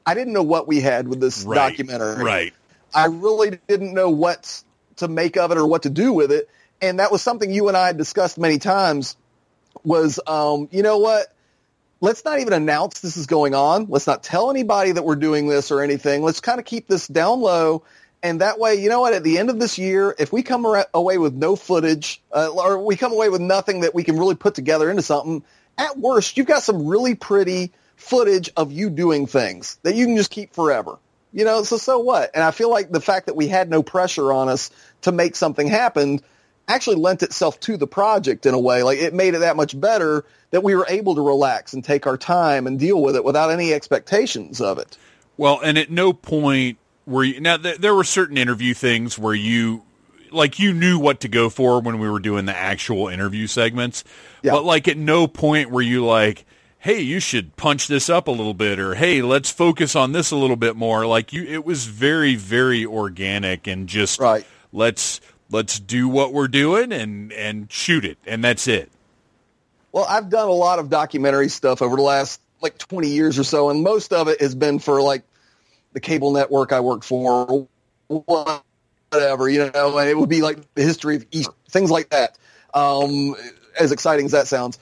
I 0.06 0.14
didn't 0.14 0.32
know 0.32 0.42
what 0.42 0.68
we 0.68 0.80
had 0.80 1.08
with 1.08 1.20
this 1.20 1.44
Right, 1.44 1.56
documentary. 1.56 2.24
Right. 2.24 2.54
I 2.94 3.06
really 3.06 3.58
didn't 3.68 3.94
know 3.94 4.10
what 4.10 4.62
to 4.96 5.08
make 5.08 5.36
of 5.36 5.50
it 5.50 5.58
or 5.58 5.66
what 5.66 5.82
to 5.82 5.90
do 5.90 6.12
with 6.12 6.32
it. 6.32 6.48
And 6.82 6.98
that 6.98 7.12
was 7.12 7.22
something 7.22 7.50
you 7.50 7.68
and 7.68 7.76
I 7.76 7.88
had 7.88 7.98
discussed 7.98 8.38
many 8.38 8.58
times 8.58 9.16
was, 9.84 10.18
um, 10.26 10.68
you 10.70 10.82
know 10.82 10.98
what? 10.98 11.26
Let's 12.02 12.24
not 12.24 12.40
even 12.40 12.54
announce 12.54 13.00
this 13.00 13.16
is 13.16 13.26
going 13.26 13.54
on. 13.54 13.86
Let's 13.88 14.06
not 14.06 14.22
tell 14.22 14.50
anybody 14.50 14.92
that 14.92 15.04
we're 15.04 15.16
doing 15.16 15.48
this 15.48 15.70
or 15.70 15.82
anything. 15.82 16.22
Let's 16.22 16.40
kind 16.40 16.58
of 16.58 16.64
keep 16.64 16.86
this 16.86 17.06
down 17.06 17.40
low. 17.40 17.82
And 18.22 18.40
that 18.40 18.58
way, 18.58 18.76
you 18.76 18.88
know 18.88 19.00
what? 19.00 19.14
At 19.14 19.22
the 19.22 19.38
end 19.38 19.50
of 19.50 19.58
this 19.58 19.78
year, 19.78 20.14
if 20.18 20.32
we 20.32 20.42
come 20.42 20.64
ar- 20.66 20.86
away 20.92 21.18
with 21.18 21.34
no 21.34 21.56
footage, 21.56 22.22
uh, 22.32 22.48
or 22.48 22.84
we 22.84 22.96
come 22.96 23.12
away 23.12 23.28
with 23.28 23.40
nothing 23.40 23.80
that 23.80 23.94
we 23.94 24.02
can 24.02 24.18
really 24.18 24.34
put 24.34 24.54
together 24.54 24.90
into 24.90 25.02
something, 25.02 25.42
at 25.76 25.98
worst, 25.98 26.36
you've 26.36 26.46
got 26.46 26.62
some 26.62 26.86
really 26.86 27.14
pretty 27.14 27.72
footage 27.96 28.50
of 28.56 28.72
you 28.72 28.90
doing 28.90 29.26
things 29.26 29.78
that 29.82 29.94
you 29.94 30.06
can 30.06 30.16
just 30.16 30.30
keep 30.30 30.54
forever. 30.54 30.98
You 31.32 31.44
know, 31.44 31.62
so 31.62 31.76
so 31.76 31.98
what? 31.98 32.30
And 32.34 32.42
I 32.42 32.50
feel 32.50 32.70
like 32.70 32.90
the 32.90 33.00
fact 33.00 33.26
that 33.26 33.36
we 33.36 33.46
had 33.46 33.70
no 33.70 33.82
pressure 33.82 34.32
on 34.32 34.48
us 34.48 34.70
to 35.02 35.12
make 35.12 35.36
something 35.36 35.68
happen 35.68 36.20
actually 36.74 36.96
lent 36.96 37.22
itself 37.22 37.58
to 37.60 37.76
the 37.76 37.86
project 37.86 38.46
in 38.46 38.54
a 38.54 38.58
way. 38.58 38.82
Like 38.82 38.98
it 38.98 39.14
made 39.14 39.34
it 39.34 39.38
that 39.40 39.56
much 39.56 39.78
better 39.78 40.24
that 40.50 40.62
we 40.62 40.74
were 40.74 40.86
able 40.88 41.14
to 41.14 41.20
relax 41.20 41.72
and 41.72 41.84
take 41.84 42.06
our 42.06 42.16
time 42.16 42.66
and 42.66 42.78
deal 42.78 43.02
with 43.02 43.16
it 43.16 43.24
without 43.24 43.50
any 43.50 43.72
expectations 43.72 44.60
of 44.60 44.78
it. 44.78 44.96
Well, 45.36 45.60
and 45.62 45.78
at 45.78 45.90
no 45.90 46.12
point 46.12 46.78
were 47.06 47.24
you 47.24 47.40
now 47.40 47.56
th- 47.56 47.78
there 47.78 47.94
were 47.94 48.04
certain 48.04 48.36
interview 48.36 48.74
things 48.74 49.18
where 49.18 49.34
you 49.34 49.82
like 50.30 50.58
you 50.58 50.72
knew 50.72 50.98
what 50.98 51.20
to 51.20 51.28
go 51.28 51.48
for 51.50 51.80
when 51.80 51.98
we 51.98 52.08
were 52.08 52.20
doing 52.20 52.44
the 52.44 52.56
actual 52.56 53.08
interview 53.08 53.46
segments. 53.46 54.04
Yeah. 54.42 54.52
But 54.52 54.64
like 54.64 54.86
at 54.86 54.96
no 54.96 55.26
point 55.26 55.70
were 55.70 55.82
you 55.82 56.04
like, 56.04 56.44
"Hey, 56.78 57.00
you 57.00 57.18
should 57.20 57.56
punch 57.56 57.88
this 57.88 58.08
up 58.08 58.28
a 58.28 58.30
little 58.30 58.54
bit," 58.54 58.78
or 58.78 58.94
"Hey, 58.94 59.22
let's 59.22 59.50
focus 59.50 59.96
on 59.96 60.12
this 60.12 60.30
a 60.30 60.36
little 60.36 60.56
bit 60.56 60.76
more." 60.76 61.06
Like 61.06 61.32
you, 61.32 61.42
it 61.44 61.64
was 61.64 61.86
very, 61.86 62.36
very 62.36 62.84
organic 62.86 63.66
and 63.66 63.88
just 63.88 64.20
Right. 64.20 64.46
let's 64.72 65.20
let's 65.50 65.78
do 65.78 66.08
what 66.08 66.32
we're 66.32 66.48
doing 66.48 66.92
and 66.92 67.32
and 67.32 67.70
shoot 67.70 68.04
it, 68.04 68.18
and 68.26 68.42
that's 68.42 68.68
it. 68.68 68.90
Well, 69.92 70.06
I've 70.08 70.30
done 70.30 70.48
a 70.48 70.52
lot 70.52 70.78
of 70.78 70.88
documentary 70.88 71.48
stuff 71.48 71.82
over 71.82 71.96
the 71.96 72.02
last 72.02 72.40
like 72.60 72.78
20 72.78 73.08
years 73.08 73.38
or 73.38 73.44
so, 73.44 73.70
and 73.70 73.82
most 73.82 74.12
of 74.12 74.28
it 74.28 74.40
has 74.40 74.54
been 74.54 74.78
for 74.78 75.02
like 75.02 75.22
the 75.92 76.00
cable 76.00 76.32
network 76.32 76.72
I 76.72 76.80
worked 76.80 77.04
for, 77.04 77.66
whatever, 78.08 79.48
you 79.48 79.70
know, 79.74 79.98
and 79.98 80.08
it 80.08 80.16
would 80.16 80.28
be 80.28 80.42
like 80.42 80.58
the 80.74 80.82
history 80.82 81.16
of 81.16 81.26
East, 81.32 81.50
things 81.68 81.90
like 81.90 82.10
that. 82.10 82.38
Um, 82.72 83.34
as 83.78 83.92
exciting 83.92 84.26
as 84.26 84.32
that 84.32 84.46
sounds. 84.46 84.78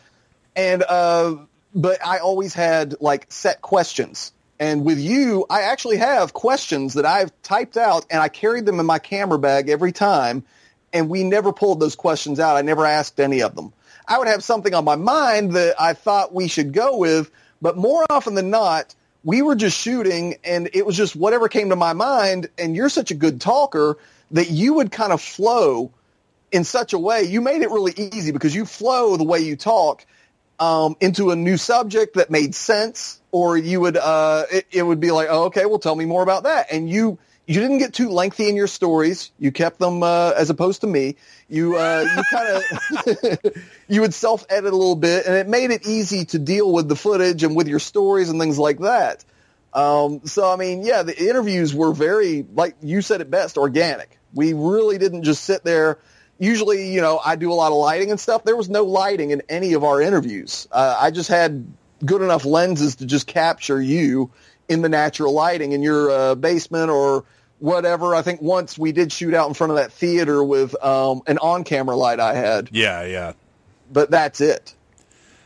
And, 0.57 0.83
uh, 0.83 1.37
but 1.75 2.05
I 2.05 2.19
always 2.19 2.55
had 2.55 2.97
like 3.01 3.27
set 3.29 3.61
questions. 3.63 4.33
And 4.59 4.85
with 4.85 4.99
you, 4.99 5.47
I 5.49 5.63
actually 5.63 5.99
have 5.99 6.33
questions 6.33 6.95
that 6.95 7.07
I've 7.07 7.31
typed 7.43 7.77
out 7.77 8.07
and 8.11 8.21
I 8.21 8.29
carried 8.29 8.67
them 8.67 8.81
in 8.81 8.87
my 8.87 8.99
camera 8.99 9.39
bag 9.39 9.69
every 9.69 9.93
time. 9.93 10.45
And 10.93 11.09
we 11.09 11.25
never 11.25 11.53
pulled 11.53 11.81
those 11.81 11.97
questions 11.97 12.41
out. 12.41 12.57
I 12.57 12.63
never 12.63 12.87
asked 12.87 13.21
any 13.21 13.43
of 13.43 13.55
them. 13.55 13.73
I 14.07 14.19
would 14.19 14.29
have 14.29 14.43
something 14.43 14.73
on 14.75 14.85
my 14.85 14.97
mind 14.97 15.53
that 15.53 15.75
I 15.79 15.93
thought 15.93 16.35
we 16.35 16.49
should 16.49 16.73
go 16.73 16.97
with, 16.97 17.31
but 17.61 17.77
more 17.77 18.07
often 18.09 18.35
than 18.35 18.51
not, 18.51 18.95
we 19.23 19.43
were 19.43 19.55
just 19.55 19.79
shooting 19.79 20.37
and 20.45 20.71
it 20.73 20.87
was 20.87 20.97
just 20.97 21.15
whatever 21.15 21.49
came 21.49 21.69
to 21.71 21.77
my 21.77 21.93
mind. 21.93 22.49
And 22.57 22.75
you're 22.75 22.89
such 22.89 23.11
a 23.11 23.15
good 23.15 23.41
talker 23.41 23.99
that 24.31 24.51
you 24.51 24.75
would 24.75 24.91
kind 24.91 25.13
of 25.13 25.21
flow 25.21 25.93
in 26.51 26.65
such 26.65 26.93
a 26.93 26.99
way. 26.99 27.25
You 27.25 27.41
made 27.41 27.63
it 27.63 27.71
really 27.71 27.93
easy 27.97 28.33
because 28.33 28.55
you 28.55 28.65
flow 28.65 29.17
the 29.17 29.25
way 29.25 29.41
you 29.41 29.57
talk 29.57 30.07
um, 30.59 30.97
into 31.01 31.31
a 31.31 31.37
new 31.37 31.57
subject 31.57 32.15
that 32.15 32.31
made 32.31 32.55
sense, 32.55 33.21
or 33.31 33.57
you 33.57 33.81
would 33.81 33.97
uh, 33.97 34.45
it, 34.51 34.67
it 34.73 34.83
would 34.83 35.01
be 35.01 35.11
like, 35.11 35.29
oh, 35.31 35.45
okay, 35.45 35.67
well, 35.67 35.79
tell 35.79 35.95
me 35.95 36.05
more 36.05 36.23
about 36.23 36.45
that. 36.45 36.73
And 36.73 36.89
you 36.89 37.19
you 37.49 37.63
didn't 37.63 37.79
get 37.79 37.95
too 37.95 38.11
lengthy 38.11 38.51
in 38.51 38.57
your 38.57 38.67
stories. 38.67 39.33
You 39.39 39.51
kept 39.51 39.79
them 39.79 40.03
uh, 40.03 40.33
as 40.37 40.51
opposed 40.51 40.83
to 40.83 40.87
me. 40.87 41.17
You 41.49 41.79
uh, 41.79 42.05
you 42.15 42.23
kind 42.31 42.63
of 42.63 43.63
you 43.89 44.03
would 44.03 44.13
self 44.13 44.45
edit 44.51 44.71
a 44.71 44.77
little 44.77 44.95
bit, 44.95 45.25
and 45.25 45.35
it 45.35 45.49
made 45.49 45.71
it 45.71 45.87
easy 45.87 46.27
to 46.27 46.39
deal 46.39 46.71
with 46.71 46.91
the 46.91 46.95
footage 46.95 47.43
and 47.43 47.57
with 47.57 47.67
your 47.67 47.79
stories 47.79 48.29
and 48.29 48.39
things 48.39 48.59
like 48.59 48.81
that. 48.81 49.25
Um, 49.73 50.21
so 50.27 50.53
I 50.53 50.57
mean, 50.57 50.83
yeah, 50.85 51.03
the 51.05 51.19
interviews 51.19 51.75
were 51.75 51.95
very, 51.95 52.45
like 52.55 52.77
you 52.83 53.01
said 53.01 53.23
it 53.23 53.31
best, 53.31 53.57
organic. 53.57 54.19
We 54.35 54.53
really 54.53 54.99
didn't 54.99 55.23
just 55.23 55.43
sit 55.45 55.65
there. 55.65 55.99
Usually, 56.39 56.93
you 56.93 57.01
know, 57.01 57.19
I 57.25 57.37
do 57.37 57.51
a 57.51 57.55
lot 57.55 57.73
of 57.73 57.79
lighting 57.79 58.11
and 58.11 58.21
stuff. 58.21 58.45
There 58.45 58.57
was 58.57 58.69
no 58.69 58.85
lighting 58.85 59.31
in 59.31 59.43
any 59.49 59.73
of 59.73 59.85
our 59.85 60.03
interviews. 60.03 60.69
Uh, 60.71 60.99
I 61.01 61.11
just 61.13 61.31
had 61.31 61.67
good 62.05 62.21
enough 62.21 62.45
lenses 62.45 62.97
to 62.97 63.07
just 63.07 63.27
capture 63.27 63.81
you 63.81 64.31
in 64.69 64.83
the 64.83 64.89
natural 64.91 65.33
lighting 65.33 65.73
in 65.73 65.81
your 65.81 66.11
uh, 66.11 66.35
basement 66.35 66.91
or 66.91 67.25
whatever. 67.59 68.15
I 68.15 68.23
think 68.23 68.41
once 68.43 68.79
we 68.79 68.93
did 68.93 69.13
shoot 69.13 69.35
out 69.35 69.49
in 69.49 69.55
front 69.55 69.73
of 69.73 69.77
that 69.79 69.93
theater 69.93 70.43
with 70.43 70.81
um, 70.83 71.23
an 71.27 71.39
on-camera 71.39 71.97
light 71.97 72.21
I 72.21 72.35
had 72.35 72.71
Yeah, 72.73 73.05
yeah. 73.05 73.33
but 73.93 74.11
that's 74.11 74.41
it. 74.41 74.75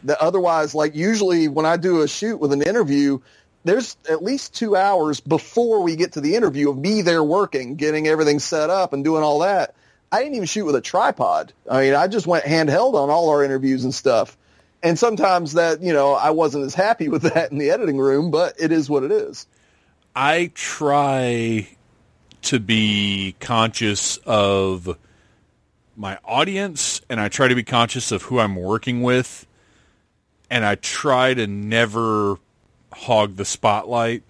The, 0.05 0.21
otherwise, 0.21 0.75
like 0.75 0.95
usually 0.95 1.49
when 1.49 1.67
I 1.67 1.77
do 1.77 2.03
a 2.03 2.09
shoot 2.09 2.39
with 2.39 2.53
an 2.53 2.63
interview, 2.63 3.21
there's 3.65 3.97
at 4.11 4.23
least 4.23 4.55
two 4.55 4.75
hours 4.77 5.21
before 5.21 5.83
we 5.83 5.97
get 5.97 6.13
to 6.13 6.21
the 6.21 6.35
interview 6.35 6.71
of 6.71 6.77
me 6.77 7.03
there 7.03 7.23
working, 7.23 7.77
getting 7.77 8.09
everything 8.09 8.41
set 8.41 8.71
up 8.71 8.93
and 8.93 9.05
doing 9.05 9.23
all 9.23 9.41
that. 9.41 9.75
I 10.11 10.19
didn't 10.19 10.35
even 10.35 10.47
shoot 10.47 10.67
with 10.67 10.75
a 10.75 10.81
tripod. 10.81 11.53
I 11.71 11.81
mean, 11.83 11.95
I 11.95 12.09
just 12.09 12.27
went 12.27 12.45
handheld 12.45 12.95
on 12.95 13.09
all 13.11 13.31
our 13.31 13.45
interviews 13.45 13.85
and 13.85 13.95
stuff. 13.95 14.37
And 14.83 14.99
sometimes 14.99 15.53
that, 15.55 15.83
you 15.83 15.93
know, 15.93 16.13
I 16.13 16.31
wasn't 16.31 16.65
as 16.65 16.75
happy 16.75 17.09
with 17.11 17.23
that 17.23 17.53
in 17.53 17.59
the 17.59 17.71
editing 17.71 17.99
room, 17.99 18.31
but 18.31 18.57
it 18.61 18.73
is 18.73 18.91
what 18.91 19.05
it 19.05 19.13
is. 19.13 19.47
I 20.15 20.51
try 20.55 21.69
to 22.43 22.61
be 22.61 23.35
conscious 23.41 24.19
of 24.19 24.99
my 25.97 26.19
audience 26.25 27.01
and 27.09 27.21
I 27.21 27.29
try 27.29 27.49
to 27.49 27.55
be 27.55 27.63
conscious 27.63 28.13
of 28.13 28.23
who 28.25 28.39
I'm 28.39 28.57
working 28.57 29.03
with 29.03 29.47
and 30.51 30.65
I 30.65 30.75
try 30.75 31.35
to 31.35 31.47
never 31.47 32.37
hog 32.93 33.37
the 33.37 33.45
spotlight. 33.45 34.23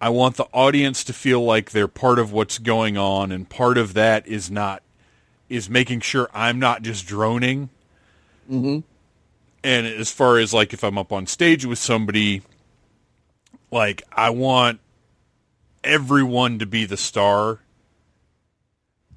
I 0.00 0.08
want 0.08 0.36
the 0.36 0.46
audience 0.52 1.04
to 1.04 1.12
feel 1.12 1.44
like 1.44 1.70
they're 1.70 1.88
part 1.88 2.18
of 2.18 2.32
what's 2.32 2.58
going 2.58 2.96
on 2.96 3.32
and 3.32 3.48
part 3.48 3.78
of 3.78 3.94
that 3.94 4.26
is 4.26 4.50
not 4.50 4.82
is 5.48 5.70
making 5.70 6.00
sure 6.00 6.28
I'm 6.34 6.58
not 6.58 6.82
just 6.82 7.06
droning. 7.06 7.70
Mm-hmm. 8.50 8.80
And 9.62 9.86
as 9.86 10.10
far 10.10 10.38
as 10.38 10.52
like 10.52 10.72
if 10.72 10.82
I'm 10.84 10.98
up 10.98 11.12
on 11.12 11.26
stage 11.26 11.64
with 11.64 11.78
somebody 11.78 12.42
like 13.70 14.02
I 14.12 14.30
want 14.30 14.80
everyone 15.86 16.58
to 16.58 16.66
be 16.66 16.84
the 16.84 16.96
star. 16.96 17.60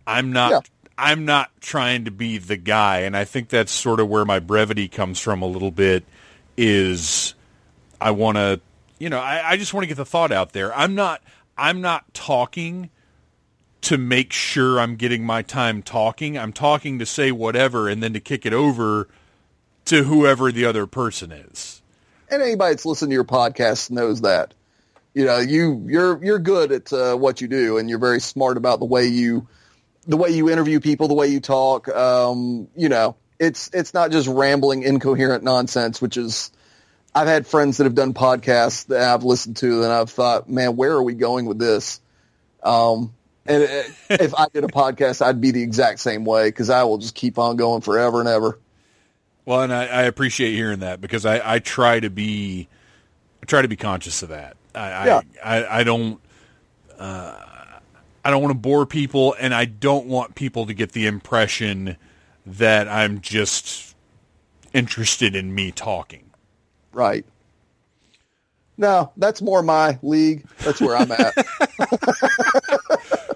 I'm 0.05 0.31
not 0.31 0.51
Yeah. 0.51 0.59
I'm 0.97 1.25
not 1.25 1.49
trying 1.61 2.05
to 2.05 2.11
be 2.11 2.37
the 2.37 2.57
guy 2.57 2.99
and 2.99 3.15
I 3.15 3.25
think 3.25 3.49
that's 3.49 3.71
sort 3.71 3.99
of 3.99 4.09
where 4.09 4.25
my 4.25 4.39
brevity 4.39 4.87
comes 4.87 5.19
from 5.19 5.41
a 5.41 5.47
little 5.47 5.71
bit 5.71 6.03
is 6.57 7.35
I 8.01 8.11
want 8.11 8.37
to 8.37 8.59
you 8.97 9.09
know 9.09 9.19
I, 9.19 9.51
I 9.51 9.57
just 9.57 9.73
want 9.73 9.83
to 9.83 9.87
get 9.87 9.97
the 9.97 10.05
thought 10.05 10.31
out 10.31 10.53
there. 10.53 10.75
I'm 10.75 10.95
not 10.95 11.21
I'm 11.57 11.81
not 11.81 12.13
talking 12.13 12.89
to 13.81 13.97
make 13.97 14.33
sure 14.33 14.79
I'm 14.79 14.95
getting 14.95 15.25
my 15.25 15.41
time 15.41 15.81
talking. 15.81 16.37
I'm 16.37 16.53
talking 16.53 16.99
to 16.99 17.05
say 17.05 17.31
whatever 17.31 17.87
and 17.87 18.03
then 18.03 18.13
to 18.13 18.19
kick 18.19 18.45
it 18.45 18.53
over 18.53 19.07
to 19.85 20.03
whoever 20.03 20.51
the 20.51 20.65
other 20.65 20.85
person 20.85 21.31
is. 21.31 21.81
And 22.29 22.41
anybody 22.41 22.73
that's 22.73 22.85
listened 22.85 23.09
to 23.09 23.13
your 23.13 23.23
podcast 23.23 23.89
knows 23.89 24.21
that. 24.21 24.53
You 25.13 25.25
know, 25.25 25.39
you 25.39 25.85
you're 25.87 26.23
you're 26.23 26.39
good 26.39 26.71
at 26.71 26.93
uh, 26.93 27.15
what 27.15 27.41
you 27.41 27.47
do, 27.47 27.77
and 27.77 27.89
you're 27.89 27.99
very 27.99 28.19
smart 28.19 28.57
about 28.57 28.79
the 28.79 28.85
way 28.85 29.07
you 29.07 29.47
the 30.07 30.17
way 30.17 30.29
you 30.29 30.49
interview 30.49 30.79
people, 30.79 31.07
the 31.07 31.13
way 31.13 31.27
you 31.27 31.39
talk. 31.39 31.87
Um, 31.89 32.67
you 32.75 32.89
know, 32.89 33.15
it's 33.39 33.69
it's 33.73 33.93
not 33.93 34.11
just 34.11 34.27
rambling, 34.27 34.83
incoherent 34.83 35.43
nonsense, 35.43 36.01
which 36.01 36.17
is. 36.17 36.51
I've 37.15 37.27
had 37.27 37.47
friends 37.47 37.77
that 37.77 37.85
have 37.85 37.95
done 37.95 38.13
podcasts 38.13 38.85
that 38.85 39.01
I've 39.01 39.23
listened 39.23 39.57
to, 39.57 39.81
and 39.81 39.91
I've 39.91 40.11
thought, 40.11 40.47
man, 40.47 40.75
where 40.75 40.91
are 40.91 41.01
we 41.01 41.15
going 41.15 41.47
with 41.47 41.57
this? 41.57 41.99
Um, 42.61 43.13
and 43.47 43.63
it, 43.63 43.91
if 44.09 44.35
I 44.35 44.47
did 44.53 44.63
a 44.63 44.67
podcast, 44.67 45.25
I'd 45.25 45.41
be 45.41 45.51
the 45.51 45.63
exact 45.63 45.99
same 45.99 46.23
way 46.23 46.49
because 46.49 46.69
I 46.69 46.83
will 46.83 46.99
just 46.99 47.15
keep 47.15 47.39
on 47.39 47.55
going 47.57 47.81
forever 47.81 48.19
and 48.19 48.29
ever. 48.29 48.59
Well, 49.45 49.63
and 49.63 49.73
I, 49.73 49.85
I 49.87 50.01
appreciate 50.03 50.53
hearing 50.53 50.79
that 50.79 51.01
because 51.01 51.25
I, 51.25 51.55
I 51.55 51.59
try 51.59 51.99
to 51.99 52.11
be, 52.11 52.67
I 53.41 53.47
try 53.47 53.63
to 53.63 53.67
be 53.67 53.75
conscious 53.75 54.21
of 54.21 54.29
that. 54.29 54.55
I, 54.75 55.05
Yeah. 55.05 55.21
I, 55.43 55.79
I, 55.79 55.83
don't, 55.83 56.19
uh, 56.97 57.37
I 58.23 58.31
don't 58.31 58.41
want 58.41 58.51
to 58.51 58.59
bore 58.59 58.85
people, 58.85 59.35
and 59.39 59.53
I 59.53 59.65
don't 59.65 60.07
want 60.07 60.35
people 60.35 60.65
to 60.65 60.73
get 60.73 60.91
the 60.91 61.07
impression 61.07 61.97
that 62.45 62.87
I'm 62.87 63.21
just 63.21 63.95
interested 64.73 65.35
in 65.35 65.53
me 65.53 65.71
talking. 65.71 66.29
Right. 66.91 67.25
No, 68.77 69.11
that's 69.17 69.41
more 69.41 69.61
my 69.61 69.99
league. 70.01 70.45
That's 70.59 70.79
where 70.79 70.95
I'm 70.95 71.11
at. 71.11 71.35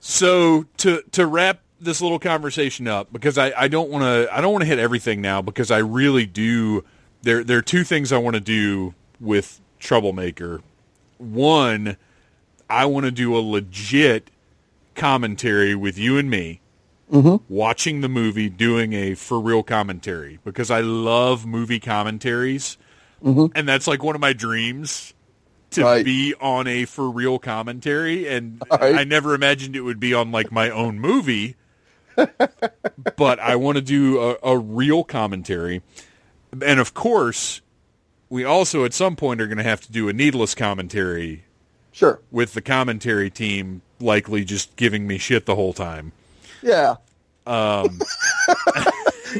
So 0.00 0.64
to 0.78 1.02
to 1.12 1.26
wrap 1.26 1.60
this 1.80 2.00
little 2.00 2.18
conversation 2.18 2.88
up, 2.88 3.12
because 3.12 3.36
I, 3.36 3.52
I 3.56 3.68
don't 3.68 3.90
want 3.90 4.04
to 4.04 4.34
I 4.34 4.40
don't 4.40 4.52
want 4.52 4.62
to 4.62 4.66
hit 4.66 4.78
everything 4.78 5.20
now 5.20 5.42
because 5.42 5.70
I 5.70 5.78
really 5.78 6.24
do. 6.24 6.82
There 7.22 7.44
there 7.44 7.58
are 7.58 7.62
two 7.62 7.84
things 7.84 8.10
I 8.10 8.16
want 8.16 8.34
to 8.34 8.40
do 8.40 8.94
with 9.20 9.60
Troublemaker. 9.78 10.62
One, 11.18 11.96
I 12.70 12.86
want 12.86 13.06
to 13.06 13.12
do 13.12 13.36
a 13.36 13.40
legit 13.40 14.30
commentary 14.94 15.74
with 15.74 15.98
you 15.98 16.18
and 16.18 16.30
me, 16.30 16.60
mm-hmm. 17.10 17.36
watching 17.52 18.00
the 18.00 18.08
movie, 18.08 18.48
doing 18.48 18.92
a 18.92 19.14
for 19.14 19.40
real 19.40 19.62
commentary 19.62 20.38
because 20.44 20.70
I 20.70 20.80
love 20.80 21.46
movie 21.46 21.80
commentaries, 21.80 22.76
mm-hmm. 23.22 23.46
and 23.54 23.68
that's 23.68 23.86
like 23.86 24.02
one 24.02 24.14
of 24.14 24.20
my 24.20 24.32
dreams 24.32 25.14
to 25.70 25.84
Right. 25.84 26.04
be 26.04 26.34
on 26.40 26.66
a 26.66 26.84
for 26.84 27.10
real 27.10 27.38
commentary 27.38 28.26
and 28.28 28.62
Right. 28.70 28.96
I 28.96 29.04
never 29.04 29.34
imagined 29.34 29.76
it 29.76 29.82
would 29.82 30.00
be 30.00 30.14
on 30.14 30.32
like 30.32 30.50
my 30.50 30.70
own 30.70 30.98
movie. 31.00 31.56
But 33.16 33.38
I 33.38 33.56
want 33.56 33.76
to 33.76 33.82
do 33.82 34.20
a, 34.20 34.36
a 34.42 34.58
real 34.58 35.02
commentary. 35.04 35.82
And 36.52 36.80
of 36.80 36.94
course 36.94 37.60
we 38.30 38.44
also 38.44 38.84
at 38.84 38.92
some 38.94 39.16
point 39.16 39.40
are 39.40 39.46
going 39.46 39.58
to 39.58 39.64
have 39.64 39.80
to 39.82 39.92
do 39.92 40.08
a 40.08 40.12
needless 40.12 40.54
commentary 40.54 41.44
Sure. 41.92 42.20
with 42.30 42.52
the 42.54 42.60
commentary 42.62 43.30
team 43.30 43.82
likely 44.00 44.44
just 44.44 44.76
giving 44.76 45.06
me 45.06 45.18
shit 45.18 45.46
the 45.46 45.54
whole 45.56 45.72
time 45.72 46.12
Yeah. 46.62 46.96
um, 47.46 47.98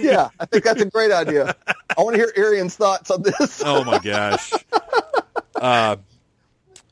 Yeah. 0.01 0.29
I 0.39 0.45
think 0.47 0.65
that's 0.65 0.81
a 0.83 0.87
great 0.87 1.13
idea. 1.13 1.55
I 1.97 2.03
want 2.03 2.15
to 2.17 2.21
hear 2.21 2.33
Arian's 2.37 2.77
thoughts 2.77 3.11
on 3.11 3.23
this. 3.23 3.63
oh 3.65 3.85
my 3.85 3.99
gosh 3.99 4.53
uh, 5.57 5.97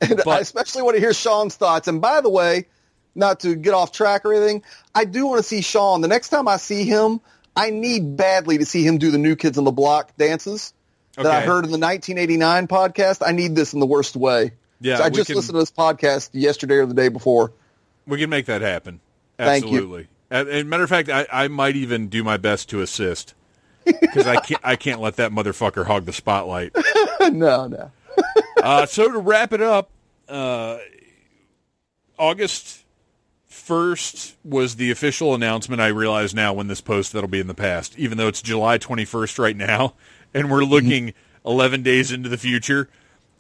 And 0.01 0.17
But- 0.25 0.29
I 0.29 0.39
especially 0.41 0.83
want 0.83 0.95
to 0.97 1.01
hear 1.01 1.13
Sean's 1.13 1.57
thoughts. 1.57 1.89
And 1.89 2.01
by 2.01 2.21
the 2.21 2.31
way, 2.31 2.67
not 3.15 3.41
to 3.41 3.55
get 3.55 3.73
off 3.75 3.93
track 3.93 4.25
or 4.25 4.35
anything, 4.35 4.63
I 4.95 5.05
do 5.07 5.27
want 5.27 5.39
to 5.39 5.43
see 5.43 5.63
Sean. 5.63 6.01
The 6.03 6.09
next 6.09 6.29
time 6.29 6.49
I 6.49 6.59
see 6.59 6.85
him, 6.85 7.21
I 7.57 7.71
need 7.71 8.17
badly 8.17 8.59
to 8.59 8.67
see 8.67 8.87
him 8.87 8.99
do 8.99 9.11
the 9.11 9.17
New 9.19 9.37
Kids 9.37 9.57
on 9.59 9.65
the 9.65 9.73
Block 9.73 10.15
dances 10.19 10.75
that 11.17 11.27
I 11.27 11.41
heard 11.43 11.65
in 11.65 11.71
the 11.71 11.79
1989 11.79 12.69
podcast. 12.69 13.23
I 13.27 13.33
need 13.33 13.55
this 13.55 13.73
in 13.75 13.81
the 13.81 13.87
worst 13.87 14.17
way. 14.17 14.53
Yeah, 14.81 14.97
So 14.99 15.05
I 15.05 15.11
just 15.11 15.27
can- 15.29 15.37
listened 15.37 15.55
to 15.55 15.61
this 15.61 15.71
podcast 15.71 16.31
yesterday 16.33 16.77
or 16.77 16.87
the 16.87 16.95
day 16.95 17.09
before. 17.09 17.53
we 18.07 18.19
can 18.19 18.29
make 18.31 18.47
that 18.47 18.61
happen 18.63 19.01
Thank 19.39 19.65
you. 19.65 19.71
absolutely 19.71 20.09
and, 20.31 20.49
and 20.49 20.69
matter 20.71 20.83
of 20.85 20.89
fact 20.91 21.09
I, 21.09 21.27
I 21.33 21.49
might 21.49 21.77
even 21.77 22.09
do 22.09 22.23
my 22.25 22.37
best 22.37 22.69
to 22.71 22.81
assist 22.83 23.35
because 23.85 24.27
I 24.27 24.37
can't 24.41 24.61
I 24.65 24.77
can't 24.77 25.01
let 25.01 25.17
that 25.17 25.31
motherfucker 25.33 25.87
hog 25.87 26.05
the 26.05 26.13
spotlight 26.13 26.75
no, 27.33 27.67
no. 27.67 27.91
Uh, 28.63 28.85
so 28.87 29.11
to 29.13 29.19
wrap 29.19 29.53
it 29.53 29.61
up, 29.61 29.91
uh, 30.29 30.79
August 32.19 32.85
first 33.47 34.37
was 34.45 34.77
the 34.77 34.91
official 34.91 35.35
announcement. 35.35 35.81
I 35.81 35.89
realize 35.89 36.35
now 36.35 36.53
when 36.53 36.69
this 36.69 36.81
post 36.81 37.13
that'll 37.13 37.29
be 37.29 37.41
in 37.41 37.47
the 37.47 37.55
past, 37.55 37.99
even 37.99 38.19
though 38.19 38.29
it's 38.29 38.43
July 38.43 38.79
twenty 38.79 39.05
first 39.05 39.39
right 39.39 39.57
now, 39.57 39.95
and 40.35 40.51
we're 40.51 40.65
looking 40.65 41.15
eleven 41.45 41.83
days 41.83 42.13
into 42.13 42.29
the 42.29 42.39
future. 42.39 42.89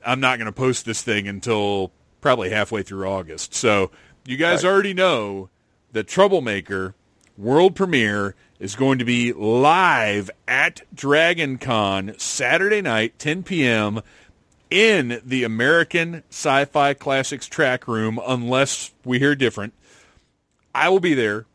I'm 0.05 0.21
not 0.21 0.39
going 0.39 0.47
to 0.47 0.53
post 0.53 0.85
this 0.87 1.03
thing 1.03 1.27
until 1.27 1.91
probably 2.21 2.51
halfway 2.51 2.83
through 2.83 3.09
August. 3.09 3.55
So 3.55 3.91
you 4.25 4.37
guys 4.37 4.65
already 4.65 4.95
know 4.95 5.49
that 5.93 6.09
Troublemaker 6.09 6.95
world 7.37 7.75
premiere 7.75 8.35
is 8.59 8.75
going 8.75 8.99
to 8.99 9.05
be 9.05 9.33
live 9.33 10.31
at 10.49 10.81
Dragon 10.95 11.59
Con 11.59 12.15
Saturday 12.19 12.81
night, 12.81 13.19
10 13.19 13.43
p.m. 13.43 14.01
in 14.71 15.21
the 15.25 15.45
American 15.45 16.23
Sci-Fi 16.31 16.95
Classics 16.95 17.47
track 17.47 17.87
room, 17.87 18.19
unless 18.27 18.93
we 19.05 19.19
hear 19.19 19.35
different. 19.35 19.75
I 20.75 20.89
will 20.89 21.01
be 21.01 21.15
there. 21.15 21.47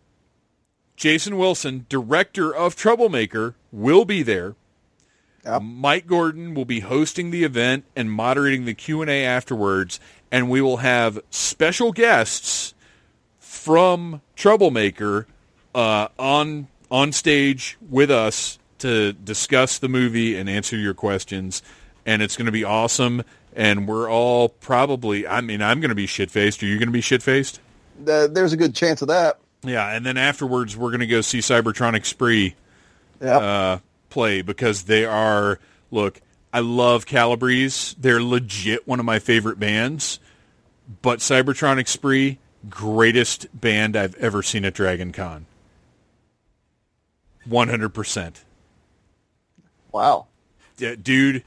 Jason 0.96 1.38
Wilson, 1.38 1.86
director 1.90 2.54
of 2.54 2.76
Troublemaker, 2.76 3.56
will 3.72 4.06
be 4.06 4.22
there. 4.22 4.56
Yep. 5.46 5.62
Mike 5.64 6.08
Gordon 6.08 6.54
will 6.54 6.66
be 6.66 6.82
hosting 6.82 7.32
the 7.32 7.44
event 7.44 7.86
and 7.96 8.12
moderating 8.12 8.66
the 8.66 8.74
Q&A 8.74 9.26
afterwards, 9.26 10.00
and 10.32 10.50
we 10.50 10.62
will 10.62 10.78
have 10.78 11.20
special 11.32 11.92
guests 11.92 12.74
from 13.40 14.22
Troublemaker 14.36 15.28
uh, 15.74 16.08
on 16.20 16.68
on 16.90 17.12
stage 17.12 17.78
with 17.90 18.12
us 18.12 18.60
to 18.80 19.14
discuss 19.14 19.80
the 19.80 19.88
movie 19.88 20.36
and 20.38 20.50
answer 20.50 20.76
your 20.76 20.94
questions, 20.94 21.62
and 22.06 22.22
it's 22.22 22.36
going 22.36 22.48
to 22.48 22.52
be 22.52 22.64
awesome. 22.64 23.24
And 23.54 23.88
we're 23.88 24.10
all 24.10 24.50
probably, 24.50 25.28
I 25.28 25.42
mean, 25.42 25.62
I'm 25.62 25.82
going 25.82 25.90
to 25.90 25.96
be 25.96 26.06
shit 26.06 26.32
faced. 26.32 26.64
Are 26.64 26.66
you 26.66 26.78
going 26.78 26.88
to 26.88 26.94
be 26.94 27.02
shit 27.02 27.22
faced? 27.22 27.60
Uh, 28.08 28.28
there's 28.28 28.54
a 28.54 28.58
good 28.58 28.74
chance 28.74 29.02
of 29.02 29.10
that. 29.10 29.40
Yeah, 29.64 29.88
and 29.90 30.06
then 30.06 30.18
afterwards 30.18 30.76
we're 30.78 30.90
going 30.90 31.02
to 31.02 31.08
go 31.08 31.22
see 31.22 31.40
Cybertronic 31.40 32.06
Spree 32.06 32.56
Yeah. 33.22 33.38
uh, 33.38 33.80
play 34.12 34.44
because 34.44 34.84
they 34.84 35.06
are 35.06 35.58
look. 35.90 36.22
I 36.54 36.60
love 36.60 37.08
Calabrese. 37.08 37.96
They're 37.98 38.22
legit 38.22 38.88
one 38.88 39.00
of 39.00 39.06
my 39.06 39.18
favorite 39.18 39.60
bands. 39.60 40.20
But 41.02 41.20
Cybertronic 41.20 41.88
Spree, 41.88 42.38
greatest 42.70 43.48
band 43.60 43.96
I've 43.96 44.16
ever 44.16 44.44
seen 44.44 44.66
at 44.66 44.74
Dragon 44.74 45.12
Con. 45.12 45.46
One 47.46 47.70
hundred 47.70 47.90
percent, 47.90 48.44
wow. 49.92 50.28
Yeah, 50.78 50.96
dude. 50.96 51.44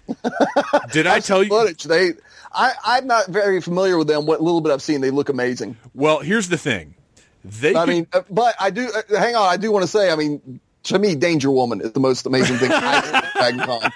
Did 0.93 1.07
I 1.07 1.21
tell 1.21 1.43
you? 1.43 1.49
Footage. 1.49 1.85
They, 1.85 2.13
I, 2.53 2.73
I'm 2.85 3.07
not 3.07 3.27
very 3.27 3.61
familiar 3.61 3.99
with 3.99 4.09
them. 4.09 4.27
What 4.27 4.41
little 4.41 4.61
bit 4.61 4.73
I've 4.73 4.83
seen, 4.83 5.01
they 5.01 5.11
look 5.11 5.29
amazing. 5.29 5.77
Well, 5.95 6.21
here's 6.21 6.49
the 6.49 6.57
thing. 6.57 6.95
They 7.45 7.77
I 7.77 7.85
mean, 7.85 8.07
but 8.31 8.55
I 8.59 8.71
do. 8.71 8.89
Uh, 8.89 9.19
hang 9.19 9.37
on, 9.37 9.49
I 9.49 9.57
do 9.57 9.71
want 9.71 9.83
to 9.83 9.89
say. 9.89 10.11
I 10.11 10.17
mean, 10.17 10.61
to 10.85 10.99
me, 10.99 11.15
Danger 11.15 11.51
Woman 11.51 11.81
is 11.81 11.93
the 11.93 12.01
most 12.01 12.27
amazing 12.27 12.59
thing 12.59 12.71
I've 12.73 13.05
heard 13.05 13.15
at 13.15 13.33
Dragon 13.33 13.61
Con. 13.61 13.93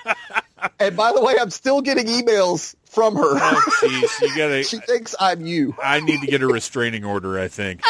And 0.80 0.96
by 0.96 1.12
the 1.12 1.22
way, 1.22 1.36
I'm 1.40 1.50
still 1.50 1.80
getting 1.80 2.06
emails 2.06 2.74
from 2.86 3.14
her. 3.14 3.22
oh, 3.22 3.62
jeez, 3.80 4.20
you 4.22 4.36
gotta. 4.36 4.62
she 4.64 4.78
thinks 4.78 5.14
I'm 5.20 5.46
you. 5.46 5.76
I 5.82 6.00
need 6.00 6.20
to 6.20 6.26
get 6.26 6.42
a 6.42 6.46
restraining 6.46 7.04
order. 7.04 7.38
I 7.38 7.48
think. 7.48 7.82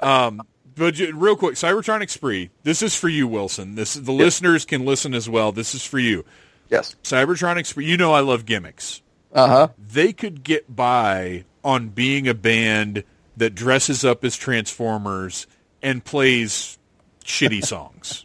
Um, 0.00 0.42
but 0.74 0.94
j- 0.94 1.12
real 1.12 1.36
quick, 1.36 1.54
Cybertronic 1.54 2.10
Spree. 2.10 2.50
This 2.62 2.82
is 2.82 2.96
for 2.96 3.08
you, 3.08 3.28
Wilson. 3.28 3.74
This 3.74 3.94
the 3.94 4.12
listeners 4.12 4.64
can 4.64 4.84
listen 4.84 5.14
as 5.14 5.28
well. 5.28 5.52
This 5.52 5.74
is 5.74 5.84
for 5.84 5.98
you. 5.98 6.24
Yes. 6.70 6.96
Cybertronic 7.02 7.66
Spree. 7.66 7.86
You 7.86 7.96
know 7.96 8.12
I 8.12 8.20
love 8.20 8.46
gimmicks. 8.46 9.02
Uh 9.32 9.48
huh. 9.48 9.68
They 9.78 10.12
could 10.12 10.42
get 10.42 10.74
by 10.74 11.44
on 11.62 11.88
being 11.88 12.28
a 12.28 12.34
band 12.34 13.04
that 13.36 13.54
dresses 13.54 14.04
up 14.04 14.24
as 14.24 14.36
Transformers 14.36 15.46
and 15.82 16.04
plays 16.04 16.78
shitty 17.24 17.64
songs. 17.64 18.24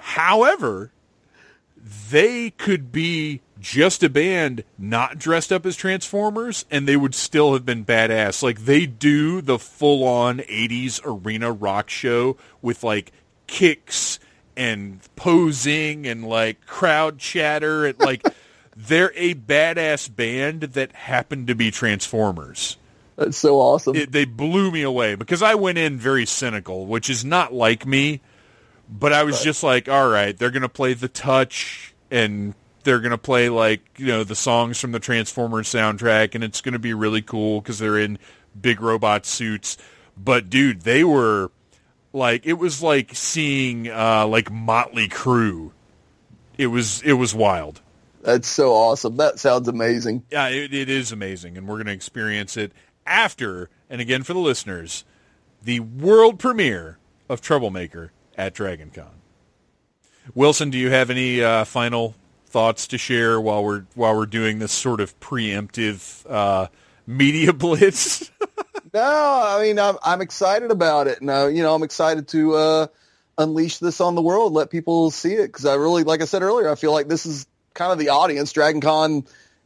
However, 0.00 0.92
they 2.10 2.50
could 2.50 2.92
be 2.92 3.40
just 3.60 4.02
a 4.02 4.08
band 4.08 4.64
not 4.78 5.18
dressed 5.18 5.52
up 5.52 5.66
as 5.66 5.76
Transformers 5.76 6.64
and 6.70 6.88
they 6.88 6.96
would 6.96 7.14
still 7.14 7.52
have 7.52 7.66
been 7.66 7.84
badass. 7.84 8.42
Like 8.42 8.64
they 8.64 8.86
do 8.86 9.40
the 9.40 9.58
full 9.58 10.04
on 10.04 10.38
80s 10.38 11.00
arena 11.04 11.52
rock 11.52 11.90
show 11.90 12.36
with 12.62 12.82
like 12.82 13.12
kicks 13.46 14.18
and 14.56 15.00
posing 15.16 16.06
and 16.06 16.26
like 16.26 16.64
crowd 16.66 17.18
chatter 17.18 17.86
and 17.86 17.98
like 17.98 18.26
they're 18.76 19.12
a 19.14 19.34
badass 19.34 20.14
band 20.14 20.62
that 20.62 20.92
happened 20.92 21.46
to 21.48 21.54
be 21.54 21.70
Transformers 21.70 22.76
That's 23.20 23.36
so 23.36 23.60
awesome. 23.60 23.96
it, 23.96 24.12
they 24.12 24.24
blew 24.24 24.70
me 24.70 24.82
away 24.82 25.14
because 25.14 25.42
I 25.42 25.54
went 25.54 25.76
in 25.76 25.98
very 25.98 26.24
cynical, 26.24 26.86
which 26.86 27.10
is 27.10 27.24
not 27.24 27.52
like 27.52 27.84
me. 27.86 28.22
But 28.92 29.12
I 29.12 29.22
was 29.22 29.40
just 29.44 29.62
like, 29.62 29.88
all 29.88 30.08
right, 30.08 30.36
they're 30.36 30.50
going 30.50 30.62
to 30.62 30.68
play 30.68 30.94
the 30.94 31.06
touch 31.06 31.94
and 32.10 32.54
they're 32.82 33.00
gonna 33.00 33.18
play 33.18 33.48
like 33.48 33.82
you 33.98 34.06
know 34.06 34.24
the 34.24 34.34
songs 34.34 34.80
from 34.80 34.92
the 34.92 34.98
Transformers 34.98 35.68
soundtrack, 35.68 36.34
and 36.34 36.42
it's 36.42 36.60
gonna 36.60 36.78
be 36.78 36.94
really 36.94 37.22
cool 37.22 37.60
because 37.60 37.78
they're 37.78 37.98
in 37.98 38.18
big 38.58 38.80
robot 38.80 39.26
suits. 39.26 39.76
But 40.16 40.50
dude, 40.50 40.82
they 40.82 41.04
were 41.04 41.50
like 42.12 42.46
it 42.46 42.54
was 42.54 42.82
like 42.82 43.14
seeing 43.14 43.88
uh, 43.88 44.26
like 44.26 44.50
Motley 44.50 45.08
Crue. 45.08 45.72
It 46.58 46.68
was 46.68 47.02
it 47.02 47.14
was 47.14 47.34
wild. 47.34 47.80
That's 48.22 48.48
so 48.48 48.74
awesome. 48.74 49.16
That 49.16 49.38
sounds 49.38 49.66
amazing. 49.66 50.24
Yeah, 50.30 50.48
it, 50.48 50.74
it 50.74 50.90
is 50.90 51.10
amazing, 51.10 51.56
and 51.56 51.66
we're 51.66 51.76
going 51.76 51.86
to 51.86 51.92
experience 51.92 52.58
it 52.58 52.72
after. 53.06 53.68
And 53.88 54.00
again, 54.00 54.22
for 54.22 54.32
the 54.32 54.40
listeners, 54.40 55.04
the 55.62 55.80
world 55.80 56.38
premiere 56.38 56.98
of 57.28 57.40
Troublemaker 57.40 58.12
at 58.36 58.54
DragonCon. 58.54 59.10
Wilson, 60.34 60.70
do 60.70 60.78
you 60.78 60.90
have 60.90 61.10
any 61.10 61.42
uh, 61.42 61.64
final 61.64 62.14
thoughts 62.46 62.86
to 62.88 62.98
share 62.98 63.40
while 63.40 63.64
we're 63.64 63.84
while 63.94 64.16
we're 64.16 64.26
doing 64.26 64.58
this 64.58 64.72
sort 64.72 65.00
of 65.00 65.18
preemptive 65.20 66.24
uh, 66.30 66.68
media 67.06 67.52
blitz? 67.54 68.30
no, 68.92 69.02
I 69.02 69.62
mean 69.62 69.78
I'm 69.78 69.96
I'm 70.02 70.20
excited 70.20 70.70
about 70.70 71.06
it. 71.06 71.22
No, 71.22 71.46
you 71.48 71.62
know 71.62 71.74
I'm 71.74 71.82
excited 71.82 72.28
to 72.28 72.54
uh, 72.54 72.86
unleash 73.40 73.78
this 73.78 74.00
on 74.00 74.14
the 74.14 74.22
world, 74.22 74.52
let 74.52 74.70
people 74.70 75.10
see 75.10 75.34
it 75.34 75.46
because 75.46 75.64
I 75.64 75.74
really, 75.74 76.04
like 76.04 76.22
I 76.22 76.26
said 76.26 76.42
earlier, 76.42 76.70
I 76.70 76.74
feel 76.74 76.92
like 76.92 77.08
this 77.08 77.26
is 77.26 77.46
kind 77.74 77.92
of 77.92 77.98
the 77.98 78.10
audience. 78.10 78.52
Dragon 78.52 78.80
Con 78.80 79.24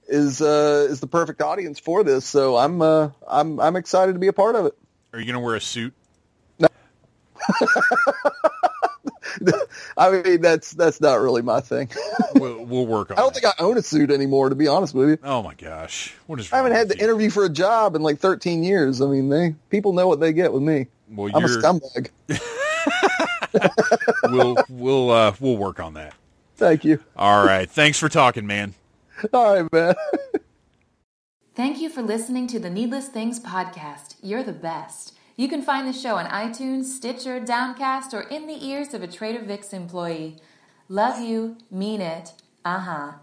is 0.09 0.41
uh, 0.41 0.87
is 0.91 1.01
the 1.01 1.07
perfect 1.07 1.41
audience 1.41 1.79
for 1.79 2.05
this. 2.05 2.25
So 2.25 2.57
I'm 2.57 2.83
uh, 2.83 3.11
I'm 3.27 3.61
I'm 3.61 3.77
excited 3.77 4.15
to 4.15 4.19
be 4.19 4.29
a 4.29 4.33
part 4.33 4.57
of 4.57 4.67
it. 4.67 4.77
Are 5.13 5.19
you 5.19 5.27
going 5.27 5.35
to 5.35 5.41
wear 5.41 5.55
a 5.55 5.61
suit? 5.61 5.95
No. 6.59 6.69
I 9.97 10.11
mean 10.11 10.41
that's 10.41 10.73
that's 10.73 11.01
not 11.01 11.21
really 11.21 11.43
my 11.43 11.61
thing. 11.61 11.91
we'll, 12.35 12.65
we'll, 12.65 12.87
work 12.87 13.11
on. 13.11 13.19
I 13.19 13.21
don't 13.21 13.35
that. 13.35 13.43
think 13.43 13.55
I 13.59 13.63
own 13.63 13.77
a 13.77 13.83
suit 13.83 14.11
anymore, 14.11 14.49
to 14.49 14.55
be 14.55 14.69
honest 14.69 14.95
with 14.95 15.11
you. 15.11 15.19
Oh 15.23 15.43
my 15.43 15.55
gosh, 15.55 16.15
what 16.27 16.41
is? 16.41 16.53
I 16.53 16.57
haven't 16.57 16.73
had 16.73 16.89
to 16.91 16.99
interview 16.99 17.31
for 17.31 17.45
a 17.45 17.49
job 17.49 17.97
in 17.97 18.03
like 18.03 18.19
13 18.19 18.63
years. 18.63 19.01
I 19.01 19.07
mean, 19.07 19.29
they 19.29 19.55
people 19.71 19.93
know 19.93 20.09
what 20.09 20.21
they 20.21 20.33
get 20.33 20.53
with 20.53 20.63
me. 20.63 20.87
Well, 21.09 21.31
I'm 21.35 21.45
a 21.45 21.49
scumbag. 21.49 22.11
we'll 24.31 24.57
we'll 24.69 25.11
uh, 25.11 25.35
we'll 25.41 25.57
work 25.57 25.81
on 25.81 25.95
that. 25.95 26.15
Thank 26.57 26.85
you. 26.85 27.01
All 27.17 27.45
right. 27.45 27.69
Thanks 27.69 27.99
for 27.99 28.09
talking, 28.09 28.47
man. 28.47 28.75
All 29.33 29.63
right, 29.63 29.73
man. 29.73 29.95
Thank 31.55 31.81
you 31.81 31.89
for 31.89 32.03
listening 32.03 32.47
to 32.49 32.59
the 32.59 32.71
Needless 32.71 33.09
Things 33.09 33.39
podcast. 33.39 34.17
You're 34.23 34.43
the 34.43 34.53
best. 34.53 35.15
You 35.37 35.49
can 35.49 35.63
find 35.63 35.87
the 35.87 35.93
show 35.93 36.17
on 36.17 36.27
iTunes, 36.27 36.85
Stitcher, 36.85 37.41
Downcast, 37.41 38.13
or 38.13 38.23
in 38.23 38.47
the 38.47 38.65
ears 38.67 38.95
of 38.95 39.03
a 39.03 39.07
Trader 39.07 39.45
Vic's 39.45 39.73
employee. 39.73 40.37
Love 40.89 41.21
you, 41.21 41.57
mean 41.71 42.01
it. 42.01 42.33
Uh 42.65 42.81
huh. 42.81 43.13